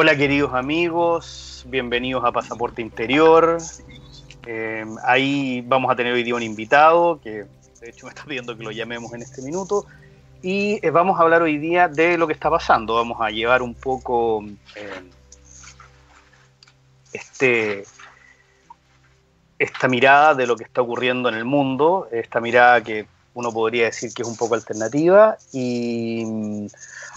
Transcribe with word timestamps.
Hola 0.00 0.16
queridos 0.16 0.54
amigos, 0.54 1.66
bienvenidos 1.66 2.24
a 2.24 2.30
Pasaporte 2.30 2.80
Interior. 2.80 3.58
Eh, 4.46 4.84
ahí 5.02 5.64
vamos 5.66 5.90
a 5.90 5.96
tener 5.96 6.12
hoy 6.12 6.22
día 6.22 6.36
un 6.36 6.42
invitado 6.44 7.20
que 7.20 7.46
de 7.80 7.90
hecho 7.90 8.06
me 8.06 8.10
está 8.10 8.22
pidiendo 8.24 8.56
que 8.56 8.62
lo 8.62 8.70
llamemos 8.70 9.12
en 9.12 9.22
este 9.22 9.42
minuto. 9.42 9.86
Y 10.40 10.78
eh, 10.86 10.90
vamos 10.90 11.18
a 11.18 11.24
hablar 11.24 11.42
hoy 11.42 11.58
día 11.58 11.88
de 11.88 12.16
lo 12.16 12.28
que 12.28 12.32
está 12.32 12.48
pasando. 12.48 12.94
Vamos 12.94 13.20
a 13.20 13.30
llevar 13.30 13.60
un 13.60 13.74
poco 13.74 14.44
eh, 14.76 15.02
este, 17.12 17.82
esta 19.58 19.88
mirada 19.88 20.36
de 20.36 20.46
lo 20.46 20.56
que 20.56 20.62
está 20.62 20.80
ocurriendo 20.80 21.28
en 21.28 21.34
el 21.34 21.44
mundo, 21.44 22.08
esta 22.12 22.40
mirada 22.40 22.84
que 22.84 23.08
uno 23.38 23.52
podría 23.52 23.84
decir 23.84 24.12
que 24.12 24.22
es 24.22 24.28
un 24.28 24.36
poco 24.36 24.56
alternativa. 24.56 25.36
Y 25.52 26.24
mm, 26.26 26.66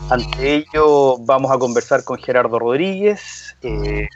ante 0.09 0.55
ello 0.55 1.17
vamos 1.17 1.51
a 1.51 1.57
conversar 1.57 2.03
con 2.03 2.19
Gerardo 2.19 2.59
Rodríguez. 2.59 3.57
Eh, 3.63 4.07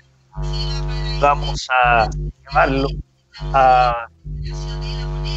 vamos 1.20 1.68
a 1.84 2.08
llamarlo 2.46 2.88
a 3.54 4.08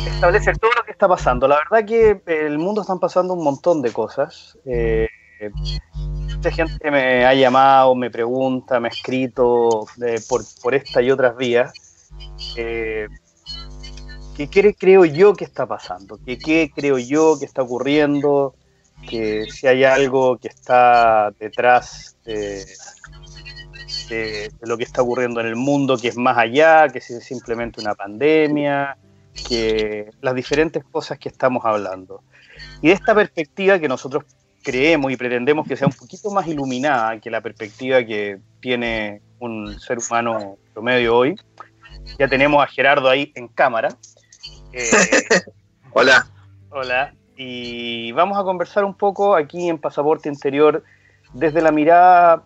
establecer 0.06 0.58
todo 0.58 0.70
lo 0.76 0.84
que 0.84 0.92
está 0.92 1.08
pasando. 1.08 1.48
La 1.48 1.56
verdad 1.56 1.86
que 1.86 2.20
el 2.26 2.58
mundo 2.58 2.82
están 2.82 3.00
pasando 3.00 3.32
un 3.32 3.42
montón 3.42 3.80
de 3.80 3.90
cosas. 3.90 4.58
Eh, 4.66 5.08
mucha 6.34 6.50
gente 6.50 6.90
me 6.90 7.24
ha 7.24 7.32
llamado, 7.32 7.94
me 7.94 8.10
pregunta, 8.10 8.78
me 8.78 8.88
ha 8.88 8.90
escrito 8.90 9.86
eh, 10.04 10.20
por, 10.28 10.42
por, 10.62 10.74
esta 10.74 11.00
y 11.00 11.10
otras 11.10 11.34
vías. 11.34 11.72
Eh, 12.56 13.08
¿Qué 14.46 14.72
creo 14.72 15.04
yo 15.04 15.34
que 15.34 15.44
está 15.44 15.66
pasando? 15.66 16.16
¿Qué, 16.24 16.38
¿Qué 16.38 16.70
creo 16.72 16.96
yo 16.96 17.36
que 17.40 17.44
está 17.44 17.62
ocurriendo? 17.62 18.54
Que 19.08 19.46
si 19.50 19.66
hay 19.66 19.82
algo 19.82 20.38
que 20.38 20.46
está 20.46 21.32
detrás 21.40 22.16
de, 22.24 22.64
de, 24.08 24.52
lo 24.60 24.78
que 24.78 24.84
está 24.84 25.02
ocurriendo 25.02 25.40
en 25.40 25.48
el 25.48 25.56
mundo, 25.56 25.96
que 25.96 26.06
es 26.06 26.16
más 26.16 26.38
allá, 26.38 26.88
que 26.88 27.00
si 27.00 27.14
es 27.14 27.24
simplemente 27.24 27.80
una 27.80 27.96
pandemia, 27.96 28.96
que 29.48 30.10
las 30.20 30.36
diferentes 30.36 30.84
cosas 30.84 31.18
que 31.18 31.28
estamos 31.28 31.64
hablando. 31.64 32.22
Y 32.80 32.88
de 32.88 32.94
esta 32.94 33.16
perspectiva 33.16 33.80
que 33.80 33.88
nosotros 33.88 34.22
creemos 34.62 35.10
y 35.10 35.16
pretendemos 35.16 35.66
que 35.66 35.76
sea 35.76 35.88
un 35.88 35.94
poquito 35.94 36.30
más 36.30 36.46
iluminada 36.46 37.18
que 37.20 37.28
la 37.30 37.40
perspectiva 37.40 38.04
que 38.04 38.38
tiene 38.60 39.20
un 39.40 39.80
ser 39.80 39.98
humano 39.98 40.58
promedio 40.72 41.16
hoy, 41.16 41.36
ya 42.18 42.28
tenemos 42.28 42.62
a 42.62 42.66
Gerardo 42.68 43.08
ahí 43.08 43.32
en 43.34 43.48
cámara. 43.48 43.88
Eh, 44.72 44.84
hola. 45.92 46.26
Hola. 46.70 47.14
Y 47.36 48.12
vamos 48.12 48.38
a 48.38 48.42
conversar 48.42 48.84
un 48.84 48.94
poco 48.94 49.34
aquí 49.34 49.68
en 49.68 49.78
Pasaporte 49.78 50.28
Interior 50.28 50.82
desde 51.32 51.60
la 51.60 51.70
mirada, 51.70 52.44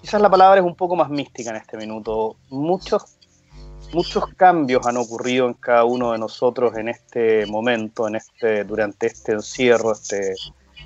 quizás 0.00 0.20
la 0.20 0.30
palabra 0.30 0.60
es 0.60 0.66
un 0.66 0.74
poco 0.74 0.96
más 0.96 1.10
mística 1.10 1.50
en 1.50 1.56
este 1.56 1.76
minuto. 1.76 2.36
Muchos 2.48 3.16
muchos 3.92 4.24
cambios 4.36 4.86
han 4.86 4.96
ocurrido 4.96 5.46
en 5.46 5.54
cada 5.54 5.84
uno 5.84 6.12
de 6.12 6.18
nosotros 6.18 6.76
en 6.76 6.88
este 6.88 7.46
momento, 7.46 8.06
en 8.06 8.16
este, 8.16 8.64
durante 8.64 9.08
este 9.08 9.32
encierro, 9.32 9.92
este, 9.92 10.34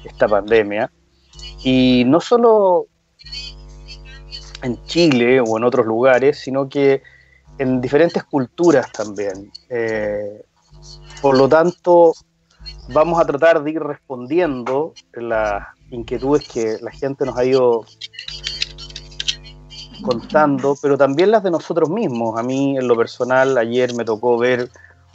esta 0.04 0.26
pandemia. 0.26 0.90
Y 1.62 2.04
no 2.06 2.20
solo 2.20 2.86
en 4.62 4.82
Chile 4.86 5.40
o 5.40 5.58
en 5.58 5.64
otros 5.64 5.86
lugares, 5.86 6.38
sino 6.38 6.68
que 6.68 7.02
en 7.58 7.80
diferentes 7.80 8.22
culturas 8.24 8.90
también. 8.92 9.50
Eh, 9.68 10.44
por 11.22 11.36
lo 11.36 11.48
tanto, 11.48 12.12
vamos 12.88 13.20
a 13.20 13.24
tratar 13.24 13.62
de 13.62 13.70
ir 13.70 13.80
respondiendo 13.80 14.94
las 15.12 15.66
inquietudes 15.90 16.48
que 16.48 16.78
la 16.80 16.90
gente 16.90 17.24
nos 17.24 17.36
ha 17.36 17.44
ido 17.44 17.84
contando, 20.02 20.76
pero 20.80 20.98
también 20.98 21.30
las 21.30 21.42
de 21.42 21.50
nosotros 21.50 21.88
mismos. 21.88 22.38
A 22.38 22.42
mí, 22.42 22.76
en 22.76 22.88
lo 22.88 22.96
personal, 22.96 23.56
ayer 23.56 23.94
me 23.94 24.04
tocó 24.04 24.38
ver 24.38 24.68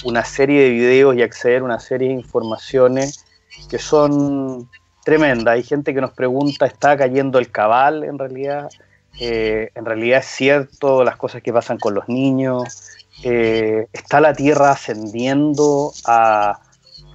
una 0.04 0.24
serie 0.24 0.64
de 0.64 0.70
videos 0.70 1.16
y 1.16 1.22
acceder 1.22 1.62
a 1.62 1.66
una 1.66 1.80
serie 1.80 2.10
de 2.10 2.16
informaciones 2.16 3.26
que 3.70 3.78
son 3.78 4.70
tremendas. 5.04 5.54
Hay 5.54 5.64
gente 5.64 5.94
que 5.94 6.02
nos 6.02 6.12
pregunta, 6.12 6.66
¿está 6.66 6.98
cayendo 6.98 7.40
el 7.40 7.52
cabal 7.52 8.04
en 8.04 8.18
realidad? 8.18 8.70
Eh, 9.20 9.72
en 9.76 9.86
realidad 9.86 10.20
es 10.20 10.28
cierto 10.28 11.04
las 11.04 11.18
cosas 11.18 11.42
que 11.42 11.54
pasan 11.54 11.78
con 11.78 11.94
los 11.94 12.08
niños. 12.10 12.98
Eh, 13.24 13.88
¿Está 13.92 14.22
la 14.22 14.34
Tierra 14.34 14.72
ascendiendo 14.72 15.92
a 16.06 16.60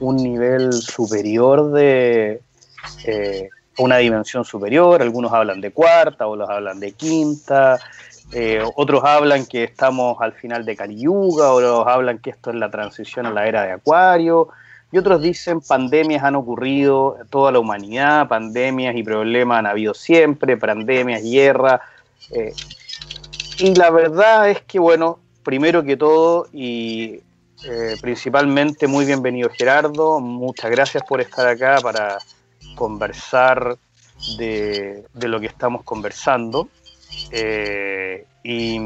un 0.01 0.17
nivel 0.17 0.73
superior 0.73 1.73
de, 1.73 2.41
eh, 3.07 3.49
una 3.79 3.99
dimensión 3.99 4.45
superior, 4.45 5.03
algunos 5.03 5.33
hablan 5.33 5.61
de 5.61 5.73
cuarta, 5.73 6.27
otros 6.27 6.49
hablan 6.49 6.79
de 6.81 6.93
quinta, 6.93 7.79
eh, 8.33 8.63
otros 8.77 9.03
hablan 9.05 9.47
que 9.47 9.65
estamos 9.65 10.17
al 10.21 10.33
final 10.33 10.65
de 10.65 10.77
Yuga, 10.97 11.53
otros 11.53 11.87
hablan 11.87 12.19
que 12.19 12.31
esto 12.31 12.51
es 12.51 12.57
la 12.57 12.71
transición 12.71 13.27
a 13.27 13.31
la 13.31 13.47
era 13.47 13.63
de 13.63 13.73
Acuario, 13.73 14.49
y 14.95 14.99
otros 14.99 15.21
dicen 15.21 15.61
pandemias 15.61 16.23
han 16.23 16.37
ocurrido 16.37 17.17
toda 17.29 17.51
la 17.51 17.59
humanidad, 17.59 18.29
pandemias 18.29 18.95
y 18.95 19.03
problemas 19.03 19.59
han 19.59 19.67
habido 19.67 19.93
siempre, 19.93 20.57
pandemias, 20.57 21.21
guerra. 21.21 21.81
Eh, 22.31 22.53
y 23.59 23.75
la 23.75 23.91
verdad 23.91 24.49
es 24.51 24.63
que, 24.63 24.79
bueno, 24.79 25.19
primero 25.43 25.83
que 25.83 25.97
todo 25.97 26.47
y 26.53 27.21
eh, 27.65 27.97
principalmente 28.01 28.87
muy 28.87 29.05
bienvenido 29.05 29.51
Gerardo, 29.51 30.21
muchas 30.21 30.71
gracias 30.71 31.03
por 31.03 31.21
estar 31.21 31.49
acá 31.49 31.81
para 31.83 32.19
conversar 32.77 33.77
de, 34.39 35.05
lo 35.15 35.41
que 35.41 35.47
estamos 35.47 35.83
conversando. 35.83 36.69
Eh, 37.33 38.25
y 38.45 38.79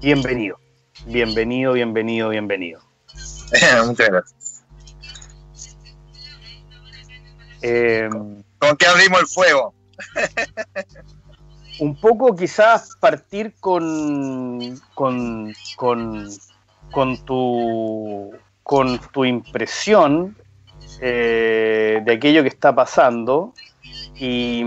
bienvenido, 0.00 0.58
bienvenido, 1.06 1.72
bienvenido, 1.72 2.28
bienvenido. 2.28 2.80
Muchas 3.86 4.08
gracias. 4.08 4.64
Eh, 7.62 8.08
¿Con 8.58 8.76
qué 8.76 8.86
abrimos 8.86 9.20
el 9.20 9.26
fuego? 9.26 9.74
un 11.80 11.98
poco 12.00 12.34
quizás 12.34 12.96
partir 13.00 13.54
con, 13.60 14.78
con, 14.94 15.54
con, 15.76 16.28
con 16.90 17.24
tu 17.24 18.32
con 18.62 18.98
tu 19.12 19.24
impresión 19.24 20.36
eh, 21.00 22.02
de 22.04 22.12
aquello 22.12 22.42
que 22.42 22.48
está 22.48 22.74
pasando 22.74 23.52
y, 24.18 24.64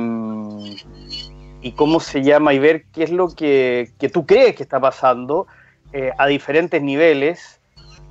cómo 1.76 2.00
se 2.00 2.24
llama 2.24 2.54
y 2.54 2.60
ver 2.60 2.86
qué 2.94 3.04
es 3.04 3.12
lo 3.12 3.36
que, 3.36 3.92
tú 4.14 4.26
crees 4.26 4.56
que 4.56 4.64
está 4.64 4.80
pasando 4.80 5.48
eh, 5.94 6.12
a 6.18 6.28
diferentes 6.28 6.82
niveles 6.82 7.60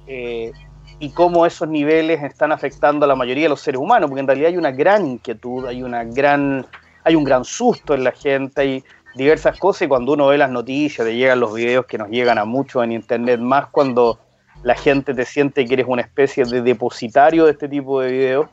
eh, 0.07 0.53
y 0.99 1.11
cómo 1.11 1.47
esos 1.47 1.69
niveles 1.69 2.23
están 2.23 2.51
afectando 2.51 3.05
a 3.05 3.09
la 3.09 3.15
mayoría 3.15 3.45
de 3.45 3.51
los 3.51 3.61
seres 3.61 3.81
humanos, 3.81 4.09
porque 4.11 4.21
en 4.21 4.27
realidad 4.27 4.49
hay 4.49 4.57
una 4.57 4.73
gran 4.73 5.07
inquietud, 5.07 5.67
hay 5.67 5.83
una 5.83 6.03
gran, 6.05 6.67
hay 7.05 7.15
un 7.15 7.25
gran 7.25 7.45
susto 7.45 7.95
en 7.95 8.05
la 8.05 8.13
gente, 8.13 8.61
hay 8.61 8.85
diversas 9.15 9.59
cosas 9.59 9.83
y 9.83 9.89
cuando 9.89 10.13
uno 10.13 10.27
ve 10.27 10.39
las 10.39 10.51
noticias, 10.51 11.07
le 11.07 11.15
llegan 11.15 11.41
los 11.41 11.55
videos 11.55 11.87
que 11.87 11.99
nos 11.99 12.09
llegan 12.09 12.39
a 12.39 12.45
muchos 12.45 12.83
en 12.83 12.93
internet, 12.93 13.39
más 13.39 13.67
cuando 13.67 14.19
la 14.63 14.75
gente 14.75 15.15
te 15.15 15.25
siente 15.25 15.65
que 15.65 15.75
eres 15.75 15.87
una 15.89 16.03
especie 16.03 16.45
de 16.45 16.63
depositario 16.63 17.45
de 17.45 17.53
este 17.53 17.69
tipo 17.69 18.01
de 18.01 18.13
videos. 18.13 18.47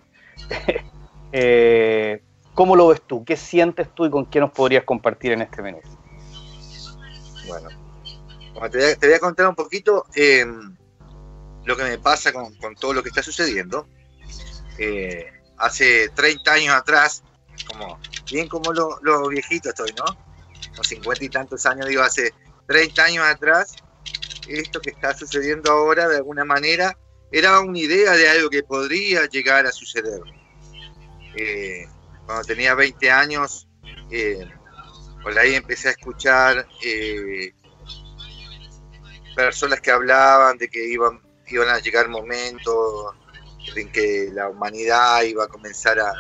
Eh, 1.37 2.21
¿Cómo 2.53 2.77
lo 2.77 2.87
ves 2.87 3.01
tú? 3.01 3.25
¿Qué 3.25 3.35
sientes 3.35 3.89
tú 3.93 4.05
y 4.05 4.09
con 4.09 4.25
qué 4.27 4.39
nos 4.39 4.51
podrías 4.51 4.85
compartir 4.85 5.33
en 5.33 5.41
este 5.41 5.61
menú? 5.61 5.79
Bueno, 7.45 7.67
te, 8.71 8.95
voy 9.07 9.13
a, 9.13 9.19
contar 9.19 9.47
un 9.47 9.55
poquito 9.55 10.05
em, 10.15 10.75
lo 11.65 11.75
que 11.75 11.83
me 11.83 11.97
pasa 11.97 12.31
con, 12.31 12.55
todo 12.79 12.93
lo 12.93 13.03
que 13.03 13.09
está 13.09 13.21
sucediendo. 13.21 13.87
Eh, 14.77 15.25
hace 15.57 16.09
30 16.09 16.51
años 16.51 16.75
atrás, 16.75 17.23
como 17.67 17.99
bien 18.31 18.47
como 18.47 18.73
los 18.73 19.01
lo 19.01 19.27
viejitos 19.27 19.69
estoy, 19.69 19.93
¿no? 19.97 20.05
Con 20.75 20.83
50 20.83 21.23
y 21.23 21.29
tantos 21.29 21.65
años, 21.65 21.87
digo, 21.87 22.01
hace 22.01 22.33
30 22.67 23.03
años 23.03 23.25
atrás, 23.25 23.75
esto 24.47 24.79
que 24.79 24.91
está 24.91 25.15
sucediendo 25.15 25.71
ahora 25.71 26.07
de 26.07 26.17
alguna 26.17 26.45
manera 26.45 26.97
era 27.31 27.59
una 27.59 27.79
idea 27.79 28.11
de 28.13 28.29
algo 28.29 28.49
que 28.49 28.63
podría 28.63 29.25
llegar 29.27 29.65
a 29.65 29.71
suceder. 29.71 30.21
Eh, 31.35 31.87
cuando 32.25 32.43
tenía 32.43 32.75
20 32.75 33.11
años, 33.11 33.67
eh, 34.11 34.47
por 35.21 35.37
ahí 35.37 35.55
empecé 35.55 35.89
a 35.89 35.91
escuchar 35.91 36.67
personas 39.35 39.81
que 39.81 39.91
hablaban 39.91 40.57
de 40.57 40.69
que 40.69 40.83
iban, 40.87 41.21
iban 41.47 41.69
a 41.69 41.79
llegar 41.79 42.07
momentos 42.09 43.13
en 43.75 43.91
que 43.91 44.29
la 44.31 44.49
humanidad 44.49 45.23
iba 45.23 45.45
a 45.45 45.47
comenzar 45.47 45.99
a, 45.99 46.13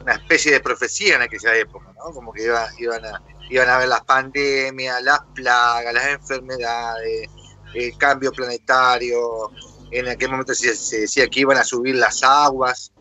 una 0.00 0.14
especie 0.14 0.52
de 0.52 0.60
profecía 0.60 1.16
en 1.16 1.22
aquella 1.22 1.56
época, 1.56 1.92
¿no? 1.96 2.12
Como 2.12 2.32
que 2.32 2.44
iban 2.44 3.04
a 3.04 3.20
iban 3.48 3.68
a 3.68 3.78
ver 3.78 3.88
las 3.88 4.04
pandemias, 4.04 5.02
las 5.02 5.20
plagas, 5.34 5.92
las 5.92 6.06
enfermedades, 6.08 7.28
el 7.74 7.96
cambio 7.96 8.32
planetario. 8.32 9.50
En 9.90 10.08
aquel 10.08 10.30
momento 10.30 10.54
se, 10.54 11.00
decía 11.00 11.28
que 11.28 11.40
iban 11.40 11.58
a 11.58 11.64
subir 11.64 11.94
las 11.96 12.22
aguas. 12.22 12.92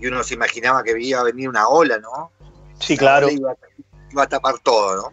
y 0.00 0.06
uno 0.06 0.24
se 0.24 0.34
imaginaba 0.34 0.82
que 0.82 1.00
iba 1.00 1.20
a 1.20 1.24
venir 1.24 1.48
una 1.48 1.68
ola, 1.68 1.98
¿no? 1.98 2.32
Sí, 2.80 2.96
claro. 2.96 3.28
Iba, 3.30 3.52
a 4.16 4.26
tapar 4.26 4.58
todo, 4.58 4.96
¿no? 4.96 5.12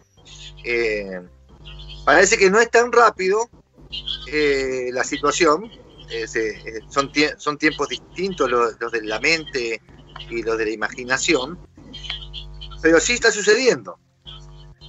Eh, 0.64 1.20
parece 2.10 2.36
que 2.36 2.50
no 2.50 2.58
es 2.58 2.68
tan 2.68 2.90
rápido 2.90 3.48
eh, 4.26 4.90
la 4.92 5.04
situación, 5.04 5.70
son, 6.88 7.12
son 7.38 7.56
tiempos 7.56 7.88
distintos 7.88 8.50
los, 8.50 8.76
de 8.90 9.02
la 9.02 9.20
mente 9.20 9.80
y 10.28 10.42
los 10.42 10.58
de 10.58 10.64
la 10.64 10.70
imaginación, 10.72 11.56
pero 12.82 12.98
sí 12.98 13.12
está 13.12 13.30
sucediendo. 13.30 13.96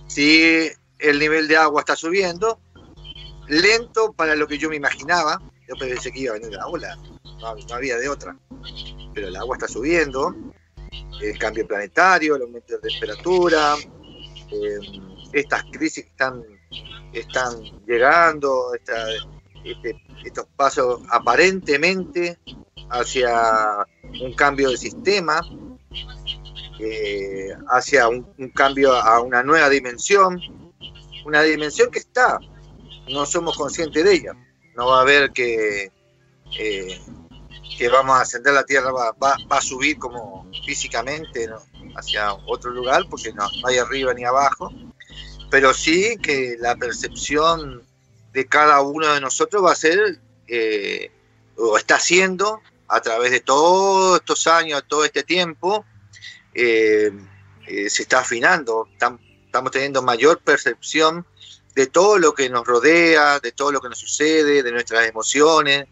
Sí, 0.08 0.68
el 0.98 1.20
nivel 1.20 1.48
de 1.48 1.58
agua 1.58 1.82
está 1.82 1.96
subiendo, 1.96 2.60
lento 3.48 4.14
para 4.14 4.36
lo 4.36 4.48
que 4.48 4.58
yo 4.58 4.68
me 4.70 4.78
imaginaba. 4.78 5.40
Yo 5.68 5.76
pensé 5.76 6.12
que 6.12 6.22
iba 6.22 6.32
a 6.32 6.40
venir 6.40 6.54
la 6.54 6.66
ola, 6.66 6.98
no, 7.40 7.76
había 7.76 7.98
de 7.98 8.10
otra. 8.10 8.36
Pero 9.14 9.28
el 9.28 9.36
agua 9.36 9.58
está 9.58 9.68
subiendo, 9.68 10.36
el 11.22 11.38
cambio 11.38 11.68
planetario, 11.68 12.36
el 12.36 12.42
aumento 12.42 12.80
de 12.80 12.90
temperatura, 12.90 13.76
eh, 14.52 14.80
estas 15.34 15.64
crisis 15.66 16.06
están, 16.06 16.44
están 17.14 17.62
llegando, 17.86 18.74
este, 19.64 20.02
estos 20.24 20.46
pasos 20.56 21.02
aparentemente 21.10 22.38
hacia 22.90 23.86
un 24.22 24.34
cambio 24.34 24.70
de 24.70 24.78
sistema, 24.78 25.42
eh, 26.80 27.50
hacia 27.70 28.08
un, 28.08 28.24
cambio 28.56 28.94
a 28.94 29.22
una 29.22 29.44
nueva 29.44 29.70
dimensión, 29.70 30.42
una 31.26 31.44
dimensión 31.44 31.92
que 31.92 32.00
está, 32.00 32.40
no 33.10 33.26
somos 33.26 33.58
conscientes 33.58 34.04
de 34.04 34.14
ella. 34.14 34.34
No 34.76 34.88
va 34.88 35.00
a 35.00 35.02
haber 35.02 35.32
que, 35.32 35.92
eh, 36.58 37.02
que 37.78 37.90
vamos 37.90 38.16
a 38.16 38.22
ascender 38.22 38.54
la 38.54 38.64
Tierra, 38.64 38.92
va, 38.92 39.36
a 39.50 39.62
subir 39.62 39.98
como 40.00 40.50
físicamente 40.66 41.50
hacia 41.96 42.34
otro 42.48 42.72
lugar, 42.72 43.04
porque 43.10 43.34
no, 43.34 43.48
hay 43.66 43.78
arriba 43.78 44.14
ni 44.14 44.24
abajo, 44.24 44.72
pero 45.52 45.74
sí 45.74 46.18
que 46.18 46.56
la 46.60 46.78
percepción 46.78 47.84
de 48.32 48.46
cada 48.48 48.82
uno 48.82 49.14
de 49.14 49.20
nosotros 49.20 49.64
va 49.64 49.74
a 49.74 49.76
ser, 49.76 50.18
eh, 50.48 51.12
o 51.58 51.78
está 51.78 52.00
siendo, 52.00 52.62
a 52.88 53.02
través 53.02 53.32
de 53.32 53.42
todos 53.42 54.20
estos 54.22 54.48
años, 54.48 54.84
todo 54.88 55.04
este 55.04 55.24
tiempo, 55.24 55.86
eh, 56.54 57.12
se 57.68 58.02
está 58.02 58.20
afinando, 58.20 58.88
estamos 58.94 59.72
teniendo 59.72 60.02
mayor 60.02 60.40
percepción 60.40 61.26
de 61.76 61.88
todo 61.88 62.18
lo 62.18 62.34
que 62.34 62.50
nos 62.50 62.66
rodea, 62.66 63.40
de 63.40 63.52
todo 63.52 63.74
lo 63.74 63.82
que 63.82 63.90
nos 63.90 64.00
sucede, 64.00 64.64
de 64.64 64.72
nuestras 64.72 65.08
emociones. 65.08 65.86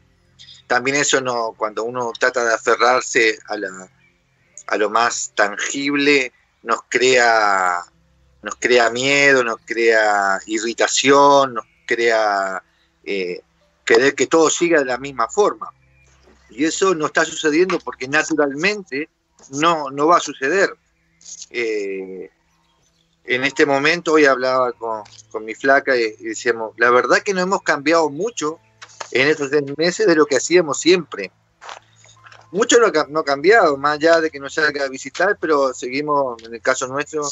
También 0.68 0.98
eso 0.98 1.22
cuando 1.58 1.84
uno 1.84 2.12
trata 2.18 2.46
de 2.46 2.54
aferrarse 2.54 3.40
a, 3.48 3.58
la, 3.58 3.90
a 4.68 4.78
lo 4.78 4.90
más 4.90 5.32
tangible, 5.36 6.32
nos 6.64 6.82
crea, 6.90 7.82
nos 8.42 8.56
crea 8.56 8.90
miedo, 8.90 9.44
nos 9.44 9.60
crea 9.66 10.40
irritación, 10.46 11.56
nos 11.56 11.66
crea 11.86 12.64
eh, 13.04 13.42
querer 13.86 14.16
que 14.16 14.28
todo 14.28 14.50
siga 14.50 14.80
de 14.80 14.86
la 14.86 14.98
misma 14.98 15.28
forma. 15.28 15.74
Y 16.50 16.66
eso 16.66 16.96
no 16.96 17.08
está 17.08 17.26
sucediendo 17.26 17.80
porque 17.80 18.08
naturalmente 18.08 19.10
no, 19.52 19.90
no 19.92 20.08
va 20.08 20.18
a 20.18 20.22
suceder. 20.22 20.70
Eh, 21.50 22.30
en 23.26 23.44
este 23.44 23.66
momento, 23.66 24.14
hoy 24.14 24.26
hablaba 24.26 24.72
con, 24.74 25.04
mi 25.46 25.54
flaca 25.54 25.96
y, 25.96 26.16
decíamos, 26.18 26.74
la 26.78 26.90
verdad 26.90 27.20
que 27.20 27.34
no 27.34 27.42
hemos 27.42 27.62
cambiado 27.62 28.10
mucho 28.10 28.60
en 29.12 29.28
estos 29.28 29.52
seis 29.52 29.64
meses 29.78 30.08
de 30.08 30.16
lo 30.16 30.26
que 30.26 30.38
hacíamos 30.38 30.80
siempre. 30.80 31.32
Mucho 32.52 32.80
no, 32.80 32.92
no 33.10 33.20
ha 33.20 33.24
cambiado, 33.24 33.78
más 33.78 33.98
allá 33.98 34.22
de 34.22 34.32
que 34.32 34.40
nos 34.40 34.56
salga 34.56 34.86
a 34.86 34.90
visitar, 34.90 35.38
pero 35.40 35.74
seguimos, 35.74 36.42
en 36.44 36.56
el 36.56 36.62
caso 36.62 36.88
nuestro, 36.88 37.30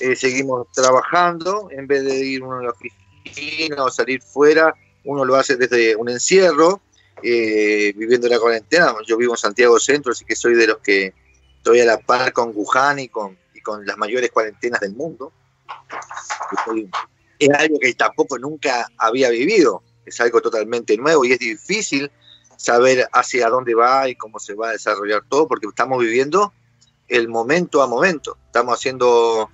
eh, 0.00 0.16
seguimos 0.16 0.66
trabajando, 0.72 1.68
en 1.70 1.86
vez 1.86 2.04
de 2.04 2.16
ir 2.16 2.42
uno 2.42 2.58
a 2.58 2.62
la 2.62 2.70
oficina 2.70 3.84
o 3.84 3.90
salir 3.90 4.22
fuera, 4.22 4.74
uno 5.04 5.24
lo 5.24 5.36
hace 5.36 5.56
desde 5.56 5.96
un 5.96 6.08
encierro, 6.08 6.80
eh, 7.22 7.92
viviendo 7.96 8.28
la 8.28 8.38
cuarentena. 8.38 8.94
Yo 9.06 9.16
vivo 9.16 9.34
en 9.34 9.38
Santiago 9.38 9.78
Centro, 9.78 10.12
así 10.12 10.24
que 10.24 10.36
soy 10.36 10.54
de 10.54 10.66
los 10.66 10.78
que 10.78 11.14
estoy 11.56 11.80
a 11.80 11.84
la 11.84 11.98
par 11.98 12.32
con 12.32 12.52
Wuhan 12.54 12.98
y 12.98 13.08
con 13.08 13.36
con 13.64 13.84
las 13.84 13.96
mayores 13.96 14.30
cuarentenas 14.30 14.78
del 14.78 14.94
mundo. 14.94 15.32
Es 17.40 17.50
algo 17.50 17.80
que 17.80 17.92
tampoco 17.94 18.38
nunca 18.38 18.86
había 18.96 19.30
vivido, 19.30 19.82
es 20.06 20.20
algo 20.20 20.40
totalmente 20.40 20.96
nuevo 20.96 21.24
y 21.24 21.32
es 21.32 21.40
difícil 21.40 22.12
saber 22.56 23.08
hacia 23.12 23.48
dónde 23.48 23.74
va 23.74 24.08
y 24.08 24.14
cómo 24.14 24.38
se 24.38 24.54
va 24.54 24.68
a 24.68 24.72
desarrollar 24.72 25.24
todo, 25.28 25.48
porque 25.48 25.66
estamos 25.66 25.98
viviendo 25.98 26.52
el 27.08 27.28
momento 27.28 27.82
a 27.82 27.86
momento, 27.86 28.38
estamos 28.46 28.74
haciendo, 28.74 29.50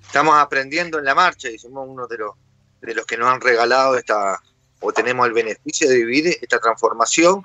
estamos 0.00 0.36
aprendiendo 0.36 0.98
en 0.98 1.04
la 1.04 1.14
marcha 1.14 1.50
y 1.50 1.58
somos 1.58 1.88
uno 1.88 2.06
de 2.06 2.18
los, 2.18 2.34
de 2.80 2.94
los 2.94 3.06
que 3.06 3.16
nos 3.16 3.28
han 3.28 3.40
regalado 3.40 3.96
esta, 3.96 4.40
o 4.80 4.92
tenemos 4.92 5.26
el 5.26 5.32
beneficio 5.32 5.88
de 5.88 5.96
vivir 5.96 6.26
esta 6.40 6.58
transformación 6.58 7.44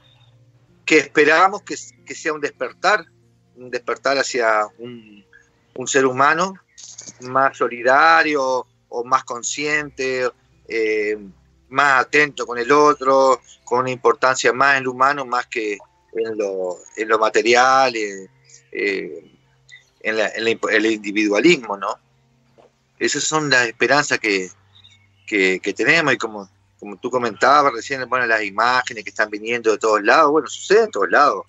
que 0.86 0.98
esperábamos 1.00 1.64
que, 1.64 1.78
sea 1.78 2.34
un 2.34 2.42
despertar, 2.42 3.06
un 3.56 3.70
despertar 3.70 4.18
hacia 4.18 4.68
un, 4.80 5.26
un 5.76 5.88
ser 5.88 6.06
humano 6.06 6.54
más 7.22 7.58
solidario 7.58 8.66
o 8.90 9.04
más 9.04 9.24
consciente, 9.24 10.30
eh, 10.68 11.18
más 11.70 12.02
atento 12.02 12.46
con 12.46 12.58
el 12.58 12.72
otro, 12.72 13.42
con 13.64 13.80
una 13.80 13.92
importancia 13.92 14.54
más 14.54 14.78
en 14.78 14.86
lo 14.86 14.92
humano 14.92 15.26
más 15.26 15.48
que 15.48 15.78
en 16.14 16.38
lo, 16.38 16.78
en 16.96 17.08
lo 17.08 17.20
material, 17.20 17.96
eh, 17.96 18.30
eh, 18.72 19.37
en, 20.08 20.60
el 20.72 20.86
individualismo, 20.86 21.78
¿no? 21.78 21.98
Esas 23.00 23.24
son 23.24 23.50
las 23.50 23.68
esperanzas 23.68 24.20
que, 24.20 24.50
tenemos 25.76 26.14
y 26.14 26.18
como, 26.18 26.50
como 26.80 26.98
tú 26.98 27.12
comentabas 27.12 27.74
recién, 27.74 28.08
bueno, 28.10 28.26
las 28.26 28.44
imágenes 28.44 29.04
que 29.04 29.10
están 29.10 29.30
viniendo 29.30 29.72
de 29.72 29.78
todos 29.78 30.02
lados, 30.02 30.32
bueno, 30.32 30.48
sucede 30.48 30.86
en 30.86 30.92
todos 30.92 31.10
lados. 31.10 31.46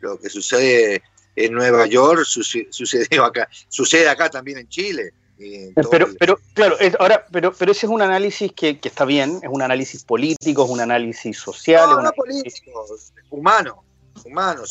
Lo 0.00 0.18
que 0.18 0.30
sucede 0.30 1.02
en 1.34 1.52
Nueva 1.52 1.86
York, 1.86 2.24
sucedió 2.24 3.24
acá, 3.24 3.48
sucede 3.68 4.08
acá 4.08 4.30
también 4.30 4.58
en 4.58 4.68
Chile. 4.68 5.12
Pero, 5.90 6.08
pero, 6.18 6.38
claro, 6.54 6.78
ahora, 6.98 7.26
pero, 7.30 7.52
pero 7.52 7.72
ese 7.72 7.84
es 7.84 7.92
un 7.92 8.00
análisis 8.00 8.52
que, 8.52 8.80
está 8.82 9.04
bien, 9.04 9.38
es 9.42 9.50
un 9.50 9.60
análisis 9.60 10.02
político, 10.02 10.64
es 10.64 10.70
un 10.70 10.80
análisis 10.80 11.36
social. 11.38 11.90
No, 11.90 12.00
no 12.00 12.12
político, 12.12 12.86
humano, 13.28 13.84
humano. 14.24 14.62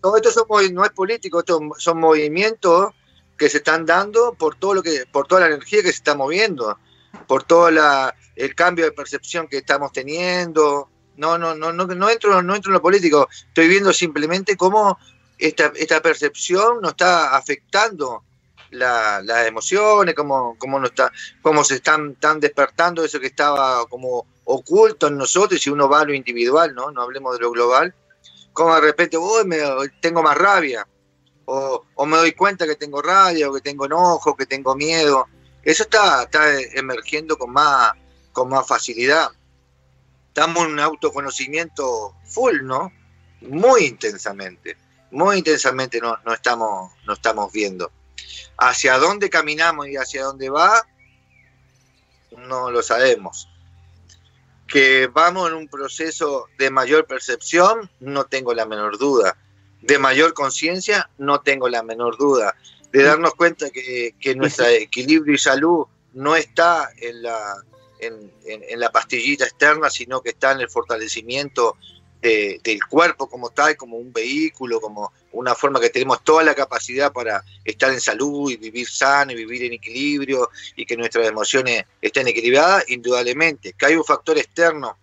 todo 0.00 0.16
esto 0.16 0.46
no 0.72 0.84
es 0.84 0.90
político, 0.90 1.40
esto 1.40 1.60
son 1.78 2.00
movimientos 2.00 2.94
que 3.36 3.48
se 3.50 3.58
están 3.58 3.84
dando 3.84 4.34
por 4.34 4.56
todo 4.56 4.74
lo 4.74 4.82
que, 4.82 5.04
por 5.10 5.26
toda 5.26 5.42
la 5.42 5.46
energía 5.48 5.82
que 5.82 5.90
se 5.90 5.98
está 5.98 6.14
moviendo, 6.14 6.78
por 7.26 7.44
todo 7.44 7.70
la, 7.70 8.14
el 8.34 8.54
cambio 8.54 8.84
de 8.84 8.92
percepción 8.92 9.48
que 9.48 9.58
estamos 9.58 9.92
teniendo. 9.92 10.88
No, 11.16 11.38
no, 11.38 11.54
no, 11.54 11.72
no, 11.72 11.86
no 11.86 12.10
entro, 12.10 12.42
no 12.42 12.54
entro 12.54 12.70
en 12.70 12.74
lo 12.74 12.82
político. 12.82 13.28
Estoy 13.48 13.68
viendo 13.68 13.92
simplemente 13.92 14.56
cómo 14.56 14.98
esta, 15.38 15.72
esta 15.76 16.00
percepción 16.00 16.80
nos 16.80 16.92
está 16.92 17.36
afectando 17.36 18.22
las 18.70 19.46
emociones, 19.46 20.14
cómo, 20.14 20.56
cómo, 20.58 20.78
no 20.78 20.86
está, 20.86 21.10
cómo 21.42 21.64
se 21.64 21.76
están, 21.76 22.16
despertando 22.38 23.04
eso 23.04 23.20
que 23.20 23.28
estaba 23.28 23.86
como 23.86 24.26
oculto 24.44 25.08
en 25.08 25.16
nosotros, 25.16 25.60
si 25.60 25.70
uno 25.70 25.88
va 25.88 26.00
a 26.00 26.04
lo 26.04 26.14
individual, 26.14 26.74
¿no? 26.74 26.90
No 26.90 27.02
hablemos 27.02 27.34
de 27.34 27.42
lo 27.42 27.50
global, 27.50 27.94
como 28.56 28.74
de 28.74 28.80
repente, 28.80 29.16
uy, 29.16 29.44
me, 29.44 29.58
tengo 30.00 30.22
más 30.22 30.36
rabia, 30.36 30.88
o, 31.44 31.84
me 32.06 32.16
doy 32.16 32.32
cuenta 32.32 32.66
que 32.66 32.74
tengo 32.74 33.00
rabia, 33.00 33.48
o 33.48 33.54
que 33.54 33.60
tengo 33.60 33.86
enojo, 33.86 34.36
que 34.36 34.46
tengo 34.46 34.74
miedo. 34.74 35.26
Eso 35.62 35.84
está, 35.84 36.24
está 36.24 36.60
emergiendo 36.74 37.38
con 37.38 37.52
más, 37.52 37.92
con 38.32 38.48
más 38.48 38.66
facilidad. 38.66 39.28
Estamos 40.28 40.64
en 40.64 40.72
un 40.72 40.80
autoconocimiento 40.80 42.16
full, 42.24 42.62
¿no? 42.62 42.90
Muy 43.42 43.84
intensamente 43.84 44.76
muy 45.10 45.38
intensamente 45.38 46.00
no, 46.00 46.18
no, 46.24 46.34
estamos, 46.34 46.92
no 47.06 47.12
estamos 47.14 47.52
viendo. 47.52 47.90
Hacia 48.58 48.98
dónde 48.98 49.30
caminamos 49.30 49.88
y 49.88 49.96
hacia 49.96 50.24
dónde 50.24 50.50
va, 50.50 50.86
no 52.36 52.70
lo 52.70 52.82
sabemos. 52.82 53.48
Que 54.66 55.06
vamos 55.06 55.50
en 55.50 55.56
un 55.56 55.68
proceso 55.68 56.46
de 56.58 56.70
mayor 56.70 57.06
percepción, 57.06 57.90
no 58.00 58.24
tengo 58.24 58.54
la 58.54 58.66
menor 58.66 58.98
duda. 58.98 59.36
De 59.80 59.98
mayor 59.98 60.34
conciencia, 60.34 61.08
no 61.18 61.40
tengo 61.40 61.68
la 61.68 61.82
menor 61.82 62.16
duda. 62.18 62.54
De 62.92 63.02
darnos 63.02 63.34
cuenta 63.34 63.70
que, 63.70 64.14
que 64.18 64.34
nuestro 64.34 64.66
equilibrio 64.66 65.34
y 65.34 65.38
salud 65.38 65.86
no 66.14 66.34
está 66.34 66.90
en 66.96 67.22
la, 67.22 67.62
en, 68.00 68.32
en 68.44 68.80
la 68.80 68.90
pastillita 68.90 69.44
externa, 69.44 69.90
sino 69.90 70.20
que 70.22 70.30
está 70.30 70.52
en 70.52 70.60
el 70.60 70.70
fortalecimiento 70.70 71.76
del 72.22 72.84
cuerpo 72.88 73.28
como 73.28 73.50
tal, 73.50 73.76
como 73.76 73.98
un 73.98 74.12
vehículo, 74.12 74.80
como 74.80 75.12
una 75.32 75.54
forma 75.54 75.80
que 75.80 75.90
tenemos 75.90 76.24
toda 76.24 76.42
la 76.42 76.54
capacidad 76.54 77.12
para 77.12 77.44
estar 77.64 77.92
en 77.92 78.00
salud 78.00 78.50
y 78.50 78.56
vivir 78.56 78.88
sano 78.88 79.32
y 79.32 79.36
vivir 79.36 79.64
en 79.64 79.74
equilibrio 79.74 80.50
y 80.74 80.84
que 80.86 80.96
nuestras 80.96 81.28
emociones 81.28 81.84
estén 82.00 82.26
equilibradas, 82.26 82.88
indudablemente. 82.88 83.74
Que 83.74 83.86
hay 83.86 83.96
un 83.96 84.04
factor 84.04 84.38
externo 84.38 84.96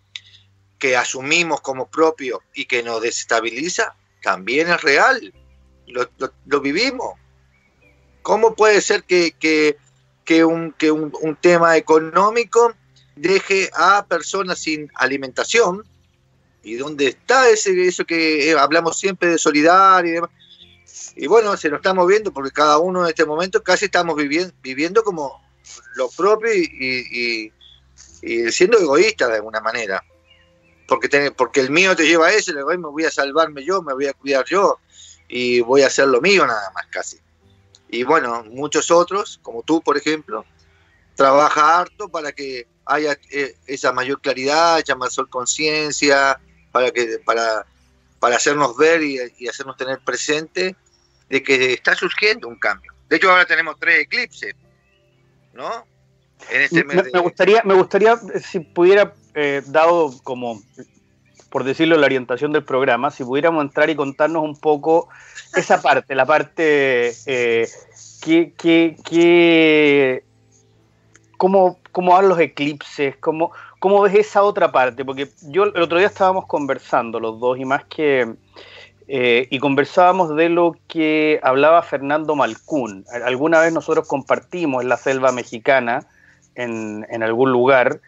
que 0.80 0.98
asumimos 0.98 1.62
como 1.62 1.88
propio 1.88 2.42
y 2.54 2.66
que 2.66 2.84
nos 2.84 3.02
desestabiliza, 3.02 3.96
también 4.22 4.70
es 4.70 4.82
real. 4.82 5.34
lo, 5.88 6.62
vivimos. 6.62 7.14
¿Cómo 8.22 8.56
puede 8.56 8.82
ser 8.82 9.04
que, 9.04 9.78
un, 10.44 10.76
un, 10.82 11.38
tema 11.40 11.78
económico 11.78 12.74
deje 13.16 13.70
a 13.74 14.06
personas 14.06 14.60
sin 14.60 14.90
alimentación? 14.96 15.86
¿Y 16.64 16.76
dónde 16.76 17.08
está 17.08 17.50
ese, 17.50 17.86
eso 17.86 18.06
que 18.06 18.50
eh, 18.50 18.58
hablamos 18.58 18.98
siempre 18.98 19.30
de 19.30 19.38
solidaridad 19.38 20.04
y 20.06 20.12
demás? 20.12 20.30
Y 21.16 21.28
bueno, 21.28 21.56
se 21.58 21.70
lo 21.70 21.76
estamos 21.76 22.08
viendo 22.08 22.32
porque 22.34 22.52
cada 22.52 22.78
uno 22.78 23.04
en 23.04 23.10
este 23.10 23.26
momento 23.26 23.62
casi 23.62 23.86
estamos 23.86 24.16
viviendo, 24.16 24.54
viviendo 24.62 25.04
como 25.04 25.44
lo 25.96 26.10
propio 26.10 26.54
y, 26.54 27.52
siendo 28.52 28.80
egoísta 28.80 29.28
de 29.28 29.36
alguna 29.36 29.60
manera. 29.60 30.04
Porque, 30.88 31.32
porque 31.36 31.60
el 31.60 31.70
mío 31.70 31.96
te 31.96 32.06
lleva 32.06 32.28
a 32.28 32.34
eso, 32.34 32.54
me 32.54 32.78
voy 32.78 33.06
a 33.06 33.12
salvarme 33.12 33.64
yo, 33.64 33.82
me 33.82 33.94
voy 33.94 34.08
a 34.08 34.14
cuidar 34.14 34.46
yo 34.46 34.80
y 35.28 35.62
voy 35.62 35.82
a 35.82 35.88
hacer 35.88 36.08
lo 36.08 36.22
mío 36.22 36.46
nada 36.46 36.72
más 36.74 36.86
casi. 36.88 37.20
Y 37.90 38.04
bueno, 38.04 38.44
muchos 38.46 38.90
otros, 38.90 39.40
como 39.44 39.64
tú 39.64 39.82
por 39.82 39.98
ejemplo, 39.98 40.46
trabaja 41.16 41.80
harto 41.80 42.10
para 42.10 42.32
que 42.32 42.68
haya 42.86 43.18
eh, 43.32 43.56
esa 43.68 43.92
mayor 43.92 44.20
claridad, 44.22 44.80
esa 44.80 44.96
mayor 44.96 45.30
conciencia, 45.30 46.40
para 46.74 46.92
que 46.92 47.20
para, 47.24 47.66
para 48.20 48.36
hacernos 48.36 48.76
ver 48.76 49.02
y, 49.02 49.18
y 49.38 49.48
hacernos 49.48 49.78
tener 49.78 50.00
presente 50.00 50.76
de 51.30 51.42
que 51.42 51.74
está 51.74 51.96
surgiendo 51.96 52.50
un 52.50 52.58
cambio. 52.58 52.92
De 53.08 53.16
hecho, 53.16 53.32
ahora 53.32 53.46
tenemos 53.46 53.78
tres 53.80 54.02
eclipses, 54.02 54.56
¿no? 55.54 55.86
Este 56.52 56.84
me, 56.84 57.20
gustaría, 57.20 57.64
me 57.64 57.74
gustaría, 57.74 58.18
si 58.44 58.60
pudiera, 58.60 59.14
eh, 59.34 59.62
dado 59.68 60.14
como, 60.24 60.62
por 61.50 61.64
decirlo, 61.64 61.98
la 61.98 62.06
orientación 62.06 62.52
del 62.52 62.64
programa, 62.64 63.12
si 63.12 63.24
pudiéramos 63.24 63.64
entrar 63.64 63.90
y 63.90 63.96
contarnos 63.96 64.44
un 64.44 64.60
poco 64.60 65.10
esa 65.56 65.82
parte, 65.82 66.16
la 66.16 66.26
parte 66.26 67.14
eh, 67.26 67.70
que, 68.22 68.54
que, 68.56 70.24
cómo, 71.38 71.80
cómo 71.94 72.12
van 72.12 72.28
los 72.28 72.40
eclipses, 72.40 73.16
cómo, 73.18 73.52
cómo 73.80 74.02
ves 74.02 74.16
esa 74.16 74.44
otra 74.44 74.72
parte, 74.74 75.06
porque 75.06 75.30
yo 75.44 75.64
el 75.64 75.82
otro 75.82 76.00
día 76.00 76.08
estábamos 76.08 76.48
conversando 76.48 77.22
los 77.22 77.40
dos 77.40 77.58
y 77.58 77.64
más 77.64 77.86
que 77.86 78.36
eh, 79.08 79.48
y 79.50 79.60
conversábamos 79.60 80.36
de 80.36 80.50
lo 80.50 80.76
que 80.88 81.40
hablaba 81.44 81.84
Fernando 81.84 82.36
Malcún. 82.36 83.06
Alguna 83.26 83.60
vez 83.60 83.72
nosotros 83.72 84.08
compartimos 84.08 84.82
en 84.82 84.90
la 84.90 84.98
selva 84.98 85.32
mexicana, 85.32 86.08
en, 86.56 87.24
algún 87.24 87.52
lugar, 87.52 88.02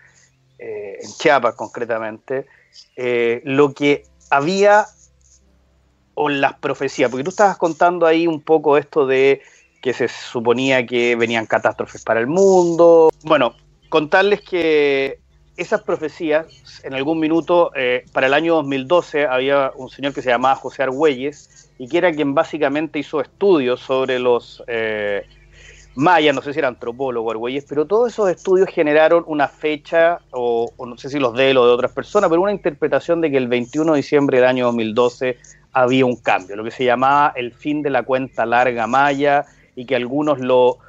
eh, 0.58 0.98
en 1.02 1.12
Chiapas 1.12 1.56
concretamente, 1.56 2.48
eh, 2.96 3.42
lo 3.46 3.74
que 3.74 4.04
había 4.32 4.86
o 6.16 6.30
las 6.30 6.54
profecías, 6.56 7.12
porque 7.12 7.24
tú 7.24 7.30
estabas 7.30 7.58
contando 7.58 8.08
ahí 8.08 8.26
un 8.26 8.42
poco 8.42 8.78
esto 8.78 9.06
de 9.06 9.42
que 9.82 9.94
se 9.94 10.08
suponía 10.08 10.86
que 10.88 11.16
venían 11.16 11.46
catástrofes 11.46 12.04
para 12.04 12.20
el 12.20 12.26
mundo. 12.28 13.12
Bueno, 13.24 13.54
contarles 13.96 14.42
que 14.42 15.20
esas 15.56 15.82
profecías, 15.82 16.82
en 16.84 16.96
algún 16.96 17.18
minuto, 17.18 17.72
eh, 17.76 18.04
para 18.12 18.28
el 18.28 18.34
año 18.34 18.56
2012, 18.56 19.26
había 19.26 19.72
un 19.74 19.88
señor 19.88 20.14
que 20.14 20.22
se 20.22 20.32
llamaba 20.32 20.56
José 20.56 20.84
Argüelles 20.84 21.72
y 21.80 21.88
que 21.88 22.00
era 22.00 22.12
quien 22.12 22.34
básicamente 22.34 23.00
hizo 23.00 23.22
estudios 23.22 23.80
sobre 23.80 24.20
los 24.20 24.62
eh, 24.68 25.26
mayas, 25.96 26.36
no 26.36 26.42
sé 26.42 26.52
si 26.52 26.60
era 26.60 26.68
antropólogo 26.68 27.32
Argüelles, 27.32 27.64
pero 27.70 27.86
todos 27.86 28.12
esos 28.12 28.30
estudios 28.30 28.68
generaron 28.68 29.24
una 29.28 29.48
fecha, 29.48 30.20
o, 30.32 30.70
no 30.78 30.98
sé 30.98 31.10
si 31.10 31.18
los 31.18 31.34
de 31.34 31.52
él 31.52 31.58
o 31.58 31.66
de 31.66 31.72
otras 31.72 31.94
personas, 31.94 32.30
pero 32.30 32.42
una 32.42 32.52
interpretación 32.52 33.22
de 33.22 33.32
que 33.32 33.38
el 33.38 33.48
21 33.48 33.94
de 33.94 33.96
diciembre 33.96 34.40
del 34.40 34.48
año 34.50 34.66
2012 34.66 35.38
había 35.72 36.06
un 36.06 36.18
cambio, 36.18 36.58
lo 36.58 36.66
que 36.66 36.72
se 36.72 36.84
llamaba 36.84 37.32
el 37.34 37.54
fin 37.54 37.82
de 37.82 37.92
la 37.92 38.04
cuenta 38.04 38.46
larga 38.46 38.88
maya 38.88 39.46
y 39.74 39.86
que 39.86 39.96
algunos 39.96 40.40
lo 40.40 40.80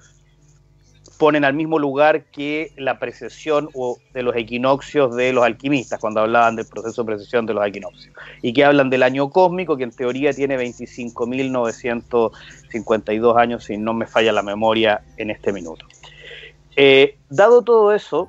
ponen 1.18 1.44
al 1.44 1.54
mismo 1.54 1.78
lugar 1.78 2.24
que 2.24 2.72
la 2.76 2.98
precesión 2.98 3.70
o 3.74 3.98
de 4.12 4.22
los 4.22 4.36
equinoccios 4.36 5.16
de 5.16 5.32
los 5.32 5.44
alquimistas, 5.44 5.98
cuando 6.00 6.20
hablaban 6.20 6.56
del 6.56 6.66
proceso 6.66 7.02
de 7.02 7.06
precesión 7.06 7.46
de 7.46 7.54
los 7.54 7.66
equinoccios, 7.66 8.14
y 8.42 8.52
que 8.52 8.64
hablan 8.64 8.90
del 8.90 9.02
año 9.02 9.30
cósmico, 9.30 9.76
que 9.76 9.84
en 9.84 9.90
teoría 9.90 10.32
tiene 10.32 10.56
25.952 10.58 13.38
años, 13.38 13.64
si 13.64 13.76
no 13.76 13.94
me 13.94 14.06
falla 14.06 14.32
la 14.32 14.42
memoria 14.42 15.00
en 15.16 15.30
este 15.30 15.52
minuto. 15.52 15.86
Eh, 16.76 17.16
dado 17.30 17.62
todo 17.62 17.92
eso, 17.92 18.28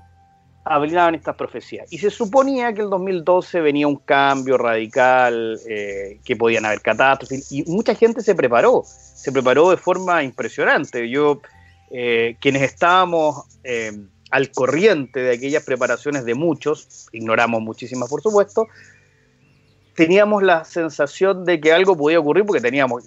hablaban 0.64 1.16
estas 1.16 1.36
profecías. 1.36 1.92
Y 1.92 1.98
se 1.98 2.10
suponía 2.10 2.74
que 2.74 2.82
el 2.82 2.90
2012 2.90 3.62
venía 3.62 3.88
un 3.88 3.98
cambio 3.98 4.58
radical, 4.58 5.60
eh, 5.68 6.20
que 6.24 6.36
podían 6.36 6.66
haber 6.66 6.82
catástrofes, 6.82 7.52
y 7.52 7.64
mucha 7.64 7.96
gente 7.96 8.22
se 8.22 8.36
preparó, 8.36 8.84
se 8.86 9.32
preparó 9.32 9.72
de 9.72 9.78
forma 9.78 10.24
impresionante. 10.24 11.10
Yo 11.10 11.42
eh, 11.92 12.36
quienes 12.40 12.64
estábamos 12.64 13.46
eh, 13.64 13.92
al 14.30 14.52
corriente 14.52 15.22
de 15.22 15.36
aquellas 15.36 15.64
preparaciones 15.64 16.26
de 16.26 16.36
muchos, 16.36 17.08
ignoramos 17.12 17.62
muchísimas 17.62 18.10
por 18.10 18.22
supuesto, 18.22 18.68
teníamos 19.96 20.44
la 20.44 20.64
sensación 20.64 21.46
de 21.46 21.60
que 21.60 21.72
algo 21.72 21.96
podía 21.98 22.20
ocurrir 22.20 22.46
porque 22.46 22.62
teníamos 22.62 23.06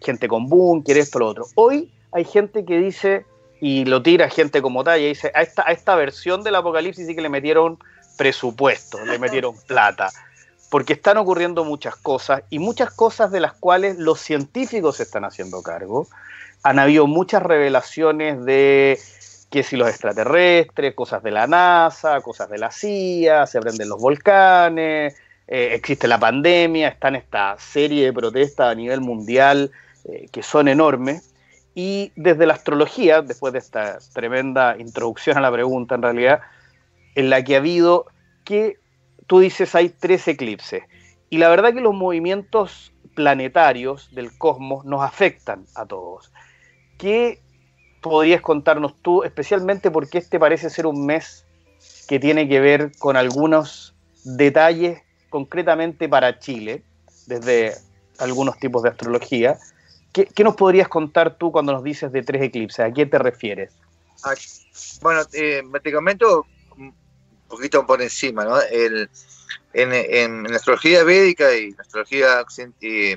gente 0.00 0.28
con 0.28 0.46
búnker, 0.46 0.96
esto, 0.98 1.18
lo 1.18 1.26
otro. 1.28 1.46
Hoy 1.54 1.90
hay 2.12 2.24
gente 2.24 2.64
que 2.64 2.78
dice, 2.78 3.24
y 3.60 3.84
lo 3.84 4.02
tira 4.02 4.30
gente 4.30 4.62
como 4.62 4.84
talla, 4.84 5.04
y 5.04 5.08
dice, 5.08 5.32
a 5.34 5.42
esta, 5.42 5.64
a 5.66 5.72
esta 5.72 5.96
versión 5.96 6.42
del 6.42 6.54
apocalipsis 6.54 7.06
sí 7.06 7.14
que 7.14 7.22
le 7.22 7.28
metieron 7.28 7.78
presupuesto, 8.16 9.04
le 9.04 9.18
metieron 9.18 9.54
plata, 9.66 10.10
porque 10.70 10.92
están 10.92 11.16
ocurriendo 11.16 11.64
muchas 11.64 11.96
cosas 11.96 12.42
y 12.50 12.58
muchas 12.58 12.90
cosas 12.90 13.30
de 13.30 13.40
las 13.40 13.52
cuales 13.54 13.98
los 13.98 14.20
científicos 14.20 14.96
se 14.96 15.04
están 15.04 15.24
haciendo 15.24 15.62
cargo 15.62 16.06
han 16.62 16.78
habido 16.78 17.06
muchas 17.06 17.42
revelaciones 17.42 18.44
de 18.44 18.98
que 19.50 19.62
si 19.62 19.76
los 19.76 19.88
extraterrestres, 19.88 20.94
cosas 20.94 21.22
de 21.22 21.30
la 21.30 21.46
NASA, 21.46 22.20
cosas 22.20 22.50
de 22.50 22.58
la 22.58 22.70
CIA, 22.70 23.46
se 23.46 23.60
prenden 23.60 23.88
los 23.88 23.98
volcanes, 23.98 25.16
eh, 25.46 25.70
existe 25.72 26.06
la 26.06 26.18
pandemia, 26.18 26.88
está 26.88 27.08
en 27.08 27.16
esta 27.16 27.56
serie 27.58 28.04
de 28.04 28.12
protestas 28.12 28.70
a 28.70 28.74
nivel 28.74 29.00
mundial 29.00 29.70
eh, 30.04 30.28
que 30.30 30.42
son 30.42 30.68
enormes. 30.68 31.34
Y 31.74 32.12
desde 32.16 32.44
la 32.44 32.54
astrología, 32.54 33.22
después 33.22 33.52
de 33.52 33.60
esta 33.60 33.98
tremenda 34.12 34.76
introducción 34.78 35.38
a 35.38 35.40
la 35.40 35.52
pregunta 35.52 35.94
en 35.94 36.02
realidad, 36.02 36.40
en 37.14 37.30
la 37.30 37.42
que 37.42 37.54
ha 37.54 37.58
habido 37.58 38.06
que 38.44 38.78
tú 39.28 39.38
dices 39.38 39.76
hay 39.76 39.90
tres 39.90 40.26
eclipses. 40.26 40.82
Y 41.30 41.38
la 41.38 41.48
verdad 41.48 41.72
que 41.72 41.80
los 41.80 41.94
movimientos 41.94 42.92
planetarios 43.14 44.12
del 44.12 44.36
cosmos 44.36 44.84
nos 44.84 45.02
afectan 45.02 45.66
a 45.76 45.86
todos. 45.86 46.32
¿Qué 46.96 47.40
podrías 48.00 48.40
contarnos 48.40 48.94
tú, 49.02 49.22
especialmente 49.22 49.90
porque 49.90 50.18
este 50.18 50.40
parece 50.40 50.70
ser 50.70 50.86
un 50.86 51.06
mes 51.06 51.44
que 52.08 52.18
tiene 52.18 52.48
que 52.48 52.58
ver 52.58 52.92
con 52.98 53.16
algunos 53.16 53.94
detalles 54.24 55.02
concretamente 55.28 56.08
para 56.08 56.38
Chile, 56.38 56.82
desde 57.26 57.74
algunos 58.18 58.58
tipos 58.58 58.82
de 58.82 58.88
astrología? 58.88 59.58
¿Qué, 60.12 60.42
nos 60.42 60.56
podrías 60.56 60.88
contar 60.88 61.36
tú 61.36 61.52
cuando 61.52 61.72
nos 61.72 61.84
dices 61.84 62.10
de 62.10 62.22
tres 62.22 62.42
eclipses? 62.42 62.80
¿A 62.80 62.92
qué 62.92 63.04
te 63.04 63.18
refieres? 63.18 63.72
Bueno, 65.02 65.20
eh, 65.34 65.62
te 65.82 65.92
comento 65.92 66.46
poquito 67.48 67.86
por 67.86 68.00
encima, 68.02 68.44
¿no? 68.44 68.60
El, 68.60 69.10
en, 69.72 70.44
la 70.44 70.56
astrología 70.56 71.04
védica 71.04 71.54
y 71.54 71.72
la 71.72 71.82
astrología 71.82 72.44
eh, 72.80 73.16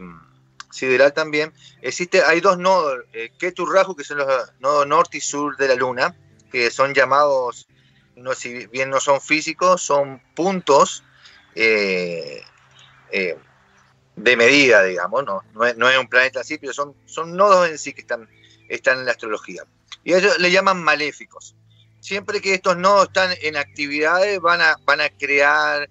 sideral 0.72 1.14
también, 1.14 1.54
existe, 1.82 2.24
hay 2.24 2.42
dos 2.42 2.58
nodos, 2.58 3.04
eh, 3.14 3.32
Ketu 3.38 3.68
que 3.96 4.04
son 4.04 4.18
los 4.18 4.28
nodos 4.60 4.88
norte 4.88 5.18
y 5.18 5.22
sur 5.22 5.58
de 5.58 5.68
la 5.68 5.76
Luna, 5.76 6.16
que 6.52 6.72
son 6.72 6.94
llamados, 6.94 7.68
no, 8.16 8.34
si 8.34 8.68
bien 8.68 8.90
no 8.90 9.00
son 9.00 9.22
físicos, 9.22 9.82
son 9.82 10.22
puntos 10.36 11.04
eh, 11.56 12.42
eh, 13.12 13.38
de 14.16 14.38
medida, 14.38 14.84
digamos, 14.84 15.26
no, 15.26 15.44
no 15.54 15.90
es, 15.90 15.98
un 15.98 16.08
planeta 16.08 16.42
así, 16.42 16.58
pero 16.58 16.74
son, 16.74 16.96
son 17.06 17.36
nodos 17.36 17.70
en 17.70 17.78
sí 17.78 17.94
que 17.94 18.02
están, 18.02 18.30
están 18.70 19.00
en 19.00 19.06
la 19.06 19.12
astrología. 19.12 19.64
Y 20.04 20.14
ellos 20.14 20.40
le 20.40 20.52
llaman 20.52 20.84
maléficos. 20.84 21.56
Siempre 22.02 22.42
que 22.42 22.56
estos 22.56 22.76
nodos 22.76 23.06
están 23.06 23.32
en 23.42 23.56
actividades, 23.56 24.42
van 24.42 24.60
a, 24.60 24.76
van 24.86 25.00
a 25.00 25.10
crear 25.10 25.90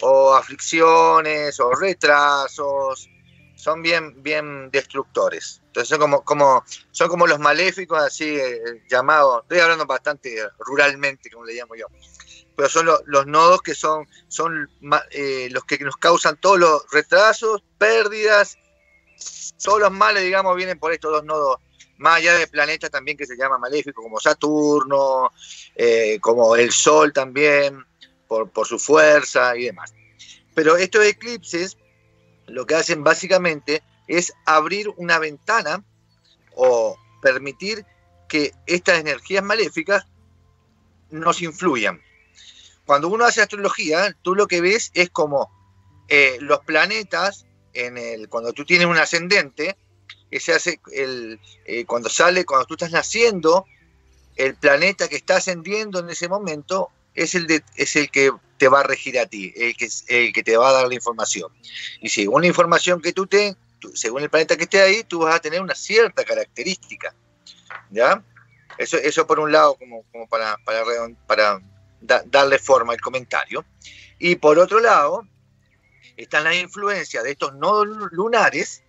o 0.00 0.34
aflicciones 0.34 1.60
o 1.60 1.70
retrasos. 1.72 3.08
Son 3.54 3.80
bien, 3.82 4.22
bien 4.22 4.70
destructores. 4.70 5.62
Entonces 5.66 5.88
son 5.88 5.98
como, 5.98 6.24
como, 6.24 6.64
son 6.90 7.08
como 7.08 7.26
los 7.26 7.38
maléficos, 7.38 8.00
así 8.00 8.36
eh, 8.36 8.84
llamados, 8.88 9.42
estoy 9.42 9.60
hablando 9.60 9.86
bastante 9.86 10.36
ruralmente, 10.58 11.30
como 11.30 11.46
le 11.46 11.54
llamo 11.54 11.74
yo, 11.74 11.86
pero 12.56 12.68
son 12.68 12.86
los 13.06 13.26
nodos 13.26 13.60
que 13.62 13.74
son, 13.74 14.06
son 14.28 14.70
eh, 15.10 15.48
los 15.50 15.64
que 15.64 15.78
nos 15.78 15.96
causan 15.96 16.36
todos 16.40 16.58
los 16.58 16.86
retrasos, 16.92 17.62
pérdidas, 17.78 18.56
todos 19.62 19.80
los 19.80 19.90
males, 19.90 20.22
digamos, 20.22 20.54
vienen 20.54 20.78
por 20.78 20.92
estos 20.92 21.10
dos 21.10 21.24
nodos, 21.24 21.56
más 21.98 22.16
allá 22.16 22.34
de 22.34 22.46
planetas 22.46 22.90
también 22.90 23.16
que 23.16 23.26
se 23.26 23.36
llama 23.36 23.58
maléfico, 23.58 24.02
como 24.02 24.20
Saturno, 24.20 25.30
eh, 25.74 26.18
como 26.20 26.56
el 26.56 26.72
Sol 26.72 27.12
también, 27.12 27.84
por, 28.26 28.50
por 28.50 28.66
su 28.66 28.78
fuerza 28.78 29.56
y 29.56 29.64
demás. 29.64 29.94
Pero 30.54 30.76
estos 30.76 31.04
eclipses 31.04 31.76
lo 32.46 32.66
que 32.66 32.74
hacen 32.74 33.02
básicamente 33.04 33.82
es 34.06 34.32
abrir 34.44 34.88
una 34.96 35.18
ventana 35.18 35.82
o 36.54 36.96
permitir 37.22 37.84
que 38.28 38.52
estas 38.66 39.00
energías 39.00 39.42
maléficas 39.42 40.06
nos 41.10 41.42
influyan. 41.42 42.02
Cuando 42.86 43.08
uno 43.08 43.24
hace 43.24 43.40
astrología, 43.40 44.14
tú 44.22 44.34
lo 44.34 44.46
que 44.46 44.60
ves 44.60 44.90
es 44.94 45.10
como 45.10 45.50
eh, 46.08 46.36
los 46.40 46.60
planetas, 46.60 47.46
en 47.72 47.96
el, 47.96 48.28
cuando 48.28 48.52
tú 48.52 48.64
tienes 48.64 48.86
un 48.86 48.98
ascendente, 48.98 49.76
ese 50.36 50.52
hace 50.52 50.80
el, 50.92 51.38
eh, 51.64 51.84
cuando 51.84 52.08
sale, 52.08 52.44
cuando 52.44 52.66
tú 52.66 52.74
estás 52.74 52.90
naciendo, 52.90 53.66
el 54.34 54.56
planeta 54.56 55.06
que 55.08 55.14
está 55.14 55.36
ascendiendo 55.36 56.00
en 56.00 56.10
ese 56.10 56.28
momento 56.28 56.90
es 57.14 57.36
el, 57.36 57.62
es 57.76 57.94
el 57.94 58.10
que 58.10 58.32
te 58.58 58.66
va 58.66 58.80
a 58.80 58.82
regir 58.82 59.16
a 59.18 59.26
ti, 59.26 59.52
el 59.56 59.76
que, 59.76 59.88
el 60.08 60.32
que 60.32 60.42
te 60.42 60.56
va 60.56 60.70
a 60.70 60.72
dar 60.72 60.88
la 60.88 60.94
información. 60.94 61.52
Y 62.00 62.08
según 62.08 62.42
la 62.42 62.48
información 62.48 63.00
que 63.00 63.12
tú 63.12 63.28
tengas, 63.28 63.56
según 63.94 64.22
el 64.22 64.30
planeta 64.30 64.56
que 64.56 64.64
esté 64.64 64.80
ahí, 64.80 65.04
tú 65.04 65.20
vas 65.20 65.36
a 65.36 65.40
tener 65.40 65.60
una 65.60 65.76
cierta 65.76 66.24
característica. 66.24 67.14
¿Ya? 67.90 68.20
Eso, 68.76 68.96
eso 68.96 69.26
por 69.28 69.38
un 69.38 69.52
lado, 69.52 69.76
como, 69.76 70.02
como 70.10 70.26
para, 70.26 70.56
para, 70.64 70.82
para 71.28 71.60
darle 72.24 72.58
forma 72.58 72.92
al 72.92 73.00
comentario. 73.00 73.64
Y 74.18 74.34
por 74.34 74.58
otro 74.58 74.80
lado, 74.80 75.28
están 76.16 76.42
las 76.42 76.56
influencias 76.56 77.22
de 77.22 77.30
estos 77.30 77.54
nodos 77.54 77.86
lunares 78.10 78.82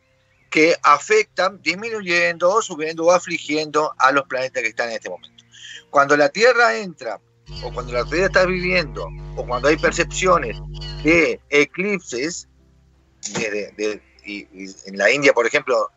que 0.56 0.74
afectan, 0.84 1.62
disminuyendo, 1.62 2.50
o 2.50 2.62
subiendo 2.62 3.04
o 3.04 3.12
afligiendo 3.12 3.94
a 3.98 4.14
los 4.14 4.26
planetas 4.26 4.64
que 4.64 4.70
están 4.70 4.88
en 4.88 4.96
este 4.96 5.10
momento. 5.10 5.44
Cuando 5.90 6.16
la 6.16 6.30
Tierra 6.30 6.78
entra, 6.78 7.20
o 7.62 7.74
cuando 7.74 7.92
la 7.92 8.06
Tierra 8.06 8.28
está 8.28 8.46
viviendo, 8.46 9.06
o 9.36 9.46
cuando 9.46 9.68
hay 9.68 9.76
percepciones 9.76 10.56
de 11.04 11.42
eclipses, 11.50 12.48
y, 14.24 14.46
en 14.86 14.98
la 14.98 15.12
India, 15.12 15.34
por 15.34 15.46
ejemplo, 15.46 15.92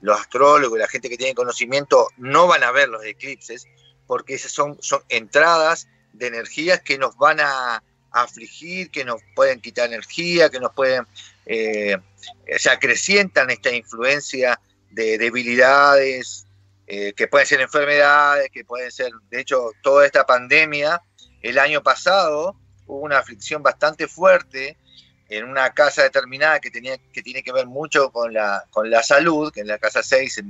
los 0.00 0.20
astrólogos 0.20 0.78
y 0.78 0.80
la 0.80 0.86
gente 0.86 1.08
que 1.08 1.18
tiene 1.18 1.34
conocimiento 1.34 2.06
no 2.18 2.46
van 2.46 2.62
a 2.62 2.70
ver 2.70 2.88
los 2.88 3.04
eclipses, 3.04 3.66
porque 4.06 4.34
esas 4.34 4.52
son, 4.52 4.80
son 4.80 5.02
entradas 5.08 5.88
de 6.12 6.28
energías 6.28 6.82
que 6.82 6.98
nos 6.98 7.16
van 7.16 7.40
a, 7.40 7.82
afligir, 8.12 8.90
que 8.90 9.04
nos 9.04 9.20
pueden 9.34 9.60
quitar 9.60 9.88
energía, 9.88 10.50
que 10.50 10.60
nos 10.60 10.72
pueden, 10.72 11.06
eh, 11.46 11.96
se 12.58 12.70
acrecientan 12.70 13.50
esta 13.50 13.70
influencia 13.70 14.60
de 14.90 15.18
debilidades, 15.18 16.46
eh, 16.86 17.12
que 17.14 17.26
pueden 17.26 17.46
ser 17.46 17.60
enfermedades, 17.60 18.50
que 18.50 18.64
pueden 18.64 18.90
ser, 18.90 19.12
de 19.30 19.40
hecho, 19.40 19.70
toda 19.82 20.04
esta 20.04 20.26
pandemia, 20.26 21.00
el 21.40 21.58
año 21.58 21.82
pasado 21.82 22.54
hubo 22.86 23.00
una 23.00 23.18
aflicción 23.18 23.62
bastante 23.62 24.08
fuerte 24.08 24.76
en 25.28 25.44
una 25.44 25.72
casa 25.72 26.02
determinada 26.02 26.60
que, 26.60 26.70
tenía, 26.70 26.98
que 27.12 27.22
tiene 27.22 27.42
que 27.42 27.52
ver 27.52 27.66
mucho 27.66 28.10
con 28.10 28.34
la, 28.34 28.64
con 28.70 28.90
la 28.90 29.02
salud, 29.02 29.50
que 29.52 29.60
es 29.60 29.66
la 29.66 29.78
casa 29.78 30.02
6 30.02 30.42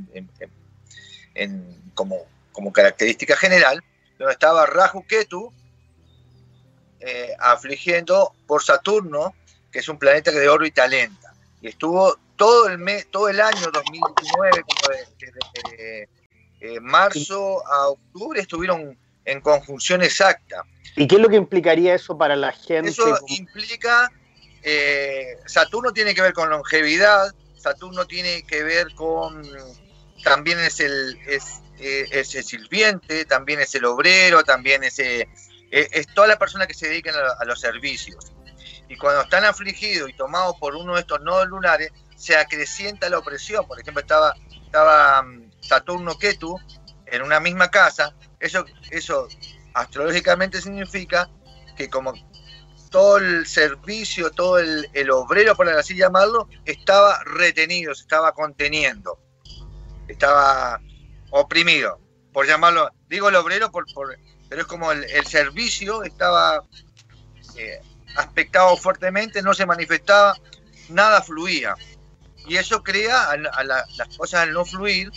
en, 1.35 1.93
como, 1.95 2.27
como 2.51 2.73
característica 2.73 3.37
general, 3.37 3.83
donde 4.19 4.33
estaba 4.33 4.67
Rahu 4.67 5.07
Ketu, 5.07 5.53
eh, 6.99 7.35
afligiendo 7.39 8.35
por 8.47 8.65
Saturno, 8.65 9.35
que 9.71 9.79
es 9.79 9.89
un 9.89 9.99
planeta 9.99 10.33
que 10.33 10.41
de 10.41 10.49
órbita 10.49 10.87
lenta. 10.89 11.22
Y 11.63 11.69
estuvo 11.69 12.19
todo 12.37 12.69
el, 12.69 12.79
mes, 12.79 13.07
todo 13.11 13.29
el 13.29 13.41
año 13.41 13.71
2019, 13.73 14.63
como 14.63 15.71
de, 15.71 16.09
eh, 16.61 16.81
marzo 16.81 17.67
a 17.67 17.89
octubre, 17.89 18.41
estuvieron 18.41 18.99
en 19.25 19.41
conjunción 19.41 20.03
exacta. 20.03 20.65
¿Y 20.97 21.07
qué 21.07 21.17
es 21.17 21.21
lo 21.21 21.29
que 21.29 21.37
implicaría 21.37 21.95
eso 21.95 22.19
para 22.19 22.37
la 22.37 22.53
gente? 22.53 22.91
Eso 22.91 23.17
implica, 23.29 24.11
eh, 24.63 25.39
Saturno 25.47 25.93
tiene 25.93 26.15
que 26.15 26.23
ver 26.23 26.33
con 26.33 26.51
longevidad, 26.51 27.33
Saturno 27.57 28.07
tiene 28.07 28.43
que 28.43 28.65
ver 28.65 28.93
con, 28.95 29.49
también 30.25 30.59
es 30.59 30.81
el, 30.81 31.17
es, 31.29 31.61
es 31.79 32.35
el 32.35 32.45
sirviente, 32.45 33.25
también 33.25 33.61
es 33.61 33.75
el 33.77 33.85
obrero, 33.85 34.43
también 34.43 34.83
es 34.83 34.99
es, 35.73 36.07
toda 36.15 36.27
la 36.27 36.39
persona 36.39 36.67
que 36.67 36.75
se 36.75 36.89
dedican 36.89 37.15
a, 37.15 37.45
los 37.45 37.61
servicios. 37.61 38.32
Y 38.93 38.97
cuando 38.99 39.23
están 39.23 39.43
afligidos 39.47 40.11
y 40.11 40.13
tomados 40.13 40.55
por 40.61 40.77
uno 40.77 40.97
de 40.97 41.01
estos 41.01 41.19
nodos 41.23 41.49
lunares, 41.49 41.91
se 42.15 42.37
acrecienta 42.37 43.09
la 43.09 43.21
opresión. 43.21 43.67
Por 43.67 43.81
ejemplo, 43.81 44.03
estaba, 44.03 44.35
estaba 44.67 45.23
mm, 45.23 45.51
Saturno 45.63 46.19
Ketu 46.19 46.59
en 47.07 47.23
una 47.23 47.41
misma 47.41 47.71
casa. 47.71 48.15
Eso, 48.39 48.67
eso 48.91 49.29
astrológicamente 49.73 50.61
significa 50.61 51.31
que 51.75 51.89
como 51.89 52.13
todo 52.91 53.17
el 53.17 53.47
servicio, 53.47 54.31
todo 54.31 54.59
el, 54.59 55.11
obrero, 55.11 55.57
por 55.57 55.71
así 55.71 55.97
llamarlo, 55.97 56.51
estaba 56.67 57.19
retenido, 57.25 57.95
se 57.95 58.03
estaba 58.03 58.33
conteniendo, 58.33 59.19
estaba 60.07 60.79
oprimido, 61.31 61.99
por 62.31 62.47
llamarlo, 62.47 62.91
digo 63.09 63.31
el 63.31 63.37
obrero 63.37 63.73
por, 63.73 63.87
por, 63.95 64.15
pero 64.51 64.61
es 64.61 64.67
como 64.67 64.93
el, 64.93 65.27
servicio 65.27 66.03
estaba 66.03 66.63
eh, 67.57 67.81
aspectado 68.17 68.77
fuertemente, 68.77 69.43
no 69.43 69.55
se 69.55 69.67
manifestaba, 69.67 70.37
nada 70.89 71.23
fluía. 71.23 71.75
Y 72.47 72.57
eso 72.57 72.83
crea, 72.83 73.31
a, 73.31 73.65
las 73.65 74.17
cosas 74.17 74.43
al 74.43 74.53
no 74.53 74.65
fluir, 74.65 75.11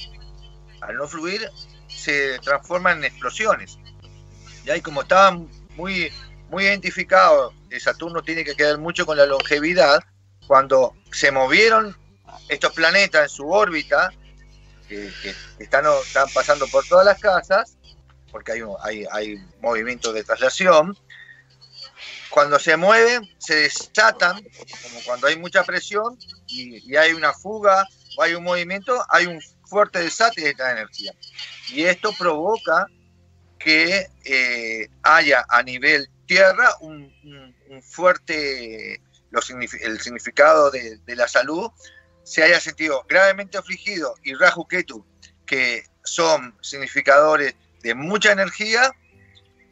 al 0.81 0.95
no 0.95 1.07
fluir, 1.07 1.49
se 1.87 2.39
transforman 2.39 2.99
en 2.99 3.05
explosiones. 3.05 3.77
Y 4.63 4.69
ahí 4.69 4.81
como 4.81 5.01
estaban 5.01 5.49
muy, 5.75 6.11
muy 6.49 6.65
identificados, 6.65 7.53
Saturno 7.79 8.21
tiene 8.23 8.43
que 8.43 8.55
quedar 8.55 8.77
mucho 8.77 9.05
con 9.05 9.17
la 9.17 9.25
longevidad, 9.25 10.03
cuando 10.47 10.95
se 11.11 11.31
movieron 11.31 11.97
estos 12.49 12.73
planetas 12.73 13.23
en 13.23 13.29
su 13.29 13.49
órbita, 13.49 14.11
que, 14.87 15.11
están, 15.59 15.85
están 16.05 16.27
pasando 16.33 16.67
por 16.67 16.85
todas 16.87 17.05
las 17.05 17.19
casas, 17.19 17.77
porque 18.31 18.53
hay, 18.53 18.61
hay, 18.83 19.05
hay 19.11 19.37
movimientos 19.61 20.13
de 20.13 20.23
traslación. 20.23 20.97
Cuando 22.29 22.59
se 22.59 22.75
mueven, 22.75 23.29
se 23.37 23.55
desatan, 23.55 24.43
como 24.83 24.99
cuando 25.05 25.27
hay 25.27 25.37
mucha 25.37 25.63
presión 25.63 26.17
y, 26.47 26.95
hay 26.95 27.13
una 27.13 27.33
fuga 27.33 27.87
o 28.17 28.23
hay 28.23 28.33
un 28.33 28.43
movimiento, 28.43 29.03
hay 29.09 29.25
un 29.27 29.41
fuerte 29.67 29.99
desate 29.99 30.41
de 30.41 30.49
esta 30.49 30.71
energía. 30.71 31.13
Y 31.69 31.83
esto 31.83 32.13
provoca 32.17 32.87
que 33.59 34.07
eh, 34.25 34.89
haya 35.03 35.45
a 35.49 35.63
nivel 35.63 36.09
tierra 36.25 36.75
un, 36.81 37.13
fuerte, 37.81 39.01
el 39.81 39.99
significado 40.01 40.71
de, 40.71 40.99
la 41.07 41.27
salud, 41.27 41.71
se 42.23 42.43
haya 42.43 42.59
sentido 42.59 43.05
gravemente 43.07 43.57
afligido 43.57 44.15
y 44.23 44.33
Rahu 44.33 44.67
Ketu, 44.67 45.05
que 45.45 45.83
son 46.03 46.57
significadores 46.61 47.55
de 47.81 47.93
mucha 47.93 48.31
energía, 48.31 48.91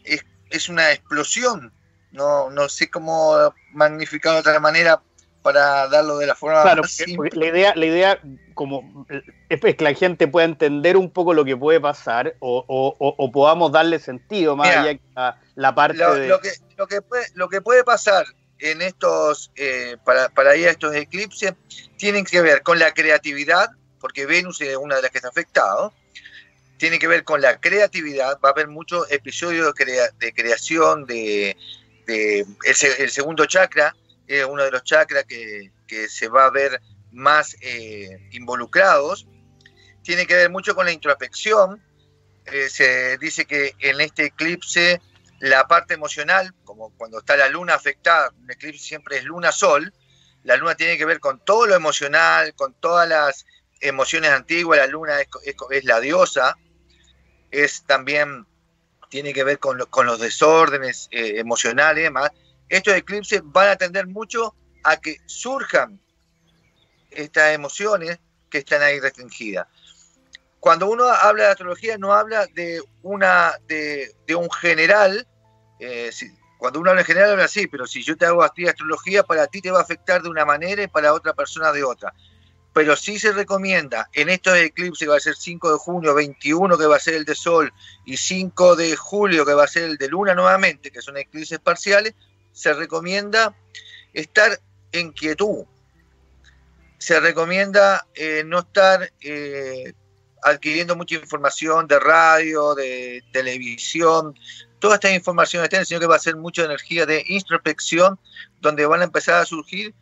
es, 0.04 0.70
una 0.70 0.92
explosión. 0.92 1.74
No, 2.13 2.49
no 2.49 2.69
sé 2.69 2.89
cómo 2.89 3.54
magnificar 3.71 4.34
de 4.34 4.39
otra 4.39 4.60
manera 4.60 5.02
para 5.41 5.89
darlo 5.89 6.19
de 6.19 6.28
la 6.28 6.36
forma 6.36 6.62
claro, 6.62 6.84
la 7.34 7.45
idea 7.45 7.73
la 7.76 7.86
idea 7.86 8.21
como 8.54 9.06
es 9.49 9.60
que 9.60 9.84
la 9.84 9.93
gente 9.93 10.28
pueda 10.28 10.45
entender 10.45 10.95
un 10.95 11.12
poco 11.12 11.34
lo 11.34 11.43
que 11.43 11.58
puede 11.58 11.82
pasar 11.82 12.36
o, 12.39 13.32
podamos 13.34 13.71
darle 13.73 13.99
sentido 13.99 14.56
más 14.56 14.69
allá 14.69 14.93
que 14.93 15.02
la, 15.56 15.76
parte 15.76 15.97
lo, 15.97 16.15
de... 16.15 16.28
lo, 16.28 16.39
que, 16.39 16.52
lo, 16.78 16.88
que 16.88 17.02
puede, 17.02 17.26
lo 17.34 17.49
que 17.49 17.62
puede 17.62 17.84
pasar 17.84 18.26
en 18.60 18.82
estos 18.82 19.52
eh, 19.56 19.97
para, 20.06 20.30
para 20.30 20.56
ir 20.56 20.69
a 20.69 20.71
estos 20.71 20.95
eclipses 20.95 21.54
tienen 21.97 22.23
que 22.23 22.41
ver 22.41 22.63
con 22.63 22.80
la 22.80 22.93
creatividad 22.93 23.71
porque 23.99 24.26
Venus 24.26 24.62
es 24.62 24.78
una 24.78 24.95
de 24.95 25.02
las 25.02 25.12
que 25.12 25.17
está 25.17 25.28
afectado 25.28 25.91
tiene 26.84 26.99
que 26.99 27.08
ver 27.08 27.23
con 27.23 27.41
la 27.41 27.62
creatividad, 27.62 28.39
va 28.43 28.49
a 28.49 28.52
haber 28.52 28.67
muchos 28.67 29.10
episodios 29.10 29.73
de, 29.73 30.34
creación 30.34 31.06
de, 31.06 31.56
el, 32.08 33.10
segundo 33.10 33.46
chakra, 33.46 33.96
es 34.28 34.46
uno 34.46 34.63
de 34.63 34.72
los 34.72 34.84
chakras 34.84 35.26
que, 35.26 35.72
se 36.10 36.28
va 36.28 36.46
a 36.46 36.50
ver 36.50 36.82
más 37.12 37.56
eh, 37.62 38.30
involucrados, 38.32 39.28
tiene 40.02 40.26
que 40.26 40.36
ver 40.36 40.50
mucho 40.50 40.74
con 40.74 40.86
la 40.86 40.92
introspección, 40.92 41.84
eh, 42.46 42.68
se 42.70 43.18
dice 43.20 43.46
que 43.46 43.76
en 43.80 44.02
este 44.02 44.26
eclipse 44.26 45.00
la 45.39 45.68
parte 45.68 45.94
emocional, 45.94 46.54
como 46.63 46.89
cuando 46.98 47.20
está 47.20 47.38
la 47.38 47.48
luna 47.48 47.76
afectada, 47.76 48.32
un 48.42 48.50
eclipse 48.52 48.84
siempre 48.84 49.18
es 49.18 49.24
luna-sol, 49.24 49.94
la 50.44 50.58
luna 50.58 50.76
tiene 50.76 50.98
que 50.98 51.06
ver 51.06 51.20
con 51.20 51.39
todo 51.39 51.68
lo 51.68 51.76
emocional, 51.76 52.54
con 52.56 52.74
todas 52.74 53.08
las 53.08 53.46
emociones 53.80 54.32
antiguas, 54.32 54.80
la 54.80 54.88
luna 54.88 55.18
es 55.22 55.84
la 55.86 56.00
diosa, 56.00 56.58
es 57.52 57.84
también, 57.86 58.46
tiene 59.13 59.32
que 59.32 59.43
ver 59.43 59.60
con, 59.60 59.78
los 59.78 60.19
desórdenes 60.19 61.08
eh, 61.12 61.38
emocionales 61.38 62.02
y 62.02 62.06
demás, 62.06 62.32
estos 62.67 62.95
eclipses 62.95 63.43
van 63.43 63.67
a 63.69 63.76
tender 63.76 64.08
mucho 64.08 64.56
a 64.84 64.97
que 64.97 65.17
surjan 65.28 66.02
estas 67.12 67.54
emociones 67.54 68.17
que 68.49 68.58
están 68.58 68.82
ahí 68.82 68.99
restringidas. 68.99 69.67
Cuando 70.60 70.89
uno 70.89 71.06
habla 71.06 71.43
de 71.43 71.49
astrología 71.52 71.95
no 71.99 72.12
habla 72.12 72.47
de, 72.56 72.82
una, 73.04 73.52
de, 73.67 74.15
un 74.36 74.49
general, 74.49 75.28
eh, 75.80 76.10
cuando 76.58 76.80
uno 76.80 76.89
habla 76.89 77.04
en 77.04 77.06
general 77.06 77.34
habla 77.34 77.45
así, 77.45 77.67
pero 77.67 77.86
si 77.86 78.02
yo 78.02 78.17
te 78.17 78.26
hago 78.26 78.41
a 78.41 78.47
astrología, 78.47 79.21
para 79.21 79.45
ti 79.45 79.62
te 79.62 79.69
va 79.69 79.78
a 79.78 79.84
afectar 79.84 80.23
de 80.23 80.30
una 80.30 80.43
manera 80.43 80.82
y 80.82 80.88
para 80.88 81.13
otra 81.13 81.34
persona 81.34 81.71
de 81.71 81.84
otra. 81.84 82.15
Pero 82.74 82.96
sí 82.96 83.20
se 83.20 83.32
recomienda 83.32 84.10
en 84.14 84.30
estos 84.30 84.58
eclipses 84.58 85.06
que 85.06 85.12
va 85.12 85.18
a 85.18 85.22
ser 85.22 85.36
5 85.36 85.72
de 85.72 85.78
junio, 85.78 86.16
21 86.16 86.78
que 86.78 86.86
va 86.88 86.96
a 86.96 87.00
ser 87.00 87.14
el 87.14 87.26
de 87.26 87.36
Sol 87.36 87.72
y 88.06 88.18
5 88.18 88.76
de 88.76 88.96
julio 88.96 89.46
que 89.46 89.54
va 89.54 89.66
a 89.66 89.68
ser 89.68 89.84
el 89.84 89.98
de 89.98 90.08
Luna 90.08 90.34
nuevamente, 90.34 90.92
que 90.92 91.02
son 91.02 91.18
eclipses 91.18 91.60
parciales, 91.60 92.14
se 92.52 92.74
recomienda 92.74 93.56
estar 94.14 94.60
en 94.92 95.12
quietud. 95.12 95.66
Se 96.98 97.20
recomienda 97.20 98.08
eh, 98.16 98.44
no 98.46 98.60
estar 98.60 99.12
eh, 99.22 99.94
adquiriendo 100.42 100.96
mucha 100.96 101.16
información 101.16 101.88
de 101.88 102.00
radio, 102.00 102.74
de 102.76 103.24
televisión, 103.32 104.36
toda 104.84 104.96
esta 104.96 105.14
información 105.14 105.64
está, 105.64 105.86
sino 105.86 106.02
que 106.02 106.08
va 106.08 106.18
a 106.18 106.20
ser 106.20 106.36
mucha 106.36 106.66
energía 106.66 107.06
de 107.06 107.24
introspección, 107.28 108.20
donde 108.60 108.86
van 108.86 109.00
a 109.00 109.06
empezar 109.06 109.36
a 109.36 109.46
surgir 109.46 109.94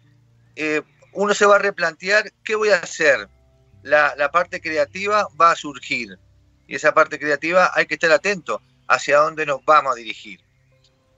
eh, 0.55 0.81
uno 1.13 1.33
se 1.33 1.45
va 1.45 1.55
a 1.55 1.59
replantear 1.59 2.31
qué 2.43 2.55
voy 2.55 2.69
a 2.69 2.77
hacer. 2.77 3.27
La, 3.83 4.29
parte 4.31 4.61
creativa 4.61 5.27
va 5.39 5.51
a 5.51 5.55
surgir 5.55 6.17
y 6.67 6.75
esa 6.75 6.93
parte 6.93 7.19
creativa 7.19 7.71
hay 7.73 7.85
que 7.85 7.95
estar 7.95 8.11
atento 8.11 8.61
hacia 8.87 9.17
dónde 9.17 9.45
nos 9.45 9.63
vamos 9.65 9.93
a 9.93 9.95
dirigir. 9.95 10.39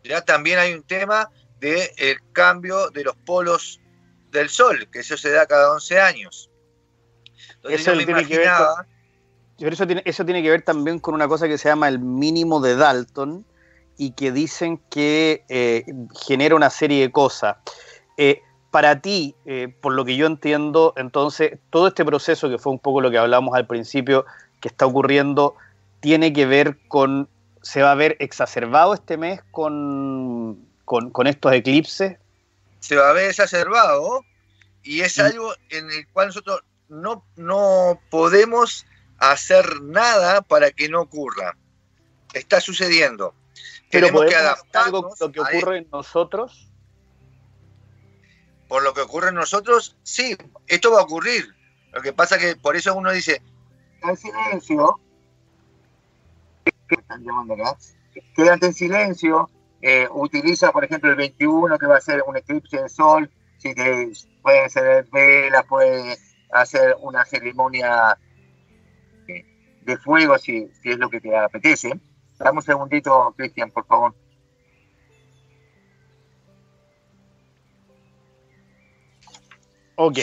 Ya 0.04 0.22
también 0.22 0.60
hay 0.60 0.74
un 0.74 0.84
tema 0.84 1.30
del 1.60 1.90
el 1.98 2.18
cambio 2.32 2.90
de 2.90 3.04
los 3.04 3.16
polos 3.18 3.80
del 4.32 4.50
Sol, 4.50 4.88
que 4.92 5.00
eso 5.00 5.18
se 5.18 5.32
da 5.32 5.46
cada 5.46 5.72
11 5.72 6.00
años. 6.00 6.50
eso, 7.64 7.94
tiene 7.94 8.26
que 8.26 8.38
ver 8.38 8.50
eso, 9.60 9.86
tiene, 9.86 10.02
eso 10.06 10.26
tiene 10.26 10.42
que 10.42 10.50
ver 10.50 10.64
también 10.64 11.00
con 11.00 11.14
una 11.14 11.28
cosa 11.28 11.48
que 11.48 11.58
se 11.58 11.70
llama 11.70 11.88
el 11.88 12.00
mínimo 12.00 12.60
de 12.60 12.76
Dalton 12.76 13.46
y 13.98 14.12
que 14.12 14.32
dicen 14.32 14.82
que 14.90 15.46
eh, 15.50 15.86
genera 16.26 16.56
una 16.56 16.70
serie 16.70 17.02
de 17.02 17.12
cosas. 17.12 17.58
Eh, 18.18 18.42
para 18.74 19.02
ti, 19.02 19.36
eh, 19.46 19.72
por 19.82 19.94
lo 19.94 20.04
que 20.04 20.16
yo 20.16 20.26
entiendo, 20.26 20.96
entonces, 20.98 21.60
todo 21.70 21.88
este 21.88 22.04
proceso, 22.04 22.50
que 22.50 22.58
fue 22.58 22.72
un 22.72 22.80
poco 22.80 23.02
lo 23.02 23.12
que 23.12 23.20
hablamos 23.20 23.54
al 23.54 23.68
principio, 23.68 24.26
que 24.62 24.68
está 24.68 24.88
ocurriendo, 24.88 25.56
tiene 26.00 26.34
que 26.34 26.48
ver 26.48 26.80
con, 26.88 27.30
se 27.62 27.84
va 27.84 27.92
a 27.92 27.96
ver 27.96 28.18
exacerbado 28.20 28.96
este 28.96 29.16
mes 29.16 29.42
con, 29.52 30.58
con, 30.86 31.28
estos 31.28 31.54
eclipses. 31.54 32.18
Se 32.80 32.96
va 32.96 33.12
a 33.12 33.14
ver 33.14 33.30
exacerbado 33.30 34.26
y 34.82 35.02
es 35.02 35.20
mm. 35.20 35.22
algo 35.22 35.54
en 35.70 35.92
el 35.92 36.08
cual 36.08 36.30
nosotros 36.30 36.62
no, 36.90 37.24
no 37.36 38.02
podemos 38.10 38.88
hacer 39.20 39.84
nada 39.84 40.42
para 40.42 40.72
que 40.72 40.90
no 40.90 41.02
ocurra. 41.02 41.56
Está 42.34 42.60
sucediendo. 42.60 43.36
Pero 43.92 44.08
Tenemos 44.08 44.26
que 44.26 44.36
adaptarnos 44.36 45.22
a 45.22 45.26
lo 45.26 45.32
que 45.32 45.42
ocurre 45.42 45.78
en 45.78 45.88
nosotros 45.92 46.73
por 48.74 48.82
lo 48.82 48.92
que 48.92 49.02
ocurre 49.02 49.30
en 49.30 49.36
nosotros, 49.36 49.96
sí, 50.02 50.36
esto 50.66 50.92
va 50.92 51.02
a 51.02 51.04
ocurrir. 51.04 51.46
Lo 51.92 52.02
que 52.02 52.12
pasa 52.12 52.40
que 52.40 52.56
por 52.56 52.76
eso 52.76 52.96
uno 52.96 53.12
dice, 53.12 53.40
en 54.02 54.18
silencio, 54.18 55.00
¿qué 56.66 56.96
están 56.96 57.24
llamando 57.24 57.54
acá? 57.54 57.78
Quédate 58.36 58.66
en 58.66 58.74
silencio, 58.74 59.48
eh, 59.80 60.08
utiliza 60.12 60.72
por 60.72 60.84
ejemplo 60.84 61.12
el 61.12 61.18
21 61.18 61.78
que 61.78 61.86
va 61.86 61.98
a 61.98 62.02
ser 62.02 62.24
un 62.26 62.36
eclipse 62.36 62.82
de 62.82 62.90
sol, 62.90 63.30
si 63.60 63.76
te 63.76 64.12
puede 64.42 64.66
hacer 64.66 65.08
velas, 65.12 65.66
puede 65.68 66.18
hacer 66.52 66.98
una 67.02 67.26
ceremonia 67.26 68.18
de 69.82 69.98
fuego 70.00 70.40
si, 70.40 70.72
si 70.82 70.90
es 70.90 70.98
lo 70.98 71.12
que 71.12 71.22
te 71.22 71.38
apetece. 71.38 71.92
Dame 72.40 72.58
un 72.58 72.64
segundito, 72.64 73.36
Cristian, 73.38 73.70
por 73.70 73.86
favor. 73.86 74.16
Ok. 79.96 80.20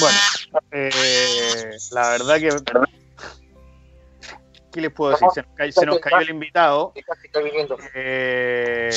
Bueno, 0.00 0.18
eh, 0.72 1.70
la 1.92 2.10
verdad 2.10 2.36
que. 2.38 2.50
¿Qué 4.72 4.80
les 4.80 4.92
puedo 4.92 5.12
decir? 5.12 5.28
Se 5.72 5.86
nos, 5.86 6.00
cayó, 6.00 6.18
el 6.18 6.30
invitado. 6.30 6.92
Eh, 7.94 8.90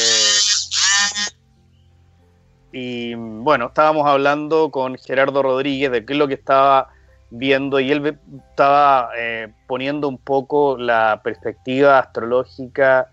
y 2.71 3.13
bueno, 3.13 3.67
estábamos 3.67 4.07
hablando 4.07 4.71
con 4.71 4.97
Gerardo 4.97 5.43
Rodríguez 5.43 5.91
de 5.91 6.03
qué 6.03 6.13
es 6.13 6.19
lo 6.19 6.27
que 6.27 6.33
estaba 6.33 6.89
viendo 7.29 7.79
y 7.79 7.91
él 7.91 8.17
estaba 8.49 9.11
eh, 9.15 9.53
poniendo 9.67 10.07
un 10.07 10.17
poco 10.17 10.77
la 10.77 11.21
perspectiva 11.23 11.99
astrológica 11.99 13.11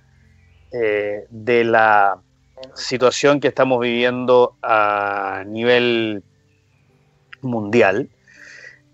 de 0.72 1.64
la 1.64 2.18
situación 2.74 3.38
que 3.38 3.46
estamos 3.46 3.78
viviendo 3.78 4.56
a 4.60 5.44
nivel 5.46 6.24
mundial. 7.44 8.08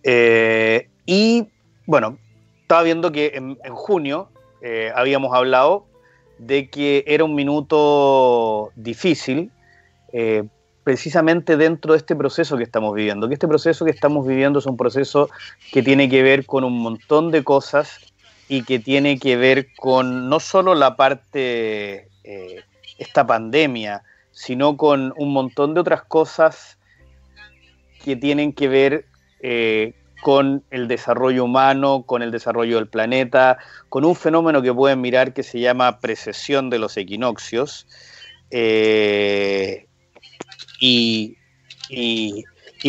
Eh, 0.03 0.89
y 1.07 1.49
bueno, 1.87 2.19
estaba 2.63 2.83
viendo 2.83 3.13
que 3.13 3.33
en, 3.35 3.57
junio 3.75 4.29
eh, 4.63 4.93
habíamos 4.95 5.35
hablado 5.35 5.87
de 6.39 6.71
que 6.71 7.05
era 7.07 7.25
un 7.25 7.35
minuto 7.35 8.71
difícil, 8.77 9.51
eh, 10.13 10.45
precisamente 10.85 11.57
dentro 11.57 11.93
de 11.93 11.99
este 11.99 12.17
proceso 12.17 12.57
que 12.57 12.63
estamos 12.63 12.95
viviendo, 12.95 13.29
que 13.29 13.35
este 13.35 13.49
proceso 13.49 13.85
que 13.85 13.91
estamos 13.91 14.27
viviendo 14.27 14.59
es 14.59 14.67
un 14.67 14.77
proceso 14.77 15.29
que 15.73 15.83
tiene 15.83 16.09
que 16.09 16.23
ver 16.23 16.47
con 16.47 16.65
un 16.65 16.79
montón 16.79 17.31
de 17.31 17.45
cosas 17.45 18.01
y 18.49 18.63
que 18.65 18.79
tiene 18.79 19.19
que 19.19 19.37
ver 19.37 19.69
con 19.77 20.29
no 20.29 20.41
solo 20.41 20.75
la 20.75 20.97
parte, 20.97 22.09
esta 22.99 23.27
pandemia, 23.27 24.03
sino 24.33 24.77
con 24.77 25.13
un 25.17 25.33
montón 25.33 25.75
de 25.75 25.81
otras 25.81 26.03
cosas 26.03 26.79
que 28.05 28.17
tienen 28.17 28.53
que 28.53 28.69
ver 28.69 29.07
eh, 29.43 29.95
con 30.23 30.65
el 30.71 30.89
desarrollo 30.89 31.45
humano, 31.45 32.05
con 32.07 32.23
el 32.23 32.31
desarrollo 32.31 32.77
del 32.77 32.89
planeta, 32.89 33.59
con 33.89 34.05
un 34.05 34.15
fenómeno 34.15 34.61
que 34.61 34.73
pueden 34.73 35.01
mirar 35.01 35.33
que 35.33 35.43
se 35.43 35.61
llama 35.61 36.01
precesión 36.01 36.69
de 36.71 36.79
los 36.79 36.97
equinoccios. 36.97 37.87
Eh, 38.51 39.87
y, 40.81 41.37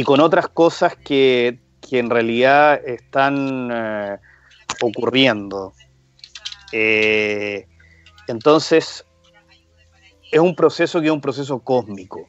con 0.06 0.19
otras 0.19 0.47
cosas 0.50 0.95
que, 0.95 1.60
en 1.91 2.10
realidad 2.10 2.80
están 2.86 3.69
eh, 3.71 4.17
ocurriendo. 4.82 5.74
entonces, 8.28 9.06
es 10.32 10.39
un 10.39 10.56
proceso 10.56 11.02
que 11.02 11.08
es 11.08 11.12
un 11.12 11.21
proceso 11.21 11.60
cósmico. 11.60 12.28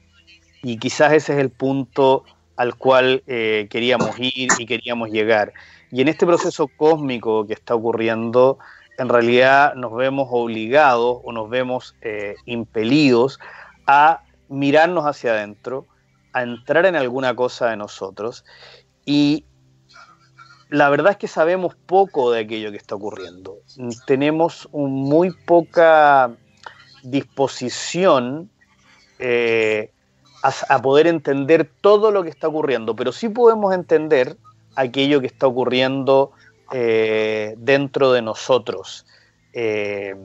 Y 0.63 0.79
quizás 0.79 1.13
ese 1.13 1.33
es 1.35 1.39
el 1.39 1.51
punto 1.51 2.25
al 2.57 2.77
cual 2.77 3.23
eh, 3.27 3.67
queríamos 3.71 4.19
ir 4.19 4.49
y 4.59 4.67
queríamos 4.67 5.11
llegar. 5.11 5.53
Y 5.91 6.01
en 6.01 6.09
este 6.09 6.27
proceso 6.27 6.69
cósmico 6.69 7.47
que 7.47 7.55
está 7.55 7.75
ocurriendo, 7.75 8.59
en 8.99 9.09
realidad 9.09 9.75
nos 9.75 9.95
vemos 9.95 10.29
obligados 10.31 11.19
o 11.25 11.33
nos 11.33 11.49
vemos 11.49 11.97
eh, 12.03 12.35
impelidos 12.47 13.39
a 13.87 14.23
mirarnos 14.49 15.05
hacia 15.05 15.33
adentro, 15.33 15.87
a 16.33 16.43
entrar 16.43 16.87
en 16.87 16.97
alguna 16.97 17.35
cosa 17.35 17.71
de 17.71 17.77
nosotros. 17.77 18.45
Y 19.05 19.45
la 20.69 20.89
verdad 20.89 21.13
es 21.13 21.19
que 21.19 21.29
sabemos 21.29 21.75
poco 21.75 22.31
de 22.33 22.41
aquello 22.41 22.71
que 22.71 22.79
está 22.79 22.95
ocurriendo. 22.95 23.59
Tenemos 24.07 24.69
muy 24.73 25.31
poca 25.31 26.35
disposición 27.03 28.51
eh, 29.19 29.93
a, 30.43 30.83
poder 30.83 31.07
entender 31.07 31.71
todo 31.81 32.11
lo 32.11 32.25
que 32.25 32.31
está 32.31 32.49
ocurriendo, 32.49 32.97
pero 32.97 33.13
sí 33.13 33.29
podemos 33.29 33.73
entender 33.75 34.37
aquello 34.75 35.21
que 35.21 35.29
está 35.29 35.47
ocurriendo 35.47 36.33
eh, 36.73 37.55
dentro 37.59 38.13
de 38.13 38.23
nosotros. 38.23 39.07
Eh, 39.53 40.17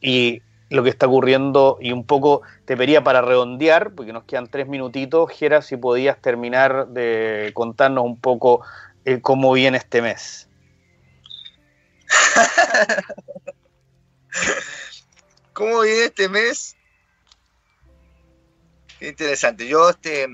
y 0.00 0.42
lo 0.70 0.82
que 0.82 0.90
está 0.90 1.06
ocurriendo, 1.06 1.78
y 1.80 1.92
un 1.92 2.04
poco 2.04 2.42
te 2.64 2.76
pedía 2.76 3.02
para 3.02 3.22
redondear, 3.22 3.92
porque 3.94 4.12
nos 4.12 4.24
quedan 4.24 4.48
tres 4.48 4.68
minutitos, 4.68 5.30
Gera, 5.30 5.62
si 5.62 5.76
podías 5.76 6.20
terminar 6.20 6.88
de 6.88 7.50
contarnos 7.54 8.04
un 8.04 8.18
poco 8.18 8.60
eh, 9.04 9.20
cómo 9.20 9.52
viene 9.52 9.78
este 9.78 10.02
mes. 10.02 10.48
¿Cómo 15.52 15.80
viene 15.82 16.04
este 16.04 16.28
mes? 16.28 16.76
Interesante. 19.08 19.66
Yo, 19.66 19.90
este, 19.90 20.28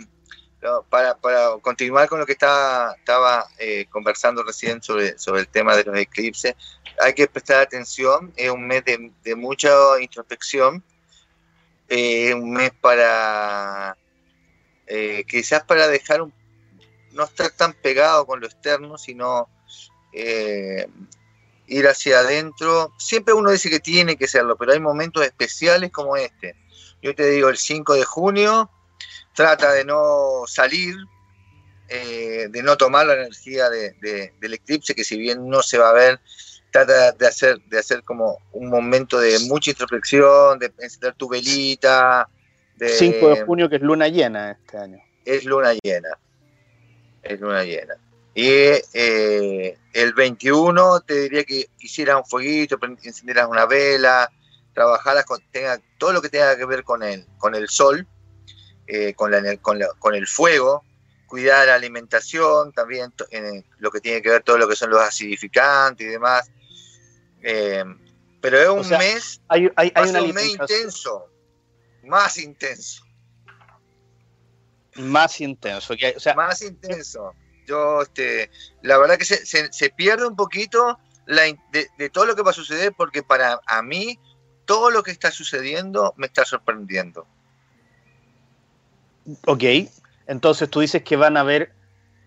para, 0.89 1.17
continuar 1.63 2.09
con 2.09 2.21
lo 2.21 2.27
que 2.27 2.33
estaba, 2.33 2.95
estaba 2.99 3.47
eh, 3.59 3.87
conversando 3.91 4.43
recién 4.43 4.83
sobre, 4.83 5.19
sobre 5.19 5.41
el 5.41 5.49
tema 5.49 5.77
de 5.77 5.85
los 5.85 5.97
eclipses, 5.97 6.55
hay 7.01 7.15
que 7.15 7.27
prestar 7.27 7.63
atención. 7.63 8.33
Es 8.37 8.51
un 8.51 8.67
mes 8.67 8.85
de, 8.85 9.37
mucha 9.37 9.71
introspección. 10.01 10.83
Eh, 11.89 12.29
es 12.29 12.35
un 12.35 12.53
mes 12.53 12.73
para, 12.81 13.97
eh, 14.87 15.25
quizás 15.27 15.65
para 15.65 15.89
dejar 15.89 16.23
un, 16.23 16.33
no 17.13 17.25
estar 17.25 17.51
tan 17.51 17.73
pegado 17.73 18.27
con 18.27 18.41
lo 18.41 18.47
externo, 18.47 18.99
sino 18.99 19.49
ir 20.13 21.87
hacia 21.87 22.19
adentro. 22.19 22.93
Siempre 22.99 23.33
uno 23.33 23.51
dice 23.51 23.71
que 23.71 23.81
tiene 23.81 24.17
que 24.17 24.29
serlo, 24.29 24.57
pero 24.57 24.73
hay 24.73 24.81
momentos 24.81 25.25
especiales 25.25 25.91
como 25.91 26.17
este 26.17 26.57
yo 27.03 27.15
te 27.15 27.27
digo, 27.31 27.49
el 27.49 27.57
5 27.57 27.95
de 27.95 28.05
junio, 28.05 28.71
trata 29.35 29.73
de 29.73 29.85
no 29.85 30.43
salir, 30.47 30.97
eh, 31.89 32.49
de 32.51 32.63
no 32.63 32.77
tomar 32.77 33.07
la 33.07 33.15
energía 33.15 33.69
del 33.69 34.55
eclipse, 34.55 34.95
que 34.95 35.05
si 35.05 35.19
bien 35.19 35.49
no 35.49 35.63
se 35.63 35.79
va 35.79 35.91
a 35.91 35.95
ver, 35.95 36.21
trata 36.71 37.13
de 37.13 37.27
hacer, 37.27 37.61
de 37.63 37.79
hacer 37.79 38.03
como 38.05 38.39
un 38.53 38.69
momento 38.69 39.19
de 39.19 39.39
mucha 39.41 39.71
introspección, 39.71 40.59
de 40.59 40.73
encender 40.79 41.15
tu 41.15 41.29
velita. 41.29 42.29
De, 42.77 42.89
5 42.89 43.29
de 43.31 43.43
junio, 43.43 43.69
que 43.69 43.77
es 43.77 43.83
luna 43.83 44.09
llena 44.09 44.53
este 44.53 44.79
año. 44.79 44.99
Es 45.25 45.45
luna 45.45 45.75
llena. 45.83 46.19
Es 47.23 47.41
luna 47.41 47.65
llena. 47.65 47.95
Y 48.35 48.49
eh, 48.49 49.77
el 49.93 50.15
21 50.15 51.01
te 51.01 51.15
diría 51.23 51.45
que 51.45 51.69
hicieras 51.81 52.17
un 52.17 52.25
fueguito, 52.25 52.79
encendieras 53.03 53.49
una 53.49 53.67
vela, 53.67 54.31
trabajaras 54.81 55.27
con 55.27 55.43
tenga, 55.51 55.79
todo 55.99 56.15
lo 56.15 56.23
que 56.23 56.31
tenga 56.31 56.57
que 56.57 56.65
ver 56.65 56.85
con 56.85 57.03
el, 57.03 57.27
con 57.37 57.55
el 57.55 57.69
sol, 57.69 58.07
eh, 58.87 59.13
con, 59.13 59.31
la, 59.31 59.57
con, 59.59 59.79
con, 59.99 60.15
el 60.15 60.27
fuego, 60.27 60.83
cuidar 61.27 61.67
la 61.67 61.75
alimentación, 61.75 62.73
también 62.73 63.13
lo 63.77 63.91
que 63.91 64.01
tiene 64.01 64.23
que 64.23 64.31
ver 64.31 64.43
todo 64.43 64.57
lo 64.57 64.67
que 64.67 64.77
son 64.77 64.89
los 64.89 65.03
acidificantes 65.03 66.07
y 66.07 66.09
demás. 66.09 66.51
Eh, 67.43 67.85
pero 68.41 68.59
es 68.59 68.91
un 68.91 68.97
mes, 68.97 69.43
hay, 69.49 69.71
hay, 69.77 69.93
hay 69.95 70.09
un 70.09 70.35
mes 70.35 70.47
intenso, 70.47 71.29
más 72.05 72.39
intenso. 72.39 73.05
Más 74.95 75.43
intenso. 75.43 75.93
o 75.93 76.21
sea, 76.21 76.35
más 76.35 76.63
intenso. 76.63 77.35
Yo, 77.67 78.01
este, 78.01 78.51
la 78.81 78.97
verdad 78.97 79.19
que 79.19 79.27
se, 79.27 79.45
se, 79.45 79.91
pierde 79.91 80.27
un 80.27 80.37
poquito 80.37 80.99
la, 81.27 81.43
de, 81.71 81.87
de, 81.99 82.09
todo 82.09 82.25
lo 82.25 82.35
que 82.35 82.43
va 82.43 82.51
a 82.51 82.55
suceder 82.55 82.95
porque 82.97 83.23
para 83.23 83.61
a 83.67 83.83
mí 83.83 84.19
todo 84.71 84.93
lo 84.93 85.03
que 85.03 85.11
está 85.11 85.33
sucediendo 85.33 86.15
me 86.17 86.29
está 86.29 86.45
sorprendiendo. 86.45 87.27
Ok, 89.47 89.65
entonces 90.29 90.71
tú 90.71 90.79
dices 90.79 91.03
que 91.03 91.17
van 91.17 91.37
a 91.37 91.41
haber, 91.41 91.73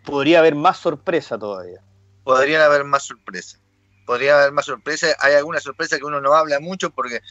podría 0.04 0.40
haber 0.40 0.54
más 0.54 0.78
sorpresa 0.78 1.40
todavía. 1.40 1.80
Podrían 2.26 2.62
haber 2.62 2.84
más 2.84 3.04
sorpresa. 3.04 3.60
Podría 4.06 4.42
haber 4.42 4.52
más 4.52 4.66
sorpresa. 4.66 5.16
Hay 5.20 5.36
alguna 5.36 5.62
sorpresa 5.62 5.98
que 5.98 6.04
uno 6.04 6.20
no 6.20 6.34
habla 6.34 6.60
mucho 6.60 6.90
porque 6.90 7.22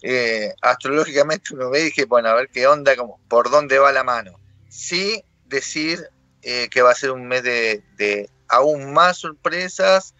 eh, 0.00 0.54
astrológicamente 0.62 1.52
uno 1.52 1.68
ve 1.68 1.82
y 1.82 1.84
dije, 1.84 2.06
bueno, 2.06 2.30
a 2.30 2.34
ver 2.34 2.48
qué 2.48 2.66
onda, 2.66 2.96
como, 2.96 3.20
por 3.28 3.50
dónde 3.50 3.78
va 3.78 3.92
la 3.92 4.02
mano. 4.02 4.40
Sí 4.70 5.22
decir 5.44 6.08
eh, 6.40 6.70
que 6.70 6.80
va 6.80 6.92
a 6.92 6.94
ser 6.94 7.10
un 7.10 7.28
mes 7.28 7.42
de, 7.42 8.30
aún 8.48 8.94
más 8.94 9.18
sorpresas, 9.18 10.14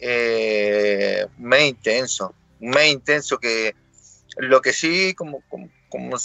eh, 0.00 1.28
un 1.38 1.44
mes 1.44 1.68
intenso, 1.68 2.34
un 2.58 2.70
mes 2.70 2.92
intenso 2.92 3.38
que 3.38 3.76
lo 4.36 4.60
que 4.60 4.72
sí, 4.72 5.14
como, 5.14 5.42
como, 5.48 6.16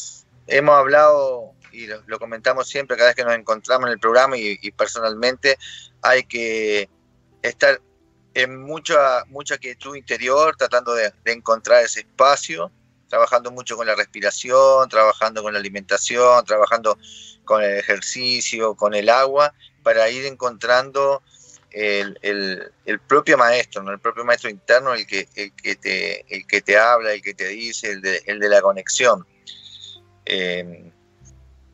hemos 0.48 0.76
hablado 0.76 1.54
y 1.72 1.88
lo, 1.88 2.20
comentamos 2.20 2.68
siempre 2.68 2.98
cada 2.98 3.10
vez 3.10 3.16
que 3.16 3.24
nos 3.24 3.36
encontramos 3.36 3.88
en 3.88 3.94
el 3.94 4.00
programa 4.00 4.38
y, 4.38 4.72
personalmente, 4.72 5.58
hay 6.02 6.24
que 6.24 6.90
estar 7.42 7.82
en 8.34 8.62
mucha, 8.62 9.24
mucha 9.28 9.58
quietud 9.58 9.96
interior, 9.96 10.56
tratando 10.58 10.94
de 10.94 11.12
encontrar 11.26 11.84
ese 11.84 12.02
espacio, 12.02 12.72
trabajando 13.10 13.52
mucho 13.52 13.76
con 13.76 13.88
la 13.88 13.96
respiración, 13.96 14.88
trabajando 14.88 15.44
con 15.44 15.52
la 15.52 15.60
alimentación, 15.60 16.46
trabajando 16.46 16.98
con 17.44 17.62
el 17.62 17.78
ejercicio, 17.78 18.76
con 18.76 18.94
el 18.94 19.10
agua, 19.10 19.54
para 19.84 20.10
ir 20.10 20.26
encontrando 20.26 21.22
el, 21.72 22.72
propio 23.08 23.38
maestro, 23.38 23.84
¿no? 23.84 23.92
el 23.92 24.00
propio 24.00 24.26
maestro 24.26 24.50
interno, 24.50 24.94
el 24.94 25.06
que, 25.06 25.26
te, 25.26 26.78
habla, 26.78 27.14
el 27.14 27.22
que 27.22 27.34
te 27.34 27.48
dice, 27.48 27.92
el 27.92 28.40
de, 28.40 28.50
la 28.50 28.62
conexión. 28.62 29.26
Eh, 30.26 30.92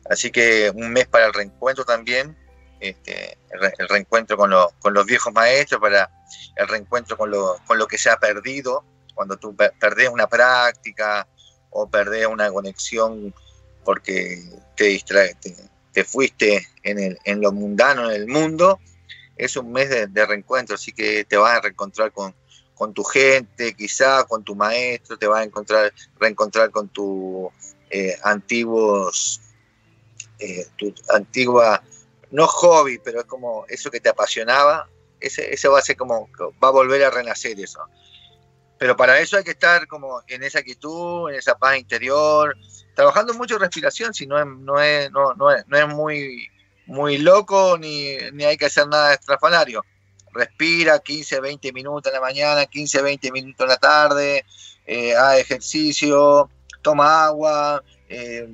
así 0.08 0.30
que 0.30 0.70
un 0.74 0.92
mes 0.92 1.06
para 1.06 1.26
el 1.26 1.34
reencuentro 1.34 1.84
también, 1.84 2.36
este, 2.80 3.38
el, 3.50 3.88
reencuentro 3.88 4.36
con, 4.36 4.50
los 4.50 5.06
viejos 5.06 5.32
maestros, 5.32 5.80
para 5.80 6.10
el 6.56 6.68
reencuentro 6.68 7.16
con 7.16 7.30
lo, 7.30 7.58
con 7.66 7.78
lo 7.78 7.86
que 7.86 7.98
se 7.98 8.10
ha 8.10 8.18
perdido, 8.18 8.84
cuando 9.14 9.36
tú 9.38 9.56
perdés 9.56 10.10
una 10.10 10.28
práctica 10.28 11.26
o 11.70 11.88
perdés 11.88 12.26
una 12.26 12.50
conexión 12.50 13.34
porque 13.84 14.42
te 14.76 14.84
distraes, 14.84 15.36
te, 15.92 16.04
fuiste 16.04 16.68
en, 16.82 16.98
el, 16.98 17.18
en, 17.24 17.40
lo 17.40 17.52
mundano, 17.52 18.10
en 18.10 18.16
el 18.16 18.26
mundo, 18.26 18.78
es 19.36 19.56
un 19.56 19.72
mes 19.72 19.90
de, 19.90 20.26
reencuentro, 20.26 20.74
así 20.74 20.92
que 20.92 21.24
te 21.24 21.36
vas 21.36 21.58
a 21.58 21.60
reencontrar 21.60 22.12
con, 22.12 22.34
con 22.74 22.94
tu 22.94 23.04
gente, 23.04 23.74
quizá 23.74 24.24
con 24.24 24.44
tu 24.44 24.54
maestro, 24.54 25.18
te 25.18 25.26
vas 25.26 25.40
a 25.40 25.44
encontrar, 25.44 25.92
reencontrar 26.18 26.70
con 26.70 26.88
tus 26.88 27.48
eh, 27.90 28.16
antiguos, 28.22 29.40
eh, 30.38 30.66
tu 30.76 30.94
antigua, 31.10 31.82
no 32.30 32.46
hobby, 32.46 32.98
pero 32.98 33.20
es 33.20 33.26
como 33.26 33.66
eso 33.68 33.90
que 33.90 34.00
te 34.00 34.08
apasionaba, 34.08 34.88
ese, 35.20 35.52
ese 35.52 35.68
va 35.68 35.78
a 35.78 35.82
ser 35.82 35.96
como, 35.96 36.28
va 36.62 36.68
a 36.68 36.72
volver 36.72 37.04
a 37.04 37.10
renacer 37.10 37.58
eso. 37.60 37.80
Pero 38.78 38.96
para 38.96 39.18
eso 39.20 39.38
hay 39.38 39.44
que 39.44 39.52
estar 39.52 39.86
como 39.86 40.20
en 40.26 40.42
esa 40.42 40.62
quietud, 40.62 41.30
en 41.30 41.36
esa 41.36 41.56
paz 41.56 41.78
interior, 41.78 42.54
trabajando 42.94 43.32
mucho 43.34 43.58
respiración, 43.58 44.12
si 44.12 44.26
no 44.26 44.44
no 44.44 44.80
es, 44.80 45.10
no, 45.10 45.34
no 45.34 45.50
es, 45.50 45.66
no 45.66 45.78
es 45.78 45.88
muy, 45.88 46.48
muy 46.86 47.18
loco 47.18 47.76
ni, 47.78 48.16
ni 48.32 48.44
hay 48.44 48.56
que 48.56 48.66
hacer 48.66 48.88
nada 48.88 49.14
estrafalario. 49.14 49.84
Respira 50.32 50.98
15, 50.98 51.40
20 51.40 51.72
minutos 51.72 52.12
en 52.12 52.14
la 52.14 52.20
mañana, 52.20 52.66
15, 52.66 53.02
20 53.02 53.32
minutos 53.32 53.64
en 53.64 53.68
la 53.68 53.76
tarde, 53.78 54.44
eh, 54.86 55.14
haz 55.16 55.38
ejercicio, 55.38 56.50
toma 56.82 57.24
agua, 57.24 57.82
eh, 58.08 58.48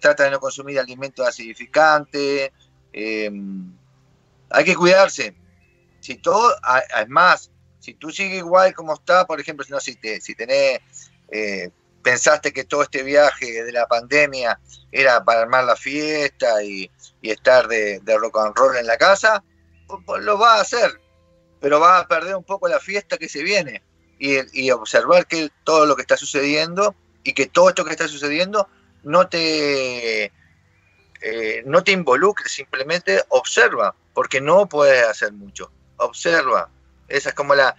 trata 0.00 0.24
de 0.24 0.30
no 0.30 0.40
consumir 0.40 0.78
alimentos 0.78 1.26
acidificantes. 1.26 2.50
Eh, 2.92 3.30
hay 4.50 4.64
que 4.64 4.74
cuidarse. 4.74 5.34
Si 6.00 6.16
todo, 6.16 6.54
es 7.00 7.08
más, 7.08 7.50
si 7.78 7.94
tú 7.94 8.10
sigues 8.10 8.38
igual 8.38 8.74
como 8.74 8.94
está, 8.94 9.26
por 9.26 9.40
ejemplo, 9.40 9.64
si, 9.64 9.72
no, 9.72 9.80
si, 9.80 9.96
te, 9.96 10.20
si 10.20 10.34
tenés, 10.34 10.80
eh, 11.30 11.70
pensaste 12.02 12.52
que 12.52 12.64
todo 12.64 12.82
este 12.82 13.02
viaje 13.02 13.64
de 13.64 13.72
la 13.72 13.86
pandemia 13.86 14.58
era 14.92 15.24
para 15.24 15.42
armar 15.42 15.64
la 15.64 15.76
fiesta 15.76 16.62
y, 16.62 16.90
estar 17.22 17.68
de, 17.68 18.00
rock 18.06 18.38
and 18.38 18.56
roll 18.56 18.76
en 18.76 18.86
la 18.86 18.96
casa, 18.96 19.44
lo 20.20 20.38
vas 20.38 20.58
a 20.58 20.62
hacer, 20.62 21.00
pero 21.60 21.80
vas 21.80 22.02
a 22.02 22.08
perder 22.08 22.36
un 22.36 22.44
poco 22.44 22.68
la 22.68 22.80
fiesta 22.80 23.18
que 23.18 23.28
se 23.28 23.42
viene 23.42 23.82
y, 24.18 24.70
observar 24.70 25.26
que 25.26 25.50
todo 25.64 25.86
lo 25.86 25.96
que 25.96 26.02
está 26.02 26.16
sucediendo 26.16 26.94
y 27.22 27.32
que 27.32 27.46
todo 27.46 27.70
esto 27.70 27.84
que 27.84 27.92
está 27.92 28.08
sucediendo 28.08 28.68
no 29.02 29.28
te, 29.28 30.32
eh, 31.22 31.62
no 31.66 31.82
te 31.84 31.92
involucre, 31.92 32.48
simplemente 32.48 33.22
observa, 33.28 33.94
porque 34.14 34.40
no 34.40 34.68
puedes 34.68 35.04
hacer 35.06 35.32
mucho. 35.32 35.70
Observa, 35.96 36.70
esa 37.08 37.30
es 37.30 37.34
como 37.34 37.54
la, 37.54 37.76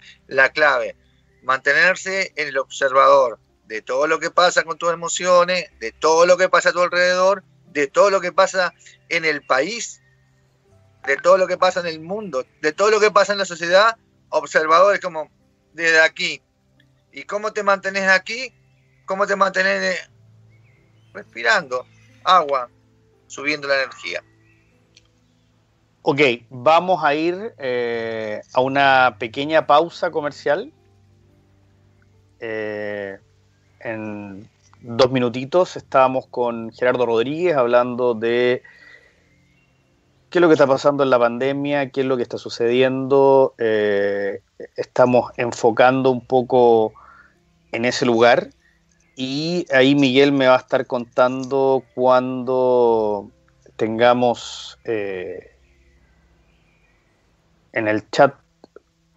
clave. 0.52 0.96
Mantenerse 1.42 2.32
en 2.36 2.48
el 2.48 2.58
observador 2.58 3.38
de 3.72 3.80
todo 3.80 4.06
lo 4.06 4.20
que 4.20 4.30
pasa 4.30 4.64
con 4.64 4.76
tus 4.76 4.92
emociones, 4.92 5.70
de 5.80 5.92
todo 5.92 6.26
lo 6.26 6.36
que 6.36 6.50
pasa 6.50 6.68
a 6.68 6.72
tu 6.72 6.82
alrededor, 6.82 7.42
de 7.72 7.86
todo 7.86 8.10
lo 8.10 8.20
que 8.20 8.30
pasa 8.30 8.74
en 9.08 9.24
el 9.24 9.40
país, 9.40 10.02
de 11.06 11.16
todo 11.16 11.38
lo 11.38 11.46
que 11.46 11.56
pasa 11.56 11.80
en 11.80 11.86
el 11.86 12.00
mundo, 12.00 12.44
de 12.60 12.72
todo 12.72 12.90
lo 12.90 13.00
que 13.00 13.10
pasa 13.10 13.32
en 13.32 13.38
la 13.38 13.46
sociedad, 13.46 13.96
observador 14.28 14.94
es 14.94 15.00
como 15.00 15.30
desde 15.72 16.02
aquí. 16.02 16.42
¿Y 17.12 17.22
cómo 17.22 17.54
te 17.54 17.62
mantienes 17.62 18.06
aquí? 18.10 18.52
¿Cómo 19.06 19.26
te 19.26 19.36
mantienes 19.36 20.06
respirando 21.14 21.86
agua, 22.24 22.68
subiendo 23.28 23.68
la 23.68 23.84
energía? 23.84 24.22
Ok, 26.02 26.20
vamos 26.50 27.02
a 27.02 27.14
ir 27.14 27.54
eh, 27.56 28.42
a 28.52 28.60
una 28.60 29.16
pequeña 29.18 29.66
pausa 29.66 30.10
comercial. 30.10 30.70
Eh, 32.38 33.18
en 33.84 34.48
dos 34.80 35.10
minutitos 35.10 35.76
estábamos 35.76 36.26
con 36.26 36.72
Gerardo 36.72 37.06
Rodríguez 37.06 37.56
hablando 37.56 38.14
de 38.14 38.62
qué 40.30 40.38
es 40.38 40.40
lo 40.40 40.48
que 40.48 40.54
está 40.54 40.66
pasando 40.66 41.02
en 41.02 41.10
la 41.10 41.18
pandemia, 41.18 41.90
qué 41.90 42.00
es 42.00 42.06
lo 42.06 42.16
que 42.16 42.22
está 42.22 42.38
sucediendo. 42.38 43.54
Eh, 43.58 44.40
estamos 44.76 45.32
enfocando 45.36 46.10
un 46.10 46.24
poco 46.24 46.92
en 47.70 47.84
ese 47.84 48.06
lugar 48.06 48.50
y 49.14 49.66
ahí 49.72 49.94
Miguel 49.94 50.32
me 50.32 50.46
va 50.46 50.54
a 50.54 50.58
estar 50.58 50.86
contando 50.86 51.84
cuando 51.94 53.30
tengamos 53.76 54.78
en 57.72 57.88
el 57.88 58.08
chat, 58.10 58.34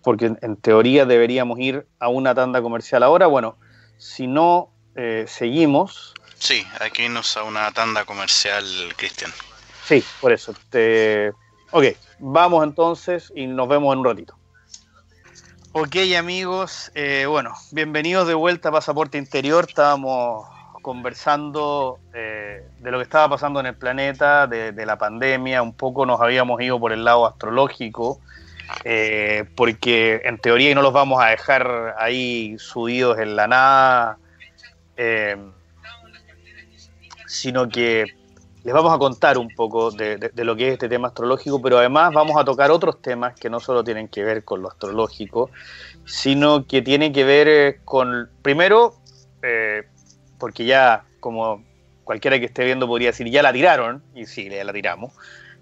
porque 0.04 0.36
en, 0.42 0.56
teoría 0.58 1.06
deberíamos 1.06 1.60
ir 1.60 1.88
a 2.00 2.10
una 2.10 2.34
tanda 2.34 2.62
comercial 2.62 3.04
ahora. 3.04 3.28
Bueno, 3.28 3.58
si 3.98 4.28
no, 4.28 4.70
eh, 4.96 5.26
seguimos. 5.28 6.14
Sí, 6.38 6.66
aquí 6.80 7.04
irnos 7.04 7.38
a 7.38 7.44
una 7.44 7.72
tanda 7.72 8.06
comercial, 8.06 8.66
Cristian. 8.96 9.32
Sí, 9.86 10.04
por 10.22 10.32
eso. 10.32 10.54
Te... 10.70 11.32
Ok, 11.72 11.86
vamos 12.20 12.64
entonces 12.64 13.32
y 13.36 13.48
nos 13.48 13.68
vemos 13.68 13.94
en 13.94 14.00
un 14.00 14.06
ratito. 14.06 14.36
Ok, 15.74 15.98
amigos, 16.18 16.90
eh, 16.96 17.26
bueno, 17.28 17.54
bienvenidos 17.72 18.28
de 18.30 18.34
vuelta 18.34 18.70
a 18.70 18.72
Pasaporte 18.72 19.18
Interior. 19.18 19.66
Estábamos 19.68 20.48
conversando 20.82 22.00
eh, 22.14 22.64
de, 22.80 22.92
lo 22.92 23.00
que 23.00 23.04
estaba 23.04 23.28
pasando 23.28 23.60
en 23.60 23.66
el 23.66 23.76
planeta, 23.76 24.48
de, 24.48 24.86
la 24.86 24.98
pandemia, 24.98 25.62
un 25.62 25.74
poco 25.74 26.06
nos 26.06 26.22
habíamos 26.22 26.62
ido 26.62 26.80
por 26.80 26.94
el 26.94 27.04
lado 27.04 27.26
astrológico, 27.26 28.22
eh, 28.84 29.46
porque 29.56 30.22
en 30.26 30.38
teoría 30.38 30.72
y 30.72 30.76
no 30.76 30.82
los 30.82 30.94
vamos 30.94 31.22
a 31.24 31.28
dejar 31.28 31.96
ahí 31.98 32.56
subidos 32.60 33.20
en 33.20 33.36
la 33.36 33.48
nada, 33.48 34.18
eh, 34.98 35.38
sino 37.28 37.68
que 37.68 38.06
les 38.64 38.74
vamos 38.74 38.94
a 38.94 38.98
contar 38.98 39.38
un 39.38 39.50
poco 39.50 39.92
de, 39.92 40.32
lo 40.36 40.56
que 40.56 40.68
es 40.68 40.74
este 40.74 40.90
tema 40.90 41.10
astrológico, 41.10 41.62
pero 41.62 41.78
además 41.78 42.12
vamos 42.14 42.36
a 42.38 42.44
tocar 42.44 42.72
otros 42.72 43.02
temas 43.02 43.36
que 43.40 43.50
no 43.50 43.60
solo 43.60 43.84
tienen 43.84 44.08
que 44.08 44.24
ver 44.24 44.44
con 44.44 44.62
lo 44.62 44.70
astrológico, 44.70 45.52
sino 46.06 46.66
que 46.66 46.82
tienen 46.82 47.14
que 47.14 47.24
ver 47.24 47.48
eh, 47.48 47.80
con, 47.86 48.30
primero, 48.42 48.96
porque 50.40 50.66
ya 50.66 51.04
como 51.20 51.64
cualquiera 52.04 52.40
que 52.40 52.46
esté 52.46 52.66
viendo 52.66 52.88
podría 52.88 53.10
decir, 53.10 53.30
ya 53.30 53.44
la 53.44 53.54
tiraron, 53.54 54.02
y 54.16 54.26
sí, 54.26 54.50
ya 54.50 54.64
la 54.64 54.74
tiramos. 54.74 55.14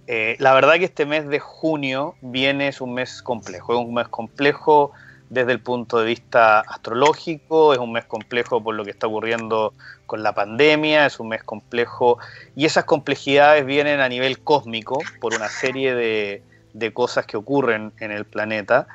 Eh, 0.08 0.36
la 0.39 0.54
verdad 0.54 0.74
que 0.76 0.86
este 0.86 1.06
mes 1.06 1.28
de 1.28 1.39
junio 1.39 2.16
viene, 2.22 2.68
es 2.68 2.82
un 2.82 2.94
mes 2.94 3.22
complejo, 3.22 3.74
es 3.74 3.80
un 3.80 3.94
mes 3.94 4.08
complejo 4.10 4.92
desde 5.30 5.54
el 5.54 5.60
punto 5.62 5.98
de 6.00 6.06
vista 6.06 6.60
astrológico, 6.60 7.74
es 7.74 7.80
un 7.80 7.94
mes 7.94 8.06
complejo 8.06 8.62
por 8.62 8.76
lo 8.76 8.84
que 8.84 8.92
está 8.92 9.08
ocurriendo 9.08 9.74
con 10.06 10.22
la 10.22 10.34
pandemia, 10.34 11.06
es 11.06 11.20
un 11.20 11.30
mes 11.30 11.44
complejo 11.44 12.20
y 12.56 12.66
esas 12.66 12.84
complejidades 12.84 13.66
vienen 13.66 14.00
a 14.00 14.10
nivel 14.10 14.39
cósmico 14.39 15.00
por 15.22 15.34
una 15.34 15.48
serie 15.48 15.96
de, 15.96 16.44
de 16.74 16.94
cosas 16.94 17.26
que 17.26 17.38
ocurren 17.38 17.94
en 18.00 18.12
el 18.12 18.26
planeta 18.26 18.88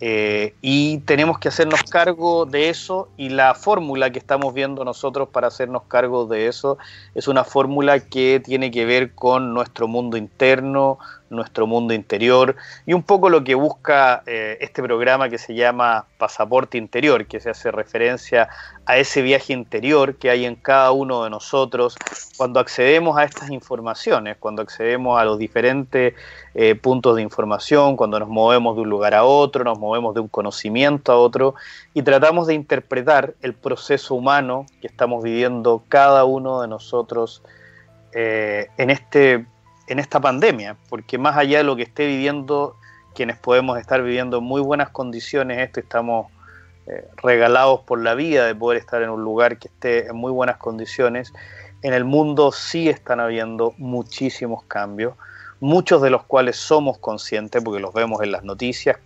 eh, 0.00 0.54
y 0.60 0.98
tenemos 0.98 1.40
que 1.40 1.48
hacernos 1.48 1.82
cargo 1.82 2.46
de 2.46 2.68
eso 2.68 3.08
y 3.16 3.30
la 3.30 3.54
fórmula 3.54 4.10
que 4.10 4.20
estamos 4.20 4.54
viendo 4.54 4.84
nosotros 4.84 5.28
para 5.30 5.48
hacernos 5.48 5.82
cargo 5.88 6.26
de 6.26 6.46
eso 6.46 6.78
es 7.16 7.26
una 7.26 7.42
fórmula 7.42 7.98
que 7.98 8.40
tiene 8.44 8.70
que 8.70 8.84
ver 8.84 9.14
con 9.14 9.52
nuestro 9.52 9.88
mundo 9.88 10.16
interno, 10.16 10.98
nuestro 11.30 11.66
mundo 11.66 11.94
interior 11.94 12.56
y 12.86 12.92
un 12.92 13.02
poco 13.02 13.28
lo 13.28 13.44
que 13.44 13.54
busca 13.54 14.22
eh, 14.26 14.58
este 14.60 14.82
programa 14.82 15.28
que 15.28 15.38
se 15.38 15.54
llama 15.54 16.06
Pasaporte 16.18 16.78
Interior, 16.78 17.26
que 17.26 17.40
se 17.40 17.50
hace 17.50 17.70
referencia 17.70 18.48
a 18.86 18.96
ese 18.96 19.22
viaje 19.22 19.52
interior 19.52 20.16
que 20.16 20.30
hay 20.30 20.44
en 20.44 20.54
cada 20.54 20.92
uno 20.92 21.24
de 21.24 21.30
nosotros 21.30 21.96
cuando 22.36 22.60
accedemos 22.60 23.18
a 23.18 23.24
estas 23.24 23.50
informaciones, 23.50 24.36
cuando 24.38 24.62
accedemos 24.62 25.20
a 25.20 25.24
los 25.24 25.38
diferentes 25.38 26.14
eh, 26.54 26.74
puntos 26.74 27.16
de 27.16 27.22
información, 27.22 27.96
cuando 27.96 28.18
nos 28.18 28.28
movemos 28.28 28.76
de 28.76 28.82
un 28.82 28.88
lugar 28.88 29.14
a 29.14 29.24
otro, 29.24 29.64
nos 29.64 29.78
movemos 29.78 30.14
de 30.14 30.20
un 30.20 30.28
conocimiento 30.28 31.12
a 31.12 31.18
otro 31.18 31.54
y 31.94 32.02
tratamos 32.02 32.46
de 32.46 32.54
interpretar 32.54 33.34
el 33.42 33.54
proceso 33.54 34.14
humano 34.14 34.66
que 34.80 34.86
estamos 34.86 35.22
viviendo 35.22 35.82
cada 35.88 36.24
uno 36.24 36.62
de 36.62 36.68
nosotros 36.68 37.42
eh, 38.12 38.68
en 38.78 38.90
este 38.90 39.44
en 39.88 39.98
esta 39.98 40.20
pandemia, 40.20 40.76
porque 40.88 41.18
más 41.18 41.36
allá 41.36 41.58
de 41.58 41.64
lo 41.64 41.76
que 41.76 41.82
esté 41.82 42.06
viviendo, 42.06 42.76
quienes 43.14 43.36
podemos 43.38 43.78
estar 43.78 44.02
viviendo 44.02 44.38
en 44.38 44.44
muy 44.44 44.60
buenas 44.60 44.90
condiciones, 44.90 45.58
esto 45.58 45.80
estamos 45.80 46.30
eh, 46.86 47.08
regalados 47.16 47.80
por 47.80 48.00
la 48.02 48.14
vida 48.14 48.46
de 48.46 48.54
poder 48.54 48.78
estar 48.78 49.02
en 49.02 49.10
un 49.10 49.22
lugar 49.22 49.58
que 49.58 49.68
esté 49.68 50.06
en 50.06 50.16
muy 50.16 50.30
buenas 50.30 50.58
condiciones, 50.58 51.32
en 51.82 51.94
el 51.94 52.04
mundo 52.04 52.52
sí 52.52 52.88
están 52.88 53.20
habiendo 53.20 53.74
muchísimos 53.78 54.62
cambios, 54.64 55.14
muchos 55.60 56.02
de 56.02 56.10
los 56.10 56.24
cuales 56.24 56.56
somos 56.56 56.98
conscientes 56.98 57.62
porque 57.62 57.80
los 57.80 57.94
vemos 57.94 58.22
en 58.22 58.32
las 58.32 58.44
noticias, 58.44 58.98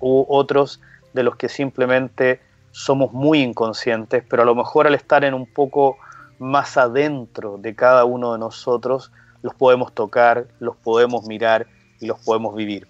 u 0.00 0.26
otros 0.28 0.80
de 1.12 1.22
los 1.22 1.36
que 1.36 1.48
simplemente 1.48 2.40
somos 2.72 3.12
muy 3.12 3.40
inconscientes, 3.40 4.24
pero 4.28 4.42
a 4.42 4.46
lo 4.46 4.54
mejor 4.54 4.86
al 4.86 4.94
estar 4.94 5.24
en 5.24 5.34
un 5.34 5.46
poco 5.46 5.96
más 6.38 6.76
adentro 6.76 7.56
de 7.58 7.74
cada 7.74 8.04
uno 8.04 8.32
de 8.32 8.38
nosotros, 8.38 9.12
los 9.44 9.54
podemos 9.54 9.92
tocar, 9.92 10.46
los 10.58 10.74
podemos 10.74 11.26
mirar 11.26 11.66
y 12.00 12.06
los 12.06 12.18
podemos 12.18 12.56
vivir. 12.56 12.88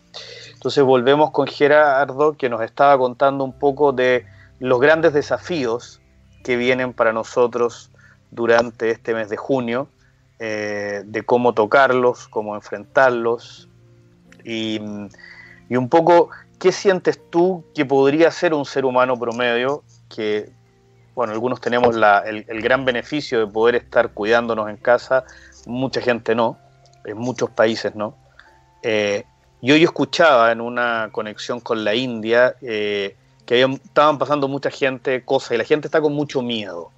Entonces 0.52 0.84
volvemos 0.84 1.32
con 1.32 1.48
Gerardo 1.48 2.34
que 2.34 2.48
nos 2.48 2.62
estaba 2.62 2.96
contando 2.96 3.42
un 3.42 3.52
poco 3.52 3.92
de 3.92 4.24
los 4.60 4.80
grandes 4.80 5.12
desafíos 5.12 6.00
que 6.44 6.56
vienen 6.56 6.92
para 6.92 7.12
nosotros 7.12 7.90
durante 8.30 8.90
este 8.90 9.14
mes 9.14 9.28
de 9.30 9.36
junio, 9.36 9.88
eh, 10.38 11.02
de 11.04 11.22
cómo 11.22 11.54
tocarlos, 11.54 12.28
cómo 12.28 12.54
enfrentarlos 12.54 13.68
y, 14.44 14.78
un 14.78 15.88
poco 15.88 16.30
qué 16.60 16.70
sientes 16.70 17.18
tú 17.30 17.64
que 17.74 17.84
podría 17.84 18.30
ser 18.30 18.54
un 18.54 18.64
ser 18.64 18.84
humano 18.84 19.18
promedio 19.18 19.82
que, 20.08 20.52
bueno, 21.16 21.32
algunos 21.32 21.60
tenemos 21.60 21.96
el 21.96 22.62
gran 22.62 22.84
beneficio 22.84 23.40
de 23.40 23.52
poder 23.52 23.74
estar 23.74 24.10
cuidándonos 24.10 24.70
en 24.70 24.76
casa, 24.76 25.24
mucha 25.66 26.00
gente 26.00 26.34
no, 26.34 26.58
en 27.04 27.18
muchos 27.18 27.50
países 27.50 27.94
no. 27.94 28.16
Eh, 28.82 29.24
yo, 29.62 29.76
yo 29.76 29.84
escuchaba 29.84 30.52
en 30.52 30.60
una 30.60 31.08
conexión 31.10 31.60
con 31.60 31.84
la 31.84 31.94
India 31.94 32.56
eh, 32.60 33.16
que 33.46 33.62
estaban 33.62 34.18
pasando 34.18 34.48
mucha 34.48 34.70
gente 34.70 35.24
cosas 35.24 35.52
y 35.52 35.56
la 35.58 35.64
gente 35.64 35.88
está 35.88 36.00
con 36.00 36.12
mucho 36.12 36.42
miedo 36.42 36.90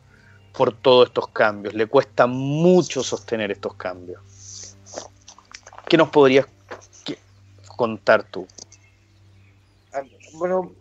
por 0.53 0.75
todos 0.75 1.09
estos 1.09 1.29
cambios, 1.29 1.75
le 1.75 1.87
cuesta 1.87 2.27
mucho 2.27 3.03
sostener 3.03 3.51
estos 3.51 3.75
cambios. 3.75 4.75
¿Qué 5.87 5.97
nos 5.97 6.09
podrías 6.09 6.47
contar 7.77 8.25
tú? 8.25 8.47
Bueno, 10.33 10.73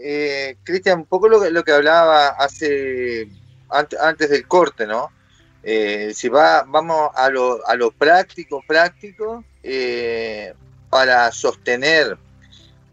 eh, 0.00 0.56
Cristian, 0.62 1.00
un 1.00 1.06
poco 1.06 1.28
lo, 1.28 1.50
lo 1.50 1.64
que 1.64 1.72
hablaba 1.72 2.28
hace 2.28 3.28
antes 3.68 4.30
del 4.30 4.46
corte, 4.46 4.86
¿no? 4.86 5.10
Eh, 5.66 6.12
si 6.14 6.28
va, 6.28 6.64
vamos 6.64 7.10
a 7.14 7.30
lo, 7.30 7.66
a 7.66 7.74
lo 7.74 7.90
práctico, 7.90 8.62
práctico, 8.66 9.44
eh, 9.62 10.52
para 10.90 11.32
sostener 11.32 12.18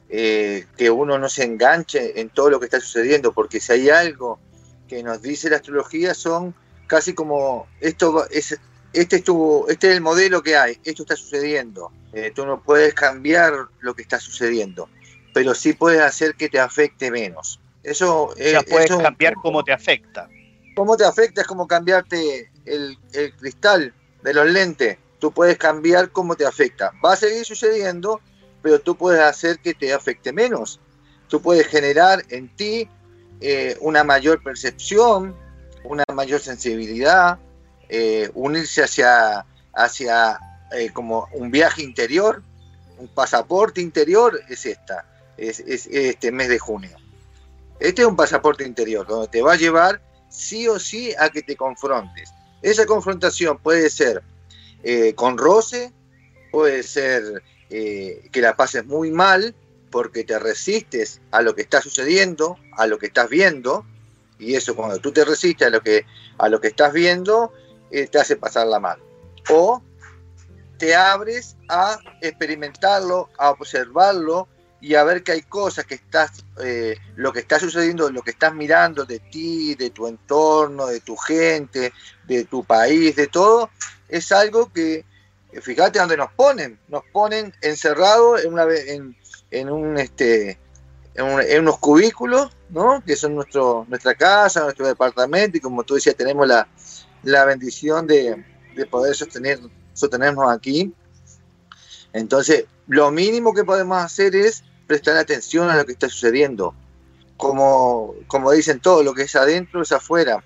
eh, 0.10 0.65
que 0.77 0.89
uno 0.89 1.17
no 1.17 1.27
se 1.27 1.43
enganche 1.43 2.19
en 2.21 2.29
todo 2.29 2.49
lo 2.49 2.60
que 2.60 2.65
está 2.65 2.79
sucediendo, 2.79 3.34
porque 3.34 3.60
si 3.60 3.73
hay 3.73 3.89
algo 3.89 4.39
que 4.88 5.03
nos 5.03 5.21
dice 5.21 5.49
la 5.49 5.57
astrología 5.57 6.13
son 6.13 6.55
casi 6.88 7.13
como 7.13 7.67
esto 7.79 8.27
es 8.29 8.57
este 8.93 9.17
es 9.17 9.23
tu, 9.23 9.65
este 9.69 9.89
es 9.89 9.95
el 9.95 10.01
modelo 10.01 10.41
que 10.41 10.55
hay, 10.57 10.77
esto 10.84 11.03
está 11.03 11.15
sucediendo. 11.15 11.91
tú 12.36 12.45
no 12.45 12.62
puedes 12.62 12.93
cambiar 12.93 13.53
lo 13.79 13.93
que 13.93 14.01
está 14.01 14.19
sucediendo, 14.19 14.89
pero 15.34 15.55
sí 15.55 15.73
puedes 15.73 16.01
hacer 16.01 16.36
que 16.36 16.49
te 16.49 16.60
afecte 16.60 17.12
menos. 17.12 17.60
Eso 17.84 18.25
o 18.25 18.36
sea, 18.36 18.62
puedes 18.63 18.89
cambiar 18.89 19.36
cómo 19.36 19.63
te 19.63 19.71
afecta. 19.71 20.29
Cómo 20.75 20.97
te 20.97 21.05
afecta 21.05 21.41
es 21.41 21.47
como 21.47 21.67
cambiarte 21.67 22.50
el, 22.65 22.97
cristal 23.38 23.93
de 24.24 24.34
los 24.34 24.50
lentes, 24.50 24.97
tú 25.19 25.32
puedes 25.32 25.58
cambiar 25.58 26.12
cómo 26.12 26.36
te 26.36 26.45
afecta. 26.45 26.91
Va 27.04 27.13
a 27.13 27.15
seguir 27.15 27.45
sucediendo, 27.45 28.21
pero 28.62 28.80
tú 28.80 28.95
puedes 28.95 29.21
hacer 29.21 29.60
que 29.60 29.74
te 29.74 29.93
afecte 29.93 30.34
menos. 30.34 30.80
Tú 31.28 31.41
puedes 31.41 31.67
generar 31.67 32.24
en 32.30 32.54
ti 32.56 32.89
eh, 33.39 33.78
una 33.82 34.04
mayor 34.04 34.43
percepción, 34.43 35.36
una 35.84 36.04
mayor 36.13 36.41
sensibilidad, 36.41 37.39
eh, 37.89 38.30
unirse 38.34 38.84
hacia, 38.84 39.45
hacia 39.74 40.39
eh, 40.71 40.91
como 40.91 41.28
un 41.34 41.52
viaje 41.52 41.82
interior, 41.82 42.43
un 42.97 43.08
pasaporte 43.08 43.82
interior 43.82 44.39
es 44.47 44.65
esta, 44.65 45.06
es, 45.38 45.60
es, 45.62 45.88
este 45.88 46.32
mes 46.32 46.50
de 46.50 46.60
junio. 46.60 46.95
Este 47.80 48.04
es 48.04 48.08
un 48.08 48.15
pasaporte 48.15 48.63
interior, 48.63 49.08
donde 49.08 49.28
te 49.28 49.41
va 49.41 49.54
a 49.54 49.58
llevar 49.58 50.02
sí 50.30 50.67
o 50.67 50.80
sí 50.80 51.13
a 51.17 51.30
que 51.30 51.41
te 51.41 51.56
confrontes. 51.56 52.32
Esa 52.62 52.86
confrontación 52.86 53.58
puede 53.58 53.89
ser 53.89 54.21
eh, 54.84 55.13
con 55.15 55.38
roce, 55.38 55.91
puede 56.52 56.84
ser 56.84 57.43
eh, 57.69 58.28
que 58.32 58.41
la 58.41 58.56
pases 58.56 58.86
muy 58.86 59.12
mal 59.12 59.56
porque 59.89 60.24
te 60.24 60.39
resistes 60.39 61.21
a 61.32 61.41
lo 61.41 61.56
que 61.56 61.62
está 61.62 61.82
sucediendo, 61.82 62.58
a 62.78 62.88
lo 62.88 62.97
que 62.97 63.08
estás 63.08 63.30
viendo, 63.30 63.86
y 64.39 64.56
eso 64.56 64.76
cuando 64.76 65.00
tú 65.00 65.12
te 65.12 65.26
resistes 65.26 65.67
a 65.67 65.69
lo 65.69 65.82
que, 65.82 66.06
a 66.38 66.50
lo 66.50 66.62
que 66.62 66.67
estás 66.67 66.93
viendo, 66.93 67.54
eh, 67.92 68.08
te 68.08 68.19
hace 68.19 68.38
pasarla 68.38 68.79
mal. 68.79 69.00
O 69.50 69.81
te 70.77 70.96
abres 70.96 71.58
a 71.69 72.00
experimentarlo, 72.21 73.29
a 73.38 73.52
observarlo 73.52 74.48
y 74.82 74.96
a 74.96 75.04
ver 75.04 75.23
que 75.23 75.32
hay 75.34 75.42
cosas 75.44 75.86
que 75.86 75.94
estás, 75.94 76.44
eh, 76.63 76.98
lo 77.15 77.32
que 77.32 77.40
está 77.40 77.60
sucediendo, 77.60 78.12
lo 78.12 78.23
que 78.23 78.32
estás 78.32 78.54
mirando 78.54 79.06
de 79.06 79.19
ti, 79.19 79.75
de 79.75 79.92
tu 79.92 80.08
entorno, 80.08 80.88
de 80.88 81.00
tu 81.02 81.15
gente, 81.15 81.94
de 82.25 82.46
tu 82.46 82.63
país, 82.63 83.15
de 83.15 83.27
todo, 83.27 83.69
es 84.10 84.32
algo 84.32 84.73
que, 84.73 85.06
fíjate 85.62 86.00
dónde 86.00 86.17
nos 86.17 86.32
ponen, 86.34 86.79
nos 86.88 87.04
ponen 87.13 87.54
encerrados 87.62 88.44
en 88.44 88.54
una 88.54 88.65
en, 88.73 89.15
en 89.52 89.69
un 89.69 89.98
este 90.00 90.60
en, 91.13 91.60
unos 91.62 91.77
cubículos, 91.77 92.52
¿no? 92.69 93.04
Que 93.06 93.15
son 93.15 93.36
nuestro, 93.36 93.86
nuestra 93.88 94.15
casa, 94.15 94.63
nuestro 94.63 94.88
departamento, 94.88 95.58
y 95.58 95.62
como 95.62 95.84
tú 95.84 95.96
decías, 95.96 96.15
tenemos 96.15 96.48
la, 96.48 96.67
la 97.23 97.46
bendición 97.46 98.08
de, 98.08 98.44
de 98.75 98.86
poder 98.88 99.13
sostener, 99.15 99.60
sostenernos 99.94 100.50
aquí. 100.50 100.92
Entonces, 102.13 102.65
lo 102.88 103.12
mínimo 103.12 103.54
que 103.54 103.63
podemos 103.63 103.98
hacer 104.02 104.36
es 104.36 104.63
prestar 104.92 105.15
atención 105.15 105.69
a 105.69 105.77
lo 105.77 105.85
que 105.85 105.94
está 105.94 106.10
sucediendo. 106.10 106.75
Como, 107.37 108.13
como 108.27 108.52
dicen 108.52 108.81
todos, 108.81 109.06
lo 109.06 109.13
que 109.13 109.21
es 109.23 109.35
adentro 109.37 109.81
es 109.81 109.92
afuera. 109.94 110.44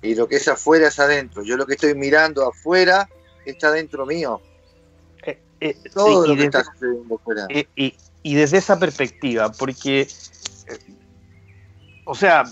Y 0.00 0.14
lo 0.14 0.26
que 0.26 0.36
es 0.36 0.48
afuera 0.48 0.88
es 0.88 0.98
adentro. 0.98 1.42
Yo 1.42 1.58
lo 1.58 1.66
que 1.66 1.74
estoy 1.74 1.94
mirando 1.94 2.48
afuera 2.48 3.08
está 3.44 3.70
dentro 3.70 4.06
mío. 4.06 4.40
Eh, 5.26 5.38
eh, 5.60 5.76
Todo 5.92 6.26
lo 6.26 6.32
y 6.32 6.36
que 6.38 6.44
desde- 6.44 6.58
está 6.60 6.72
sucediendo 6.72 7.14
afuera. 7.16 7.46
y, 7.50 7.66
y- 7.76 7.94
y 8.22 8.34
desde 8.36 8.56
esa 8.56 8.78
perspectiva, 8.78 9.52
porque, 9.52 10.00
eh, 10.02 10.78
o 12.04 12.14
sea, 12.14 12.44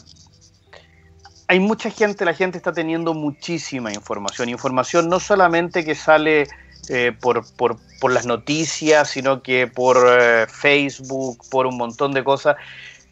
hay 1.48 1.61
mucha 1.61 1.90
gente, 1.90 2.24
la 2.26 2.34
gente 2.34 2.59
está 2.59 2.72
teniendo 2.72 3.14
muchísima 3.14 3.90
información, 3.92 4.48
información 4.51 5.09
no 5.09 5.18
solamente 5.18 5.82
que 5.84 5.94
sale 5.94 6.46
eh, 6.89 7.12
por, 7.20 7.45
por- 7.57 7.78
por 8.01 8.12
las 8.12 8.24
noticias, 8.26 9.11
sino 9.11 9.43
que 9.43 9.66
por 9.66 9.99
eh, 10.09 10.47
Facebook, 10.49 11.39
por 11.51 11.66
un 11.66 11.76
montón 11.76 12.12
de 12.12 12.24
cosas, 12.24 12.57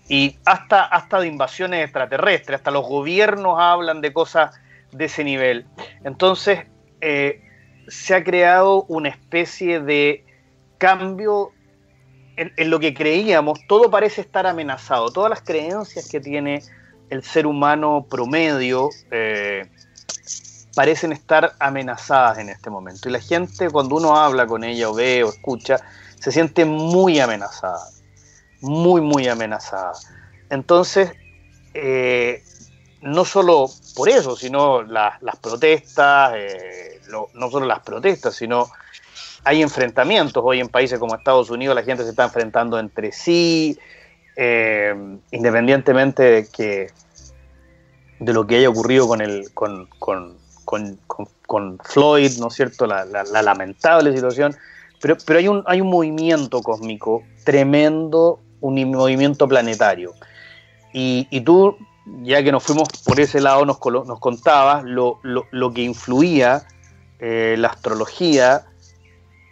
y 0.09 0.39
hasta, 0.47 0.85
hasta 0.85 1.21
de 1.21 1.27
invasiones 1.27 1.85
extraterrestres, 1.85 2.57
hasta 2.57 2.71
los 2.71 2.87
gobiernos 2.87 3.57
hablan 3.61 4.01
de 4.01 4.12
cosas 4.12 4.55
de 4.93 5.05
ese 5.05 5.23
nivel. 5.25 5.66
Entonces, 6.05 6.61
eh, 7.03 7.43
se 7.89 8.14
ha 8.14 8.25
creado 8.25 8.85
una 8.89 9.11
especie 9.11 9.81
de 9.81 10.25
cambio 10.79 11.53
en, 12.37 12.71
lo 12.71 12.79
que 12.79 12.95
creíamos, 12.95 13.59
todo 13.69 13.91
parece 13.91 14.21
estar 14.21 14.47
amenazado. 14.47 15.11
Todas 15.11 15.31
las 15.31 15.43
creencias 15.43 16.09
que 16.09 16.21
tiene 16.21 16.62
el 17.11 17.23
ser 17.25 17.47
humano 17.47 18.07
promedio 18.09 18.91
parecen 20.79 21.11
estar 21.11 21.55
amenazadas 21.59 22.39
en 22.39 22.51
este 22.51 22.70
momento. 22.70 23.09
Y 23.09 23.12
la 23.12 23.18
gente, 23.18 23.68
cuando 23.68 23.97
uno 23.97 24.16
habla 24.16 24.47
con 24.47 24.62
ella 24.62 24.89
o 24.89 24.95
ve 24.95 25.24
o 25.24 25.29
escucha, 25.29 25.81
se 26.20 26.31
siente 26.31 26.64
muy 26.64 27.18
amenazada. 27.18 27.85
Muy, 28.61 29.01
muy 29.01 29.26
amenazada. 29.26 29.91
Entonces, 30.51 31.11
eh, 31.74 32.45
no 33.03 33.24
solo 33.24 33.66
por 33.97 34.09
eso, 34.09 34.37
sino 34.37 34.83
la- 34.85 35.18
las 35.20 35.35
protestas, 35.39 36.35
eh, 36.37 37.01
no 37.35 37.51
solo 37.51 37.66
las 37.66 37.81
protestas, 37.81 38.37
sino 38.37 38.68
hay 39.43 39.62
enfrentamientos. 39.62 40.41
Hoy 40.47 40.61
en 40.61 40.68
países 40.68 41.01
como 41.01 41.16
Estados 41.16 41.51
Unidos 41.51 41.74
la 41.74 41.83
gente 41.83 42.05
se 42.05 42.11
está 42.11 42.22
enfrentando 42.22 42.79
entre 42.79 43.11
sí, 43.11 43.76
eh, 44.37 44.95
independientemente 45.33 46.22
de 46.22 46.47
que 46.47 46.93
de 48.20 48.33
lo 48.33 48.47
que 48.47 48.59
haya 48.59 48.68
ocurrido 48.68 49.09
con 49.09 49.20
el 49.20 49.53
con, 49.55 49.89
con, 50.69 50.99
con- 51.07 51.29
con 51.47 51.79
Floyd, 51.83 52.33
¿no 52.39 52.49
es 52.49 52.55
cierto? 52.55 52.87
La, 52.87 53.07
la- 53.07 53.25
la 53.25 53.41
lamentable 53.41 54.12
situación. 54.12 54.55
Pero, 55.01 55.16
pero 55.25 55.39
hay, 55.39 55.49
un, 55.49 55.62
hay 55.66 55.81
un 55.81 55.89
movimiento 55.89 56.61
cósmico 56.61 57.23
tremendo, 57.43 58.41
un 58.61 58.75
movimiento 58.91 59.49
planetario. 59.49 60.12
Y, 60.93 61.27
y 61.31 61.41
tú, 61.41 61.75
ya 62.23 62.43
que 62.43 62.53
nos 62.53 62.62
fuimos 62.64 62.87
por 63.03 63.19
ese 63.19 63.41
lado, 63.41 63.64
nos, 63.64 63.79
nos 64.07 64.21
contabas 64.21 64.85
lo, 64.85 65.21
lo- 65.23 65.47
lo 65.53 65.73
que 65.73 65.81
influía 65.85 66.66
eh, 67.19 67.55
la 67.59 67.69
astrología 67.69 68.66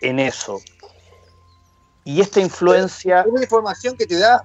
en 0.02 0.18
eso. 0.18 0.60
Y 2.04 2.20
esta 2.20 2.40
influencia, 2.40 3.20
Es 3.22 3.26
una 3.26 3.42
información 3.42 3.96
que 3.96 4.06
te 4.06 4.18
da, 4.18 4.44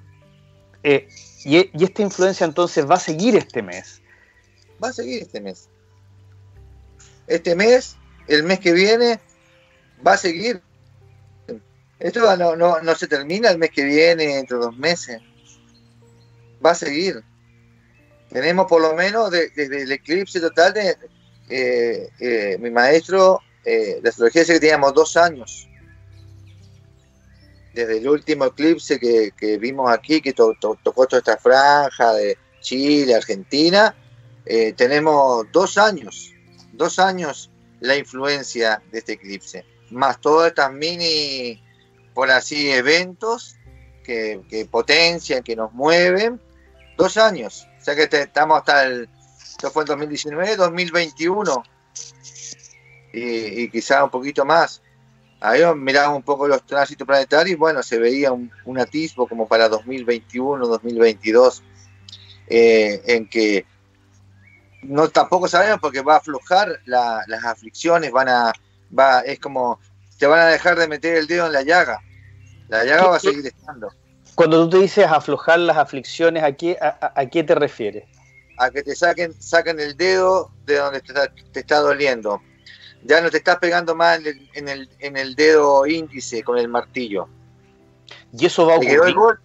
eh, 0.84 1.06
y, 1.44 1.58
y 1.78 1.84
esta 1.84 2.02
influencia 2.02 2.46
entonces 2.46 2.90
va 2.90 2.96
a 2.96 3.00
seguir 3.00 3.36
este 3.36 3.62
mes. 3.62 4.02
va 4.82 4.88
a 4.88 4.94
seguir 4.94 5.22
este 5.22 5.42
mes. 5.42 5.68
Este 7.32 7.56
mes, 7.56 7.96
el 8.28 8.44
mes 8.44 8.60
que 8.60 8.74
viene, 8.74 9.20
va 10.06 10.14
a 10.14 10.18
seguir. 10.18 10.62
Esto 11.98 12.36
no, 12.36 12.56
no, 12.56 12.82
no 12.82 12.96
se 12.96 13.08
termina 13.08 13.50
el 13.50 13.58
mes 13.58 13.70
que 13.72 13.84
viene, 13.86 14.36
dentro 14.36 14.58
de 14.60 14.66
dos 14.66 14.78
meses. 14.78 15.22
Va 16.64 16.72
a 16.72 16.76
seguir. 16.76 17.24
Tenemos 18.30 18.66
por 18.68 18.82
lo 18.82 18.94
menos 18.96 19.32
de- 19.32 19.50
desde 19.56 19.84
el 19.84 19.92
eclipse 19.92 20.40
total 20.40 20.74
de 20.74 20.98
eh, 21.50 22.10
eh, 22.20 22.58
mi 22.60 22.70
maestro 22.70 23.40
eh, 23.64 24.00
de 24.02 24.10
astrología 24.10 24.42
dice 24.42 24.54
que 24.54 24.60
teníamos 24.60 24.94
dos 24.94 25.16
años. 25.16 25.68
Desde 27.74 27.98
el 28.00 28.08
último 28.10 28.46
eclipse 28.46 29.00
que, 29.00 29.58
vimos 29.58 29.90
aquí, 29.90 30.20
que 30.22 30.34
to- 30.34 30.54
to- 30.60 30.78
tocó 30.84 31.08
toda 31.08 31.20
esta 31.20 31.38
franja 31.38 32.14
de 32.14 32.38
Chile, 32.62 33.16
Argentina, 33.16 33.96
eh, 34.46 34.74
tenemos 34.74 35.46
dos 35.52 35.78
años, 35.78 36.34
dos 36.74 37.00
años 37.00 37.50
la 37.80 37.96
influencia 37.96 38.82
de 38.92 39.00
este 39.00 39.14
eclipse, 39.14 39.66
más 39.90 40.20
todas 40.22 40.50
estas 40.50 40.72
mini, 40.72 41.62
por 42.14 42.30
así, 42.30 42.72
eventos 42.72 43.56
que, 44.04 44.42
que 44.50 44.66
potencian, 44.66 45.44
que 45.44 45.56
nos 45.56 45.72
mueven, 45.74 46.40
dos 46.98 47.18
años. 47.18 47.68
O 47.80 47.84
sea 47.84 47.96
que 47.96 48.08
te- 48.08 48.22
estamos 48.24 48.60
hasta 48.60 48.86
el, 48.86 49.10
esto 49.50 49.72
fue 49.72 49.84
en 49.84 49.88
2019, 49.88 50.56
2021, 50.56 51.64
y, 53.14 53.64
y 53.64 53.70
quizá 53.70 54.04
un 54.04 54.10
poquito 54.10 54.46
más. 54.46 54.82
Ahí 55.40 55.62
miraba 55.76 56.10
un 56.16 56.22
poco 56.22 56.48
los 56.48 56.64
tránsitos 56.68 57.08
planetarios 57.08 57.58
bueno, 57.58 57.82
se 57.82 57.98
veía 57.98 58.32
un, 58.32 58.52
un 58.66 58.80
atisbo 58.80 59.28
como 59.28 59.48
para 59.48 59.68
2021, 59.70 60.68
2022, 60.68 61.64
eh, 62.48 63.02
en 63.08 63.28
que 63.28 63.66
no 64.84 65.10
tampoco 65.10 65.48
sabemos 65.48 65.80
porque 65.80 66.02
va 66.02 66.16
a 66.16 66.18
aflojar 66.18 66.80
la- 66.86 67.24
las 67.28 67.44
aflicciones, 67.46 68.12
van 68.12 68.30
a, 68.30 68.54
va, 68.98 69.22
es 69.22 69.40
como, 69.40 69.80
te 70.18 70.28
van 70.28 70.40
a 70.40 70.46
dejar 70.48 70.78
de 70.78 70.88
meter 70.88 71.18
el 71.18 71.28
dedo 71.28 71.48
en 71.48 71.54
la 71.54 71.62
llaga. 71.62 72.00
La 72.68 72.84
llaga 72.84 73.08
va 73.08 73.16
a 73.18 73.20
seguir 73.20 73.46
estando. 73.46 73.92
Cuando 74.36 74.64
tú 74.64 74.70
te 74.72 74.78
dices 74.78 75.06
aflojar 75.06 75.60
las 75.60 75.78
aflicciones, 75.78 76.44
¿a 76.44 76.54
qué, 76.54 76.78
a, 76.82 77.12
a- 77.16 77.26
qué 77.26 77.44
te 77.44 77.56
refieres? 77.56 78.06
a 78.58 78.70
que 78.70 78.84
te 78.84 78.96
saquen, 78.96 79.34
saquen 79.42 79.80
el 79.80 79.98
dedo 79.98 80.52
de 80.66 80.76
donde 80.78 81.02
te 81.02 81.08
está, 81.08 81.34
te 81.52 81.60
está 81.62 81.80
doliendo. 81.80 82.42
Ya 83.04 83.20
no 83.20 83.32
te 83.32 83.38
estás 83.38 83.58
pegando 83.58 83.96
más 83.96 84.20
en 84.20 84.28
el, 84.28 84.50
en 84.54 84.68
el, 84.70 84.90
en 85.00 85.18
el 85.18 85.34
dedo 85.36 85.88
índice 85.88 86.44
con 86.44 86.60
el 86.60 86.68
martillo. 86.68 87.28
Y 88.32 88.46
eso 88.46 88.68
va 88.68 88.76
a 88.76 88.80
Te 88.80 88.86
quedó 88.86 89.06
el 89.06 89.18
ocurrir. 89.18 89.42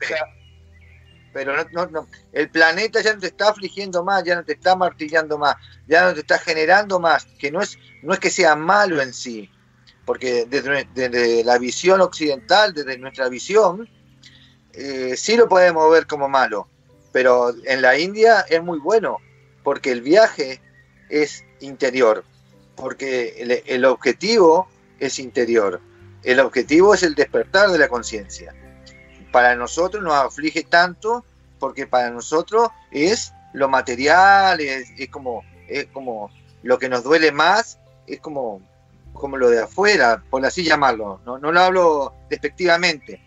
Pero 1.36 1.52
no, 1.90 2.08
el 2.32 2.48
planeta 2.48 3.02
ya 3.02 3.12
no 3.12 3.20
te 3.20 3.26
está 3.26 3.50
afligiendo 3.50 4.02
más, 4.02 4.24
ya 4.24 4.36
no 4.36 4.42
te 4.42 4.54
está 4.54 4.74
martillando 4.74 5.36
más, 5.36 5.54
ya 5.86 6.06
no 6.06 6.14
te 6.14 6.20
está 6.20 6.38
generando 6.38 6.98
más, 6.98 7.26
que 7.38 7.50
no 7.50 7.60
es, 7.60 7.78
no 8.02 8.14
es 8.14 8.20
que 8.20 8.30
sea 8.30 8.56
malo 8.56 9.02
en 9.02 9.12
sí, 9.12 9.50
porque 10.06 10.46
desde, 10.46 11.44
la 11.44 11.58
visión 11.58 12.00
occidental, 12.00 12.72
desde 12.72 12.96
nuestra 12.96 13.28
visión, 13.28 13.86
eh, 14.72 15.12
sí 15.14 15.36
lo 15.36 15.46
podemos 15.46 15.92
ver 15.92 16.06
como 16.06 16.26
malo, 16.26 16.68
pero 17.12 17.54
en 17.66 17.82
la 17.82 17.98
India 17.98 18.46
es 18.48 18.62
muy 18.62 18.78
bueno, 18.78 19.18
porque 19.62 19.92
el 19.92 20.00
viaje 20.00 20.62
es 21.10 21.44
interior, 21.60 22.24
porque 22.76 23.62
el 23.66 23.84
objetivo 23.84 24.70
es 25.00 25.18
interior, 25.18 25.82
el 26.22 26.40
objetivo 26.40 26.94
es 26.94 27.02
el 27.02 27.14
despertar 27.14 27.68
de 27.68 27.78
la 27.78 27.88
conciencia 27.88 28.54
para 29.36 29.54
nosotros 29.54 30.02
nos 30.02 30.14
aflige 30.14 30.62
tanto 30.62 31.22
porque 31.58 31.86
para 31.86 32.08
nosotros 32.08 32.70
es 32.90 33.34
lo 33.52 33.68
material, 33.68 34.58
es, 34.62 34.88
como, 35.10 35.44
es 35.68 35.88
como 35.92 36.30
lo 36.62 36.78
que 36.78 36.88
nos 36.88 37.04
duele 37.04 37.32
más, 37.32 37.78
es 38.06 38.18
como, 38.20 38.62
como 39.12 39.36
lo 39.36 39.50
de 39.50 39.60
afuera, 39.64 40.24
por 40.30 40.42
así 40.46 40.64
llamarlo. 40.64 41.20
No, 41.26 41.36
no 41.36 41.52
lo 41.52 41.60
hablo 41.60 42.14
despectivamente, 42.30 43.20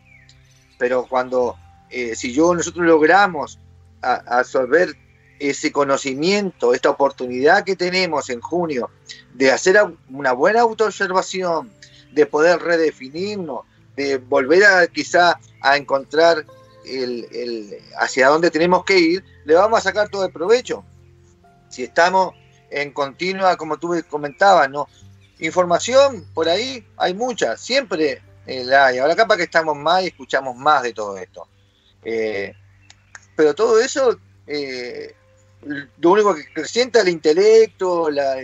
pero 0.79 1.05
cuando, 1.07 1.55
eh, 1.91 2.15
si 2.15 2.33
yo 2.33 2.55
nosotros 2.55 2.87
logramos 2.87 3.59
a- 4.01 4.39
absorber 4.39 4.95
ese 5.37 5.71
conocimiento, 5.71 6.73
esta 6.73 6.89
oportunidad 6.89 7.63
que 7.63 7.75
tenemos 7.75 8.31
en 8.31 8.41
junio 8.41 8.89
de 9.35 9.51
hacer 9.51 9.79
una 10.09 10.31
buena 10.31 10.61
autoobservación, 10.61 11.71
de 12.11 12.25
poder 12.25 12.59
redefinirnos, 12.63 13.68
de 13.99 14.17
volver 14.17 14.63
a 14.63 14.87
quizá 14.87 15.37
a 15.61 15.75
encontrar 15.75 16.45
el, 16.85 17.77
hacia 17.99 18.29
dónde 18.29 18.49
tenemos 18.49 18.85
que 18.85 18.97
ir, 18.97 19.23
le 19.43 19.53
vamos 19.55 19.79
a 19.79 19.81
sacar 19.81 20.07
todo 20.07 20.23
el 20.25 20.31
provecho. 20.31 20.85
Si 21.69 21.83
estamos 21.83 22.33
en 22.71 22.93
continua, 22.93 23.57
como 23.57 23.77
tú 23.77 23.93
comentabas, 24.09 24.69
¿no? 24.69 24.87
Información, 25.39 26.25
por 26.33 26.47
ahí 26.47 26.85
hay 26.97 27.13
mucha, 27.13 27.57
siempre 27.57 28.21
eh, 28.47 28.63
la 28.63 28.87
hay. 28.87 28.99
Ahora 28.99 29.15
capaz 29.15 29.35
que 29.37 29.43
estamos 29.43 29.75
más 29.75 30.03
y 30.03 30.07
escuchamos 30.07 30.55
más 30.55 30.81
de 30.83 30.93
todo 30.93 31.17
esto. 31.17 31.47
Eh, 32.03 32.53
pero 33.35 33.53
todo 33.53 33.79
eso, 33.81 34.17
eh, 34.47 35.13
lo 35.99 36.11
único 36.11 36.33
que 36.33 36.43
acrecienta 36.43 37.01
el 37.01 37.09
intelecto, 37.09 38.09
la, 38.09 38.37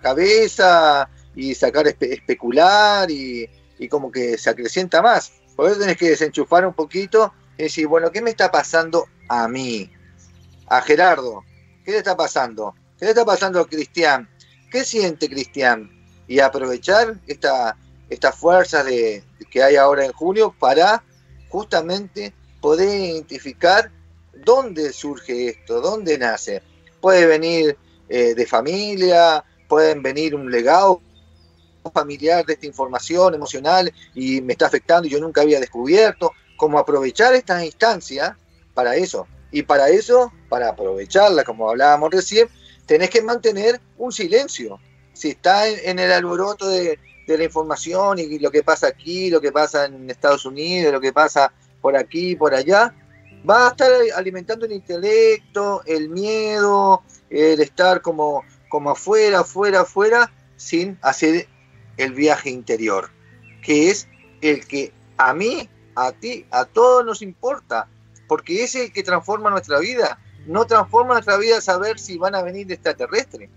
cabeza 0.00 1.08
y 1.36 1.54
sacar 1.54 1.86
espe- 1.86 2.12
especular 2.12 3.10
y, 3.10 3.48
y 3.78 3.88
como 3.88 4.10
que 4.10 4.38
se 4.38 4.50
acrecienta 4.50 5.02
más. 5.02 5.32
Por 5.56 5.70
eso 5.70 5.80
tenés 5.80 5.96
que 5.96 6.10
desenchufar 6.10 6.66
un 6.66 6.74
poquito 6.74 7.32
y 7.56 7.64
decir, 7.64 7.86
bueno, 7.86 8.10
¿qué 8.10 8.22
me 8.22 8.30
está 8.30 8.50
pasando 8.50 9.06
a 9.28 9.48
mí? 9.48 9.90
A 10.68 10.80
Gerardo, 10.82 11.42
¿qué 11.84 11.92
le 11.92 11.98
está 11.98 12.16
pasando? 12.16 12.74
¿Qué 12.98 13.06
le 13.06 13.10
está 13.12 13.24
pasando 13.24 13.60
a 13.60 13.66
Cristian? 13.66 14.28
¿Qué 14.70 14.84
siente 14.84 15.28
Cristian? 15.28 15.90
Y 16.26 16.40
aprovechar 16.40 17.18
esta, 17.26 17.76
estas 18.10 18.36
fuerzas 18.36 18.84
de, 18.84 19.24
que 19.50 19.62
hay 19.62 19.76
ahora 19.76 20.04
en 20.04 20.12
junio 20.12 20.54
para 20.58 21.02
justamente 21.48 22.34
poder 22.60 22.88
identificar 22.88 23.90
dónde 24.44 24.92
surge 24.92 25.48
esto, 25.48 25.80
dónde 25.80 26.18
nace. 26.18 26.62
Puede 27.00 27.26
venir 27.26 27.76
eh, 28.08 28.34
de 28.34 28.46
familia, 28.46 29.44
pueden 29.68 30.02
venir 30.02 30.34
un 30.34 30.50
legado 30.50 31.00
familiar 31.90 32.44
de 32.44 32.54
esta 32.54 32.66
información 32.66 33.34
emocional 33.34 33.92
y 34.14 34.40
me 34.40 34.52
está 34.52 34.66
afectando 34.66 35.06
y 35.06 35.10
yo 35.10 35.20
nunca 35.20 35.42
había 35.42 35.60
descubierto, 35.60 36.32
cómo 36.56 36.78
aprovechar 36.78 37.34
estas 37.34 37.64
instancias 37.64 38.32
para 38.74 38.96
eso. 38.96 39.26
Y 39.50 39.62
para 39.62 39.88
eso, 39.88 40.30
para 40.48 40.68
aprovecharla, 40.68 41.44
como 41.44 41.70
hablábamos 41.70 42.10
recién, 42.10 42.48
tenés 42.84 43.10
que 43.10 43.22
mantener 43.22 43.80
un 43.96 44.12
silencio. 44.12 44.78
Si 45.14 45.30
está 45.30 45.66
en, 45.68 45.98
el 45.98 46.12
alboroto 46.12 46.68
de, 46.68 46.98
la 47.26 47.44
información 47.44 48.18
y 48.18 48.38
lo 48.38 48.50
que 48.50 48.62
pasa 48.62 48.88
aquí, 48.88 49.30
lo 49.30 49.40
que 49.40 49.52
pasa 49.52 49.84
en 49.84 50.08
Estados 50.10 50.46
Unidos, 50.46 50.92
lo 50.92 51.00
que 51.00 51.12
pasa 51.12 51.52
por 51.80 51.96
aquí, 51.96 52.36
por 52.36 52.54
allá, 52.54 52.94
va 53.48 53.66
a 53.66 53.70
estar 53.70 53.90
alimentando 54.14 54.64
el 54.66 54.72
intelecto, 54.72 55.82
el 55.84 56.08
miedo, 56.08 57.02
el 57.30 57.60
estar 57.60 58.00
como, 58.00 58.44
como 58.68 58.90
afuera, 58.90 59.40
afuera, 59.40 59.80
afuera, 59.80 60.32
sin 60.56 60.98
hacer 61.02 61.48
el 61.98 62.14
viaje 62.14 62.50
interior, 62.50 63.10
que 63.62 63.90
es 63.90 64.08
el 64.40 64.66
que 64.66 64.92
a 65.16 65.34
mí, 65.34 65.68
a 65.94 66.12
ti, 66.12 66.46
a 66.50 66.64
todos 66.64 67.04
nos 67.04 67.22
importa, 67.22 67.88
porque 68.26 68.64
es 68.64 68.74
el 68.74 68.92
que 68.92 69.02
transforma 69.02 69.50
nuestra 69.50 69.78
vida. 69.80 70.18
No 70.46 70.66
transforma 70.66 71.14
nuestra 71.14 71.36
vida 71.36 71.60
saber 71.60 71.98
si 71.98 72.16
van 72.16 72.34
a 72.34 72.42
venir 72.42 72.70
extraterrestres. 72.72 73.50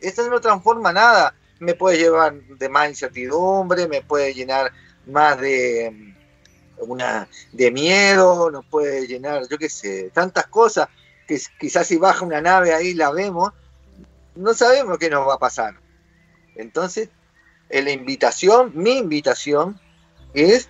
Eso 0.00 0.28
no 0.28 0.40
transforma 0.40 0.92
nada. 0.92 1.34
Me 1.60 1.74
puede 1.74 1.98
llevar 1.98 2.34
de 2.34 2.68
más 2.68 2.88
incertidumbre, 2.88 3.86
me 3.86 4.02
puede 4.02 4.32
llenar 4.32 4.72
más 5.06 5.40
de 5.40 5.90
mm, 5.92 6.88
una 6.90 7.28
de 7.52 7.70
miedo, 7.70 8.50
nos 8.50 8.64
puede 8.66 9.06
llenar, 9.06 9.42
yo 9.48 9.58
qué 9.58 9.68
sé, 9.68 10.10
tantas 10.14 10.46
cosas 10.46 10.88
que 11.26 11.40
quizás 11.58 11.86
si 11.86 11.96
baja 11.96 12.24
una 12.24 12.40
nave 12.40 12.72
ahí 12.72 12.94
la 12.94 13.10
vemos, 13.10 13.52
no 14.36 14.54
sabemos 14.54 14.98
qué 14.98 15.10
nos 15.10 15.26
va 15.26 15.34
a 15.34 15.38
pasar. 15.38 15.74
Entonces 16.54 17.10
la 17.70 17.90
invitación, 17.90 18.72
mi 18.74 18.98
invitación 18.98 19.78
es 20.34 20.68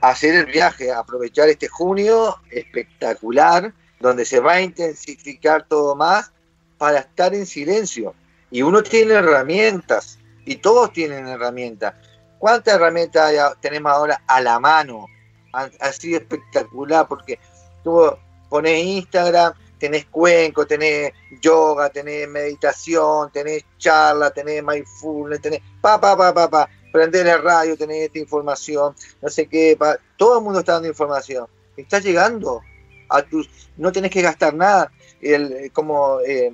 hacer 0.00 0.34
el 0.34 0.46
viaje, 0.46 0.92
aprovechar 0.92 1.48
este 1.48 1.68
junio 1.68 2.36
espectacular, 2.50 3.72
donde 3.98 4.24
se 4.24 4.40
va 4.40 4.54
a 4.54 4.62
intensificar 4.62 5.66
todo 5.68 5.94
más 5.94 6.32
para 6.78 7.00
estar 7.00 7.34
en 7.34 7.46
silencio. 7.46 8.14
Y 8.50 8.62
uno 8.62 8.82
tiene 8.82 9.14
herramientas, 9.14 10.18
y 10.44 10.56
todos 10.56 10.92
tienen 10.92 11.28
herramientas. 11.28 11.94
¿Cuántas 12.38 12.74
herramientas 12.74 13.32
tenemos 13.60 13.92
ahora 13.92 14.22
a 14.26 14.40
la 14.40 14.58
mano? 14.58 15.06
Ha, 15.52 15.92
sido 15.92 16.18
espectacular 16.18 17.06
porque 17.06 17.38
tú 17.84 18.10
pones 18.48 18.84
Instagram, 18.84 19.52
tenés 19.80 20.04
cuenco, 20.06 20.66
tenés 20.66 21.12
yoga, 21.40 21.88
tenés 21.88 22.28
meditación, 22.28 23.32
tenés 23.32 23.64
charla, 23.78 24.30
tenés 24.30 24.62
mindfulness, 24.62 25.40
tenés 25.40 25.62
pa, 25.80 25.98
pa, 25.98 26.16
pa, 26.16 26.32
pa, 26.34 26.48
pa, 26.50 26.68
prender 26.92 27.26
el 27.26 27.42
radio, 27.42 27.76
tenés 27.76 28.06
esta 28.06 28.18
información, 28.18 28.94
no 29.22 29.28
sé 29.30 29.46
qué, 29.46 29.76
todo 30.16 30.38
el 30.38 30.44
mundo 30.44 30.60
está 30.60 30.74
dando 30.74 30.88
información. 30.88 31.46
Está 31.76 31.98
llegando 31.98 32.60
a 33.08 33.22
tus, 33.22 33.48
no 33.78 33.90
tenés 33.90 34.10
que 34.10 34.20
gastar 34.20 34.54
nada, 34.54 34.92
el, 35.22 35.72
como 35.72 36.20
eh, 36.20 36.52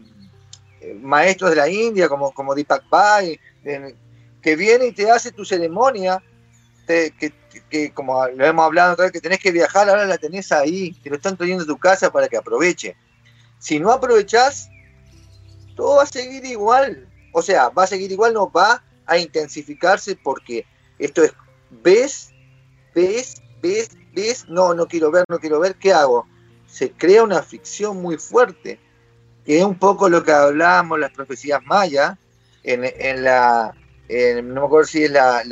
maestros 1.01 1.51
de 1.51 1.57
la 1.57 1.69
India, 1.69 2.09
como, 2.09 2.33
como 2.33 2.55
Deepak 2.55 2.89
Bai, 2.89 3.39
que 4.41 4.55
viene 4.55 4.87
y 4.87 4.93
te 4.93 5.11
hace 5.11 5.33
tu 5.33 5.45
ceremonia, 5.45 6.23
que, 6.87 7.13
que, 7.69 7.93
como 7.93 8.25
lo 8.29 8.47
hemos 8.47 8.65
hablado 8.65 8.93
otra 8.93 9.07
vez, 9.07 9.13
que 9.13 9.21
tenés 9.21 9.41
que 9.41 9.51
viajar, 9.51 9.89
ahora 9.89 10.07
la 10.07 10.17
tenés 10.17 10.53
ahí, 10.53 10.93
te 11.03 11.11
lo 11.11 11.17
están 11.17 11.37
trayendo 11.37 11.65
a 11.65 11.67
tu 11.67 11.77
casa 11.77 12.13
para 12.13 12.29
que 12.29 12.37
aproveche 12.37 12.95
si 13.59 13.79
no 13.79 13.91
aprovechás, 13.91 14.69
todo 15.75 15.97
va 15.97 16.03
a 16.05 16.07
seguir 16.07 16.45
igual. 16.45 17.09
O 17.33 17.43
sea, 17.43 17.69
va 17.69 17.85
a 17.85 17.87
seguir 17.87 18.11
igual, 18.11 18.35
no 18.35 18.51
va 18.51 18.83
a 19.07 19.19
intensificarse 19.19 20.17
porque 20.17 20.67
esto 20.99 21.23
es, 21.23 21.33
ves, 21.71 22.31
ves, 22.95 23.43
ves, 23.61 23.91
ves, 24.15 24.49
no, 24.49 24.75
no 24.75 24.87
quiero 24.87 25.11
ver, 25.11 25.25
no 25.29 25.39
quiero 25.39 25.61
ver, 25.61 25.77
¿qué 25.77 25.93
hago? 25.93 26.27
Se 26.67 26.93
crea 26.93 27.23
una 27.23 27.43
ficción 27.43 28.01
muy 28.01 28.17
fuerte, 28.17 28.81
que 29.45 29.59
es 29.59 29.65
un 29.65 29.79
poco 29.79 30.09
lo 30.09 30.25
que 30.25 30.33
hablábamos 30.33 30.99
las 30.99 31.13
profecías 31.13 31.61
mayas, 31.65 32.17
en, 32.65 33.23
la, 33.23 33.73
no 34.09 34.61
me 34.61 34.67
acuerdo 34.67 34.89
si 34.89 35.05
es 35.05 35.11
la, 35.11 35.43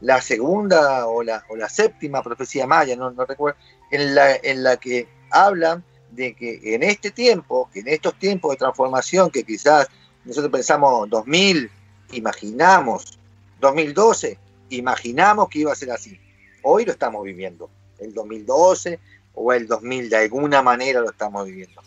la, 0.00 0.22
segunda 0.22 1.06
o 1.06 1.22
la, 1.22 1.44
o 1.50 1.56
la 1.56 1.68
séptima 1.68 2.22
profecía 2.22 2.66
maya, 2.66 2.96
no, 2.96 3.10
no 3.10 3.26
recuerdo, 3.26 3.58
en 3.90 4.14
la, 4.14 4.36
en 4.36 4.62
la 4.62 4.78
que 4.78 5.06
hablan 5.30 5.84
de 6.12 6.34
que 6.34 6.60
en 6.74 6.82
este 6.82 7.10
tiempo, 7.10 7.68
que 7.72 7.80
en 7.80 7.88
estos 7.88 8.18
tiempos 8.18 8.52
de 8.52 8.58
transformación 8.58 9.30
que 9.30 9.44
quizás 9.44 9.88
nosotros 10.24 10.52
pensamos 10.52 11.08
2000, 11.08 11.70
imaginamos 12.12 13.18
2012, 13.60 14.38
imaginamos 14.70 15.48
que 15.48 15.60
iba 15.60 15.72
a 15.72 15.76
ser 15.76 15.90
así. 15.90 16.18
Hoy 16.62 16.84
lo 16.84 16.92
estamos 16.92 17.24
viviendo, 17.24 17.70
el 17.98 18.12
2012 18.12 18.98
o 19.34 19.52
el 19.52 19.66
2000, 19.66 20.10
de 20.10 20.16
alguna 20.16 20.62
manera 20.62 21.00
lo 21.00 21.10
estamos 21.10 21.46
viviendo. 21.46 21.80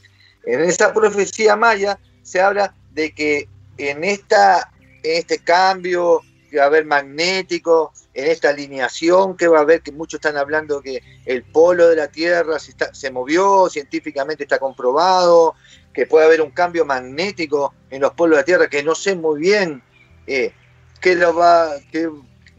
En 0.46 0.62
esa 0.62 0.94
profecía 0.94 1.56
maya 1.56 2.00
se 2.22 2.42
habla 2.42 2.74
de 2.92 3.14
que 3.14 3.48
en, 3.78 4.04
esta, 4.04 4.72
en 5.04 5.18
este 5.18 5.40
cambio 5.40 6.22
que 6.54 6.60
va 6.60 6.66
a 6.66 6.68
haber 6.68 6.86
magnético, 6.86 7.92
en 8.14 8.28
esta 8.28 8.50
alineación 8.50 9.36
que 9.36 9.48
va 9.48 9.58
a 9.58 9.62
haber, 9.62 9.82
que 9.82 9.92
muchos 9.92 10.20
están 10.20 10.38
hablando 10.38 10.84
que 10.84 11.02
el 11.26 11.42
polo 11.42 11.90
de 11.90 11.96
la 11.96 12.10
Tierra 12.10 12.60
se, 12.60 13.10
movió, 13.10 13.68
científicamente 13.72 14.44
está 14.44 14.60
comprobado, 14.60 15.56
que 15.92 16.06
puede 16.06 16.28
haber 16.28 16.42
un 16.42 16.52
cambio 16.52 16.86
magnético 16.86 17.74
en 17.90 18.02
los 18.02 18.14
polos 18.14 18.36
de 18.36 18.42
la 18.42 18.46
Tierra, 18.46 18.70
que 18.70 18.84
no 18.84 18.94
sé 18.94 19.16
muy 19.16 19.40
bien 19.40 19.82
eh, 20.28 20.54
qué, 21.02 21.18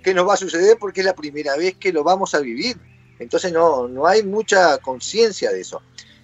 qué, 0.02 0.12
nos 0.12 0.28
va 0.28 0.34
a 0.34 0.38
suceder 0.38 0.76
porque 0.76 1.00
es 1.00 1.06
la 1.06 1.14
primera 1.14 1.56
vez 1.56 1.76
que 1.76 1.92
lo 1.92 2.02
vamos 2.02 2.34
a 2.34 2.40
vivir. 2.40 2.76
Entonces 3.20 3.52
no, 3.52 3.86
no 3.86 4.08
hay 4.08 4.24
mucha 4.24 4.78
conciencia 4.78 5.52
de 5.52 5.60
eso. 5.60 5.82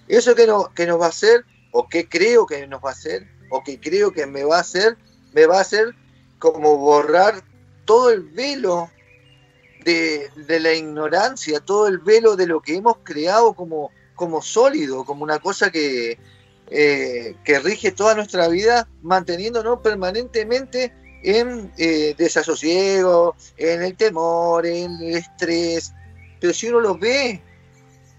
Eso 0.09 0.35
que, 0.35 0.45
no, 0.45 0.73
que 0.73 0.85
nos 0.85 0.99
va 0.99 1.05
a 1.05 1.09
hacer, 1.09 1.45
o 1.71 1.87
que 1.87 2.09
creo 2.09 2.45
que 2.45 2.67
nos 2.67 2.83
va 2.83 2.89
a 2.89 2.93
hacer, 2.93 3.29
o 3.49 3.63
que 3.63 3.79
creo 3.79 4.11
que 4.11 4.25
me 4.25 4.43
va 4.43 4.57
a 4.57 4.61
hacer, 4.61 4.97
me 5.31 5.45
va 5.45 5.59
a 5.59 5.61
hacer 5.61 5.95
como 6.37 6.75
borrar 6.75 7.49
todo 7.91 8.09
el 8.09 8.21
velo 8.21 8.89
de, 9.83 10.31
la 10.47 10.73
ignorancia, 10.73 11.59
todo 11.59 11.89
el 11.89 11.97
velo 11.97 12.37
de 12.37 12.47
lo 12.47 12.61
que 12.61 12.77
hemos 12.77 12.99
creado 13.03 13.51
como, 13.51 13.91
como 14.15 14.41
sólido, 14.41 15.03
como 15.03 15.25
una 15.25 15.39
cosa 15.39 15.69
que, 15.69 16.17
eh, 16.67 17.35
que 17.43 17.59
rige 17.59 17.91
toda 17.91 18.15
nuestra 18.15 18.47
vida, 18.47 18.87
manteniéndonos 19.01 19.81
permanentemente 19.81 20.93
en 21.21 21.69
eh, 21.77 22.15
desasosiego, 22.17 23.35
en 23.57 23.83
el 23.83 23.97
temor, 23.97 24.65
en 24.65 24.95
el 25.01 25.17
estrés. 25.17 25.91
Pero 26.39 26.53
si 26.53 26.69
uno 26.69 26.79
lo 26.79 26.97
ve, 26.97 27.41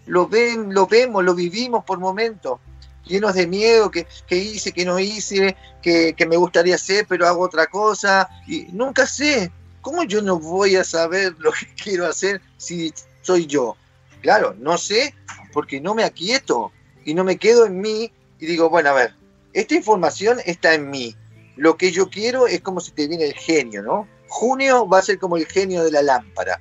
lo 0.04 0.28
ven, 0.28 0.74
lo 0.74 0.86
vemos, 0.86 1.24
lo 1.24 1.34
vivimos 1.34 1.82
por 1.84 1.98
momentos, 1.98 2.60
llenos 3.06 3.32
de 3.32 3.46
miedo, 3.46 3.90
que, 3.90 4.06
hice, 4.28 4.72
que 4.72 4.84
no 4.84 4.98
hice, 4.98 5.56
que, 5.80 6.12
que, 6.12 6.26
me 6.26 6.36
gustaría 6.36 6.74
hacer, 6.74 7.06
pero 7.08 7.26
hago 7.26 7.40
otra 7.40 7.68
cosa, 7.68 8.28
y 8.46 8.64
nunca 8.64 9.06
sé, 9.06 9.50
¿cómo 9.82 10.04
yo 10.04 10.22
no 10.22 10.38
voy 10.38 10.76
a 10.76 10.84
saber 10.84 11.34
lo 11.38 11.52
que 11.52 11.66
quiero 11.82 12.06
hacer 12.06 12.40
si 12.56 12.94
soy 13.20 13.46
yo? 13.46 13.76
Claro, 14.22 14.54
no 14.58 14.78
sé 14.78 15.14
porque 15.52 15.80
no 15.80 15.94
me 15.94 16.04
aquieto 16.04 16.72
y 17.04 17.12
no 17.12 17.24
me 17.24 17.36
quedo 17.36 17.66
en 17.66 17.80
mí 17.80 18.10
y 18.38 18.46
digo, 18.46 18.70
bueno, 18.70 18.90
a 18.90 18.94
ver, 18.94 19.14
esta 19.52 19.74
información 19.74 20.38
está 20.46 20.72
en 20.74 20.88
mí. 20.88 21.14
Lo 21.56 21.76
que 21.76 21.92
yo 21.92 22.08
quiero 22.08 22.46
es 22.46 22.62
como 22.62 22.80
si 22.80 22.92
te 22.92 23.06
viene 23.06 23.26
el 23.26 23.34
genio, 23.34 23.82
¿no? 23.82 24.08
Junio 24.28 24.88
va 24.88 25.00
a 25.00 25.02
ser 25.02 25.18
como 25.18 25.36
el 25.36 25.46
genio 25.46 25.84
de 25.84 25.90
la 25.90 26.02
lámpara. 26.02 26.58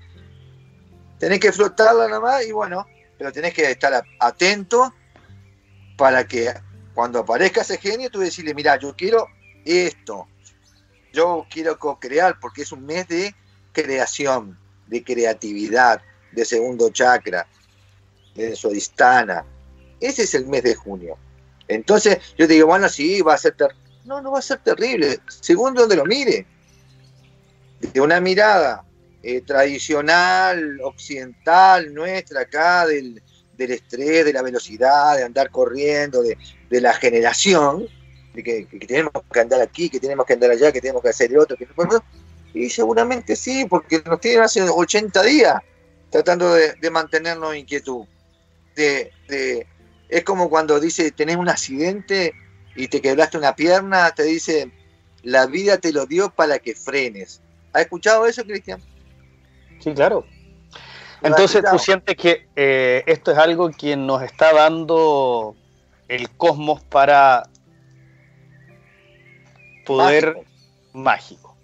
Tenés 1.17 1.39
que 1.39 1.53
flotarla 1.53 2.07
nada 2.07 2.19
más 2.19 2.45
y 2.45 2.51
bueno, 2.51 2.85
pero 3.17 3.31
tenés 3.31 3.53
que 3.53 3.69
estar 3.71 4.03
atento 4.19 4.93
para 5.95 6.27
que 6.27 6.51
cuando 6.93 7.19
aparezca 7.19 7.61
ese 7.61 7.77
genio 7.77 8.09
tú 8.09 8.19
decirle, 8.19 8.53
mira, 8.53 8.77
yo 8.77 8.95
quiero 8.95 9.27
esto, 9.63 10.27
yo 11.13 11.45
quiero 11.49 11.77
co-crear 11.77 12.39
porque 12.39 12.63
es 12.63 12.71
un 12.71 12.85
mes 12.85 13.07
de 13.07 13.35
creación, 13.71 14.57
de 14.87 15.03
creatividad, 15.03 16.01
de 16.31 16.45
segundo 16.45 16.89
chakra, 16.89 17.47
de 18.35 18.55
sodistana. 18.55 19.45
Ese 19.99 20.23
es 20.23 20.33
el 20.35 20.47
mes 20.47 20.63
de 20.63 20.75
junio. 20.75 21.17
Entonces 21.67 22.17
yo 22.37 22.47
te 22.47 22.53
digo, 22.53 22.67
bueno, 22.67 22.89
sí, 22.89 23.21
va 23.21 23.35
a 23.35 23.37
ser 23.37 23.53
terrible. 23.53 23.81
No, 24.03 24.21
no 24.21 24.31
va 24.31 24.39
a 24.39 24.41
ser 24.41 24.59
terrible, 24.59 25.19
según 25.27 25.75
donde 25.75 25.95
lo 25.95 26.05
mire. 26.05 26.45
De 27.79 28.01
una 28.01 28.19
mirada 28.19 28.83
eh, 29.21 29.41
tradicional, 29.41 30.79
occidental, 30.81 31.93
nuestra 31.93 32.41
acá, 32.41 32.87
del, 32.87 33.21
estrés, 33.57 34.25
de 34.25 34.33
la 34.33 34.41
velocidad, 34.41 35.17
de 35.17 35.23
andar 35.23 35.51
corriendo, 35.51 36.23
de, 36.23 36.35
de 36.69 36.81
la 36.81 36.93
generación, 36.93 37.87
que, 38.33 38.67
tenemos 38.87 39.11
que 39.31 39.39
andar 39.39 39.61
aquí, 39.61 39.89
que 39.89 39.99
tenemos 39.99 40.25
que 40.25 40.33
andar 40.33 40.51
allá, 40.51 40.71
que 40.71 40.81
tenemos 40.81 41.01
que 41.01 41.09
hacer 41.09 41.31
el 41.31 41.39
otro, 41.39 41.57
que 41.57 41.67
y 42.53 42.69
seguramente 42.69 43.35
sí, 43.35 43.65
porque 43.65 44.01
nos 44.05 44.19
tienen 44.19 44.43
hace 44.43 44.61
80 44.61 45.23
días 45.23 45.55
tratando 46.09 46.53
de, 46.53 46.91
mantenernos 46.91 47.53
en 47.53 47.59
inquietud. 47.59 48.05
De, 48.75 49.11
es 50.09 50.23
como 50.23 50.49
cuando 50.49 50.79
dice, 50.79 51.11
tenés 51.11 51.37
un 51.37 51.47
accidente 51.47 52.33
y 52.75 52.87
te 52.87 53.01
quebraste 53.01 53.37
una 53.37 53.55
pierna, 53.55 54.11
te 54.11 54.23
dice, 54.23 54.71
la 55.23 55.45
vida 55.45 55.77
te 55.77 55.93
lo 55.93 56.05
dio 56.05 56.29
para 56.29 56.59
que 56.59 56.75
frenes. 56.75 57.41
¿Has 57.71 57.83
escuchado 57.83 58.25
eso, 58.25 58.43
Cristian? 58.43 58.81
Sí, 59.79 59.93
claro. 59.93 60.25
Entonces 61.21 61.63
tú 61.69 61.79
sientes 61.79 62.15
que 62.17 62.47
eh, 62.55 63.03
esto 63.05 63.31
es 63.31 63.37
algo 63.37 63.69
que 63.71 63.95
nos 63.95 64.21
está 64.23 64.53
dando 64.53 65.55
el 66.07 66.29
cosmos 66.31 66.81
para 66.83 67.43
poder 69.85 70.45
mágico. 70.93 71.55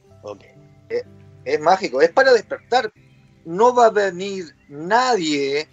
Eh, 0.89 1.03
es 1.45 1.59
mágico, 1.59 2.01
es 2.01 2.11
para 2.11 2.33
despertar. 2.33 2.91
No 3.45 3.73
va 3.73 3.85
a 3.85 3.91
venir 3.91 4.53
nadie, 4.67 5.67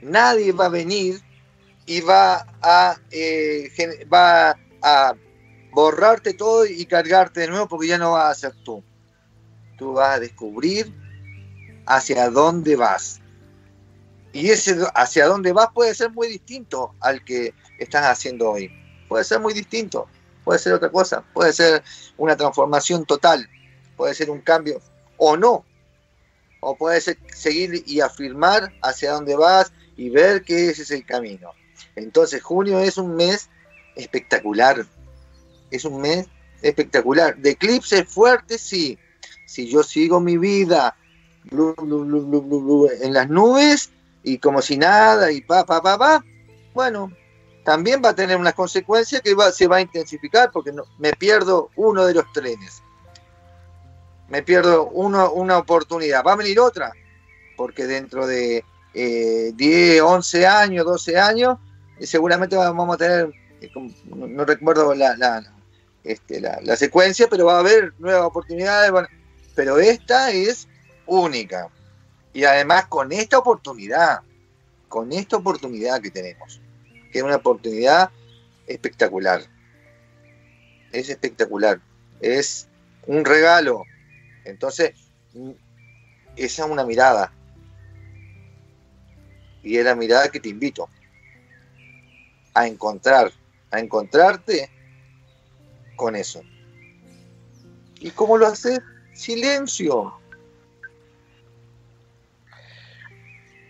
nadie 0.00 0.52
va 0.52 0.66
a 0.66 0.68
venir 0.68 1.20
y 1.86 2.00
va 2.00 2.46
a, 2.62 2.96
eh, 3.10 3.68
va 4.12 4.56
a 4.82 5.14
borrarte 5.72 6.34
todo 6.34 6.64
y 6.64 6.86
cargarte 6.86 7.40
de 7.40 7.48
nuevo 7.48 7.68
porque 7.68 7.88
ya 7.88 7.98
no 7.98 8.12
vas 8.12 8.30
a 8.30 8.40
ser 8.40 8.54
tú. 8.64 8.82
Tú 9.76 9.94
vas 9.94 10.16
a 10.16 10.20
descubrir 10.20 10.94
hacia 11.86 12.30
dónde 12.30 12.76
vas. 12.76 13.20
Y 14.32 14.50
ese 14.50 14.76
hacia 14.94 15.26
dónde 15.26 15.52
vas 15.52 15.68
puede 15.72 15.94
ser 15.94 16.10
muy 16.10 16.28
distinto 16.28 16.94
al 17.00 17.24
que 17.24 17.54
estás 17.78 18.04
haciendo 18.04 18.50
hoy. 18.50 18.70
Puede 19.08 19.24
ser 19.24 19.40
muy 19.40 19.52
distinto, 19.52 20.08
puede 20.44 20.58
ser 20.58 20.74
otra 20.74 20.90
cosa, 20.90 21.24
puede 21.32 21.52
ser 21.52 21.82
una 22.16 22.36
transformación 22.36 23.04
total, 23.04 23.48
puede 23.96 24.14
ser 24.14 24.30
un 24.30 24.40
cambio 24.40 24.80
o 25.16 25.36
no. 25.36 25.64
O 26.60 26.76
puede 26.76 27.00
ser 27.00 27.18
seguir 27.34 27.82
y 27.86 28.00
afirmar 28.00 28.72
hacia 28.82 29.12
dónde 29.12 29.36
vas 29.36 29.72
y 29.96 30.08
ver 30.10 30.42
que 30.42 30.70
ese 30.70 30.82
es 30.82 30.90
el 30.90 31.04
camino. 31.04 31.50
Entonces 31.96 32.42
junio 32.42 32.80
es 32.80 32.96
un 32.96 33.14
mes 33.16 33.50
espectacular. 33.96 34.86
Es 35.70 35.84
un 35.84 36.00
mes 36.00 36.26
espectacular. 36.62 37.36
De 37.36 37.50
eclipse 37.50 38.04
fuerte, 38.04 38.58
sí. 38.58 38.98
Si 39.46 39.68
yo 39.68 39.82
sigo 39.82 40.20
mi 40.20 40.38
vida 40.38 40.96
en 41.50 43.12
las 43.12 43.28
nubes 43.28 43.90
y 44.22 44.38
como 44.38 44.62
si 44.62 44.78
nada 44.78 45.30
y 45.30 45.42
pa, 45.42 45.66
pa, 45.66 45.82
pa, 45.82 45.98
pa, 45.98 46.24
bueno, 46.72 47.12
también 47.64 48.02
va 48.04 48.10
a 48.10 48.14
tener 48.14 48.36
unas 48.36 48.54
consecuencias 48.54 49.22
que 49.22 49.34
se 49.52 49.66
va 49.66 49.76
a 49.76 49.80
intensificar 49.80 50.52
porque 50.52 50.72
me 50.98 51.12
pierdo 51.14 51.70
uno 51.76 52.04
de 52.04 52.14
los 52.14 52.30
trenes. 52.32 52.82
Me 54.28 54.42
pierdo 54.42 54.88
una 54.88 55.58
oportunidad. 55.58 56.22
Va 56.24 56.32
a 56.32 56.36
venir 56.36 56.60
otra, 56.60 56.92
porque 57.56 57.86
dentro 57.86 58.26
de 58.26 58.64
10, 58.94 59.54
eh, 59.56 60.00
11 60.00 60.46
años, 60.46 60.84
12 60.84 61.18
años, 61.18 61.58
seguramente 62.00 62.56
vamos 62.56 62.94
a 62.94 62.98
tener, 62.98 63.30
eh, 63.60 63.70
no, 64.04 64.44
recuerdo 64.44 64.94
este, 66.04 66.40
la, 66.40 66.60
la, 66.62 66.76
secuencia, 66.76 67.28
pero 67.28 67.46
va 67.46 67.56
a 67.56 67.60
haber 67.60 67.94
nuevas 67.98 68.26
oportunidades. 68.26 68.92
pero 69.54 69.78
esta 69.78 70.30
es 70.30 70.68
única. 71.06 71.68
Y 72.32 72.44
además 72.44 72.86
con 72.86 73.10
esta 73.12 73.38
oportunidad, 73.38 74.20
con 74.88 75.12
esta 75.12 75.36
oportunidad 75.36 76.00
que 76.00 76.10
tenemos, 76.10 76.60
que 77.14 77.20
es 77.20 77.24
una 77.24 77.36
oportunidad 77.36 78.10
espectacular. 78.66 79.42
Es 80.90 81.08
espectacular. 81.08 81.80
Es 82.20 82.66
un 83.06 83.24
regalo. 83.24 83.84
Entonces, 84.44 84.94
esa 86.34 86.64
es 86.64 86.68
una 86.68 86.84
mirada. 86.84 87.32
Y 89.62 89.76
es 89.76 89.84
la 89.84 89.94
mirada 89.94 90.28
que 90.28 90.40
te 90.40 90.48
invito 90.48 90.88
a 92.52 92.66
encontrar, 92.66 93.30
a 93.70 93.78
encontrarte 93.78 94.68
con 95.94 96.16
eso. 96.16 96.42
¿Y 98.00 98.10
cómo 98.10 98.38
lo 98.38 98.48
haces? 98.48 98.80
Silencio. 99.12 100.18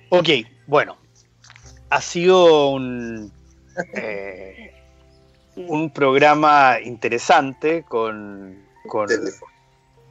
Ok, 0.09 0.29
bueno, 0.67 1.04
ha 1.91 2.01
sido 2.01 2.71
un, 2.71 3.33
eh, 3.95 4.73
un 5.57 5.91
programa 5.91 6.79
interesante 6.83 7.85
con, 7.89 8.59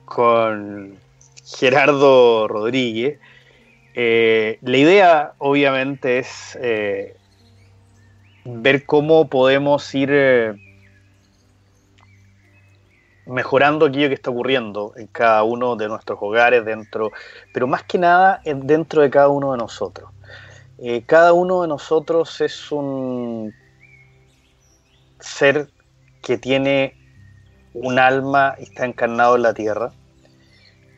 con, 0.06 0.98
Gerardo 1.46 2.48
Rodríguez. 2.48 3.20
Eh, 3.96 4.58
la 4.62 4.78
idea, 4.78 5.34
obviamente, 5.38 6.20
es 6.20 6.58
eh, 6.62 7.16
ver 8.46 8.86
cómo 8.86 9.28
podemos 9.28 9.94
ir 9.94 10.58
mejorando 13.26 13.86
aquello 13.86 14.10
que 14.10 14.16
está 14.16 14.32
ocurriendo 14.32 14.94
en 14.96 15.08
cada 15.08 15.44
uno 15.44 15.76
de 15.76 15.88
nuestros 15.88 16.18
hogares, 16.22 16.66
dentro, 16.66 17.12
pero 17.54 17.68
más 17.68 17.84
que 17.84 17.98
nada 17.98 18.42
dentro 18.44 19.02
de 19.02 19.10
cada 19.10 19.30
uno 19.30 19.52
de 19.52 19.58
nosotros. 19.58 20.10
Eh, 20.80 21.04
cada 21.06 21.34
uno 21.34 21.62
de 21.62 21.68
nosotros 21.68 22.42
es 22.42 22.72
un 22.72 23.54
ser 25.20 25.70
que 26.22 26.38
tiene 26.38 26.96
un 27.74 28.00
alma 28.00 28.56
y 28.60 28.64
está 28.64 28.86
encarnado 28.86 29.36
en 29.36 29.44
la 29.44 29.54
tierra. 29.54 29.92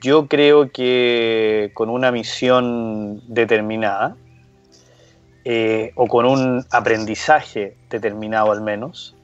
Yo 0.02 0.28
creo 0.28 0.72
que 0.72 1.72
con 1.74 1.90
una 1.90 2.12
misión 2.12 3.22
determinada, 3.28 4.16
eh, 5.44 5.92
o 5.96 6.08
con 6.08 6.26
un 6.26 6.66
aprendizaje 6.72 7.76
determinado 7.90 8.52
al 8.52 8.62
menos, 8.62 9.16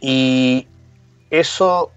y 0.00 0.66
eso 1.30 1.90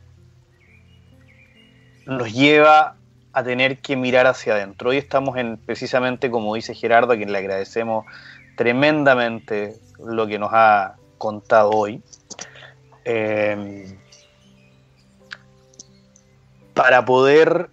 nos 2.05 2.33
lleva 2.33 2.95
a 3.34 3.43
tener 3.43 3.80
que 3.80 3.95
mirar 3.95 4.27
hacia 4.27 4.53
adentro. 4.53 4.89
Hoy 4.89 4.97
estamos 4.97 5.38
en, 5.38 5.57
precisamente 5.57 6.32
como 6.32 6.55
dice 6.55 6.73
Gerardo, 6.73 7.13
a 7.13 7.17
quien 7.17 7.32
le 7.32 7.38
agradecemos 7.38 8.05
tremendamente 8.55 9.75
lo 9.99 10.27
que 10.27 10.39
nos 10.39 10.49
ha 10.53 10.95
contado 11.17 11.69
hoy. 11.71 12.01
Em, 13.05 13.97
para 16.73 17.03
poder 17.05 17.69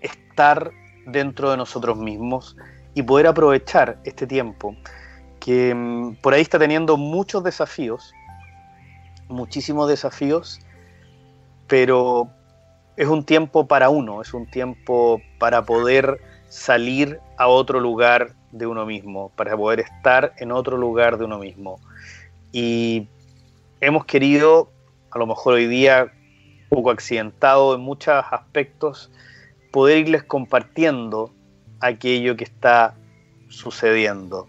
estar 0.00 0.70
dentro 1.06 1.50
de 1.50 1.56
nosotros 1.56 1.98
mismos 1.98 2.56
y 2.94 3.02
poder 3.02 3.26
aprovechar 3.26 3.98
este 4.04 4.26
tiempo 4.26 4.76
que 5.40 5.70
em, 5.70 6.14
por 6.16 6.34
ahí 6.34 6.42
está 6.42 6.58
teniendo 6.58 6.96
muchos 6.96 7.42
desafíos, 7.42 8.12
muchísimos 9.28 9.88
desafíos, 9.88 10.60
pero 11.66 12.30
es 12.96 13.08
un 13.08 13.24
tiempo 13.24 13.66
para 13.66 13.88
uno, 13.88 14.20
es 14.20 14.34
un 14.34 14.50
tiempo 14.50 15.20
para 15.38 15.64
poder 15.64 16.20
salir 16.48 17.18
a 17.38 17.48
otro 17.48 17.80
lugar 17.80 18.34
de 18.52 18.66
uno 18.66 18.84
mismo, 18.84 19.32
para 19.36 19.56
poder 19.56 19.80
estar 19.80 20.34
en 20.38 20.52
otro 20.52 20.76
lugar 20.76 21.18
de 21.18 21.24
uno 21.24 21.38
mismo. 21.38 21.80
Y 22.52 23.08
hemos 23.80 24.04
querido, 24.04 24.70
a 25.10 25.18
lo 25.18 25.26
mejor 25.26 25.54
hoy 25.54 25.66
día, 25.66 26.12
poco 26.68 26.90
accidentado 26.90 27.74
en 27.74 27.80
muchos 27.80 28.24
aspectos, 28.30 29.10
poder 29.72 29.98
irles 29.98 30.22
compartiendo 30.22 31.32
aquello 31.80 32.36
que 32.36 32.44
está 32.44 32.94
sucediendo. 33.48 34.48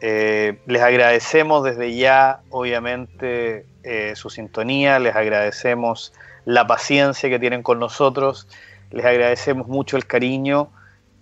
Eh, 0.00 0.58
les 0.66 0.82
agradecemos 0.82 1.62
desde 1.62 1.94
ya, 1.94 2.40
obviamente, 2.50 3.66
eh, 3.82 4.14
su 4.16 4.30
sintonía, 4.30 4.98
les 4.98 5.14
agradecemos 5.14 6.12
la 6.44 6.66
paciencia 6.66 7.28
que 7.28 7.38
tienen 7.38 7.62
con 7.62 7.78
nosotros, 7.78 8.48
les 8.90 9.04
agradecemos 9.04 9.68
mucho 9.68 9.96
el 9.96 10.06
cariño 10.06 10.70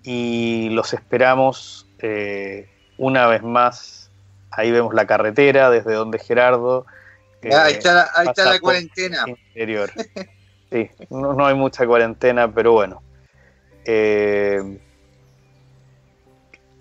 y 0.02 0.70
los 0.70 0.92
esperamos 0.94 1.86
eh, 2.00 2.68
una 2.96 3.26
vez 3.26 3.42
más. 3.42 4.10
Ahí 4.50 4.70
vemos 4.70 4.94
la 4.94 5.06
carretera 5.06 5.70
desde 5.70 5.92
donde 5.92 6.18
Gerardo. 6.18 6.86
ahí 7.42 7.74
está, 7.74 8.08
ahí 8.14 8.28
está 8.28 8.44
la 8.44 8.60
cuarentena. 8.60 9.24
Interior. 9.26 9.90
Sí, 10.70 10.90
no, 11.08 11.46
hay 11.46 11.54
mucha 11.54 11.86
cuarentena, 11.86 12.52
pero 12.52 12.72
bueno 12.72 13.02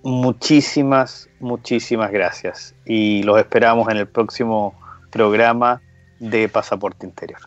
muchísimas, 0.08 1.30
muchísimas 1.40 2.12
gracias 2.12 2.74
y 2.86 3.24
los 3.24 3.38
esperamos 3.40 3.90
en 3.90 3.98
el 3.98 4.08
próximo 4.08 4.74
programa 5.12 5.82
de 6.20 6.48
Pasaporte 6.48 7.06
Interior. 7.06 7.42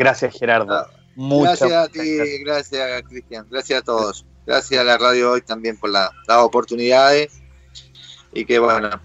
Gracias 0.00 0.38
Gerardo. 0.38 0.72
Ah, 0.72 0.88
gracias 1.14 1.72
a 1.72 1.88
ti, 1.88 2.38
gracias 2.42 3.02
Cristian, 3.02 3.46
gracias 3.50 3.80
a 3.80 3.84
todos. 3.84 4.24
Gracias 4.46 4.80
a 4.80 4.84
la 4.84 4.96
radio 4.96 5.32
hoy 5.32 5.42
también 5.42 5.76
por 5.76 5.90
las 5.90 6.10
oportunidades 6.26 7.42
y 8.32 8.46
que 8.46 8.58
bueno, 8.58 8.98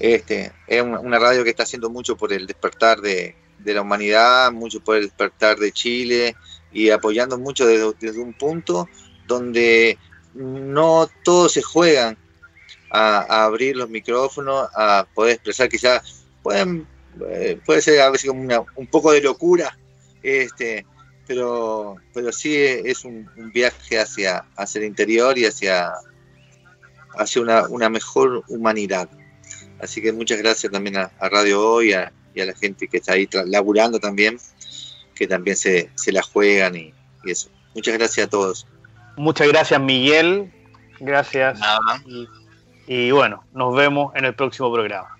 este 0.00 0.52
es 0.66 0.82
una 0.82 1.20
radio 1.20 1.44
que 1.44 1.50
está 1.50 1.62
haciendo 1.62 1.90
mucho 1.90 2.16
por 2.16 2.32
el 2.32 2.44
despertar 2.44 3.00
de, 3.00 3.36
la 3.64 3.82
humanidad, 3.82 4.50
mucho 4.50 4.80
por 4.80 4.96
el 4.96 5.04
despertar 5.04 5.58
de 5.58 5.70
Chile 5.70 6.34
y 6.72 6.90
apoyando 6.90 7.38
mucho 7.38 7.64
desde 7.64 8.18
un 8.18 8.32
punto 8.32 8.88
donde 9.28 9.96
no 10.34 11.08
todos 11.22 11.52
se 11.52 11.62
juegan 11.62 12.18
a, 12.90 13.44
abrir 13.44 13.76
los 13.76 13.88
micrófonos, 13.88 14.68
a 14.74 15.06
poder 15.14 15.34
expresar 15.34 15.68
quizás 15.68 16.24
pueden, 16.42 16.84
eh, 17.28 17.60
puede 17.64 17.80
ser 17.80 18.00
a 18.00 18.10
veces 18.10 18.28
como 18.28 18.42
una, 18.42 18.64
un 18.74 18.88
poco 18.88 19.12
de 19.12 19.20
locura, 19.20 19.78
este, 20.26 20.84
pero, 21.26 21.96
pero 22.12 22.32
sí 22.32 22.54
es 22.56 23.04
un, 23.04 23.28
viaje 23.52 23.98
hacia, 23.98 24.44
hacia 24.56 24.80
el 24.80 24.86
interior 24.86 25.38
y 25.38 25.46
hacia, 25.46 25.92
hacia 27.16 27.42
una, 27.42 27.68
una 27.68 27.88
mejor 27.88 28.42
humanidad. 28.48 29.08
Así 29.80 30.00
que 30.00 30.12
muchas 30.12 30.38
gracias 30.38 30.72
también 30.72 30.96
a, 30.96 31.10
Radio 31.20 31.64
Hoy 31.64 31.90
y 31.90 32.40
a 32.40 32.46
la 32.46 32.54
gente 32.54 32.88
que 32.88 32.98
está 32.98 33.12
ahí 33.12 33.28
laburando 33.46 33.98
también, 33.98 34.38
que 35.14 35.26
también 35.26 35.56
se, 35.56 35.90
se 35.94 36.12
la 36.12 36.22
juegan 36.22 36.76
y, 36.76 36.92
eso. 37.24 37.50
Muchas 37.74 37.98
gracias 37.98 38.26
a 38.26 38.30
todos. 38.30 38.66
Muchas 39.16 39.48
gracias 39.48 39.80
Miguel, 39.80 40.52
gracias. 41.00 41.58
y 42.86 43.10
bueno, 43.10 43.44
nos 43.52 43.74
vemos 43.74 44.14
en 44.14 44.26
el 44.26 44.34
próximo 44.34 44.72
programa. 44.72 45.15